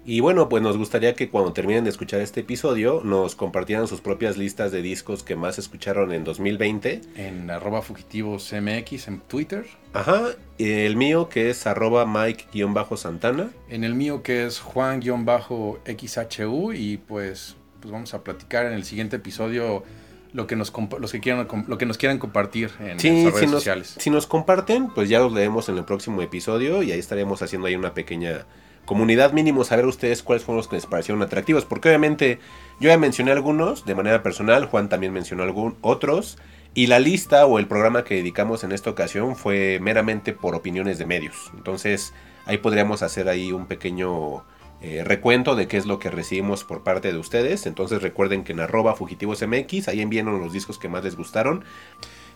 [0.06, 4.00] Y bueno, pues nos gustaría que cuando terminen de escuchar este episodio nos compartieran sus
[4.00, 7.02] propias listas de discos que más escucharon en 2020.
[7.16, 10.28] En arroba fugitivos MX en Twitter, Ajá,
[10.58, 13.50] el mío que es arroba Mike-Santana.
[13.68, 19.16] en el mío que es Juan-XHU y pues, pues vamos a platicar en el siguiente
[19.16, 19.84] episodio
[20.32, 23.42] lo que nos, los que quieran, lo que nos quieran compartir en Sí, si redes
[23.42, 23.94] nos, sociales.
[23.98, 27.66] si nos comparten, pues ya los leemos en el próximo episodio y ahí estaremos haciendo
[27.66, 28.46] ahí una pequeña
[28.84, 31.64] comunidad mínimo saber ustedes cuáles fueron los que les parecieron atractivos.
[31.64, 32.38] Porque obviamente
[32.80, 36.38] yo ya mencioné algunos de manera personal, Juan también mencionó algunos otros.
[36.72, 40.98] Y la lista o el programa que dedicamos en esta ocasión fue meramente por opiniones
[40.98, 41.50] de medios.
[41.56, 42.14] Entonces
[42.46, 44.44] ahí podríamos hacer ahí un pequeño
[44.82, 47.66] eh, recuento de qué es lo que recibimos por parte de ustedes.
[47.66, 51.64] Entonces recuerden que en arroba fugitivosmx ahí envíanos los discos que más les gustaron.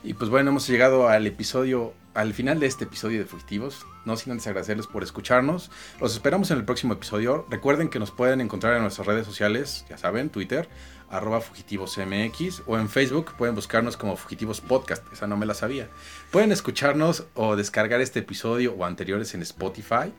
[0.02, 3.86] Y pues bueno, hemos llegado al episodio, al final de este episodio de Fugitivos.
[4.04, 5.70] No sin antes agradecerles por escucharnos.
[5.98, 7.46] Los esperamos en el próximo episodio.
[7.48, 10.68] Recuerden que nos pueden encontrar en nuestras redes sociales, ya saben, Twitter,
[11.08, 15.10] arroba fugitivosmx o en Facebook pueden buscarnos como Fugitivos Podcast.
[15.10, 15.88] Esa no me la sabía.
[16.30, 20.12] Pueden escucharnos o descargar este episodio o anteriores en Spotify,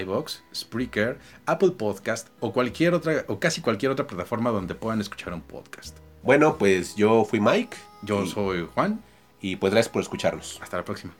[0.00, 5.32] iBox, Spreaker, Apple Podcast o cualquier otra o casi cualquier otra plataforma donde puedan escuchar
[5.32, 5.98] un podcast.
[6.22, 7.76] Bueno, pues yo fui Mike.
[8.02, 9.02] Yo y, soy Juan.
[9.40, 10.58] Y pues gracias por escucharnos.
[10.62, 11.12] Hasta la próxima.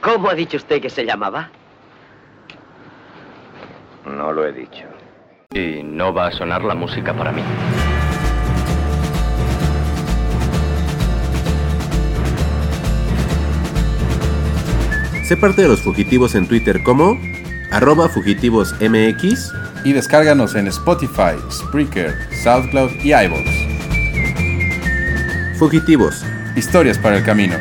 [0.00, 1.50] ¿Cómo ha dicho usted que se llamaba?
[4.06, 4.84] No lo he dicho.
[5.52, 7.42] Y no va a sonar la música para mí.
[15.24, 17.18] Sé parte de los fugitivos en Twitter como
[17.70, 19.52] arroba fugitivosmx
[19.84, 23.66] y descárganos en Spotify, Spreaker, SoundCloud y iVoox.
[25.58, 26.24] Fugitivos.
[26.54, 27.56] Historias para el camino.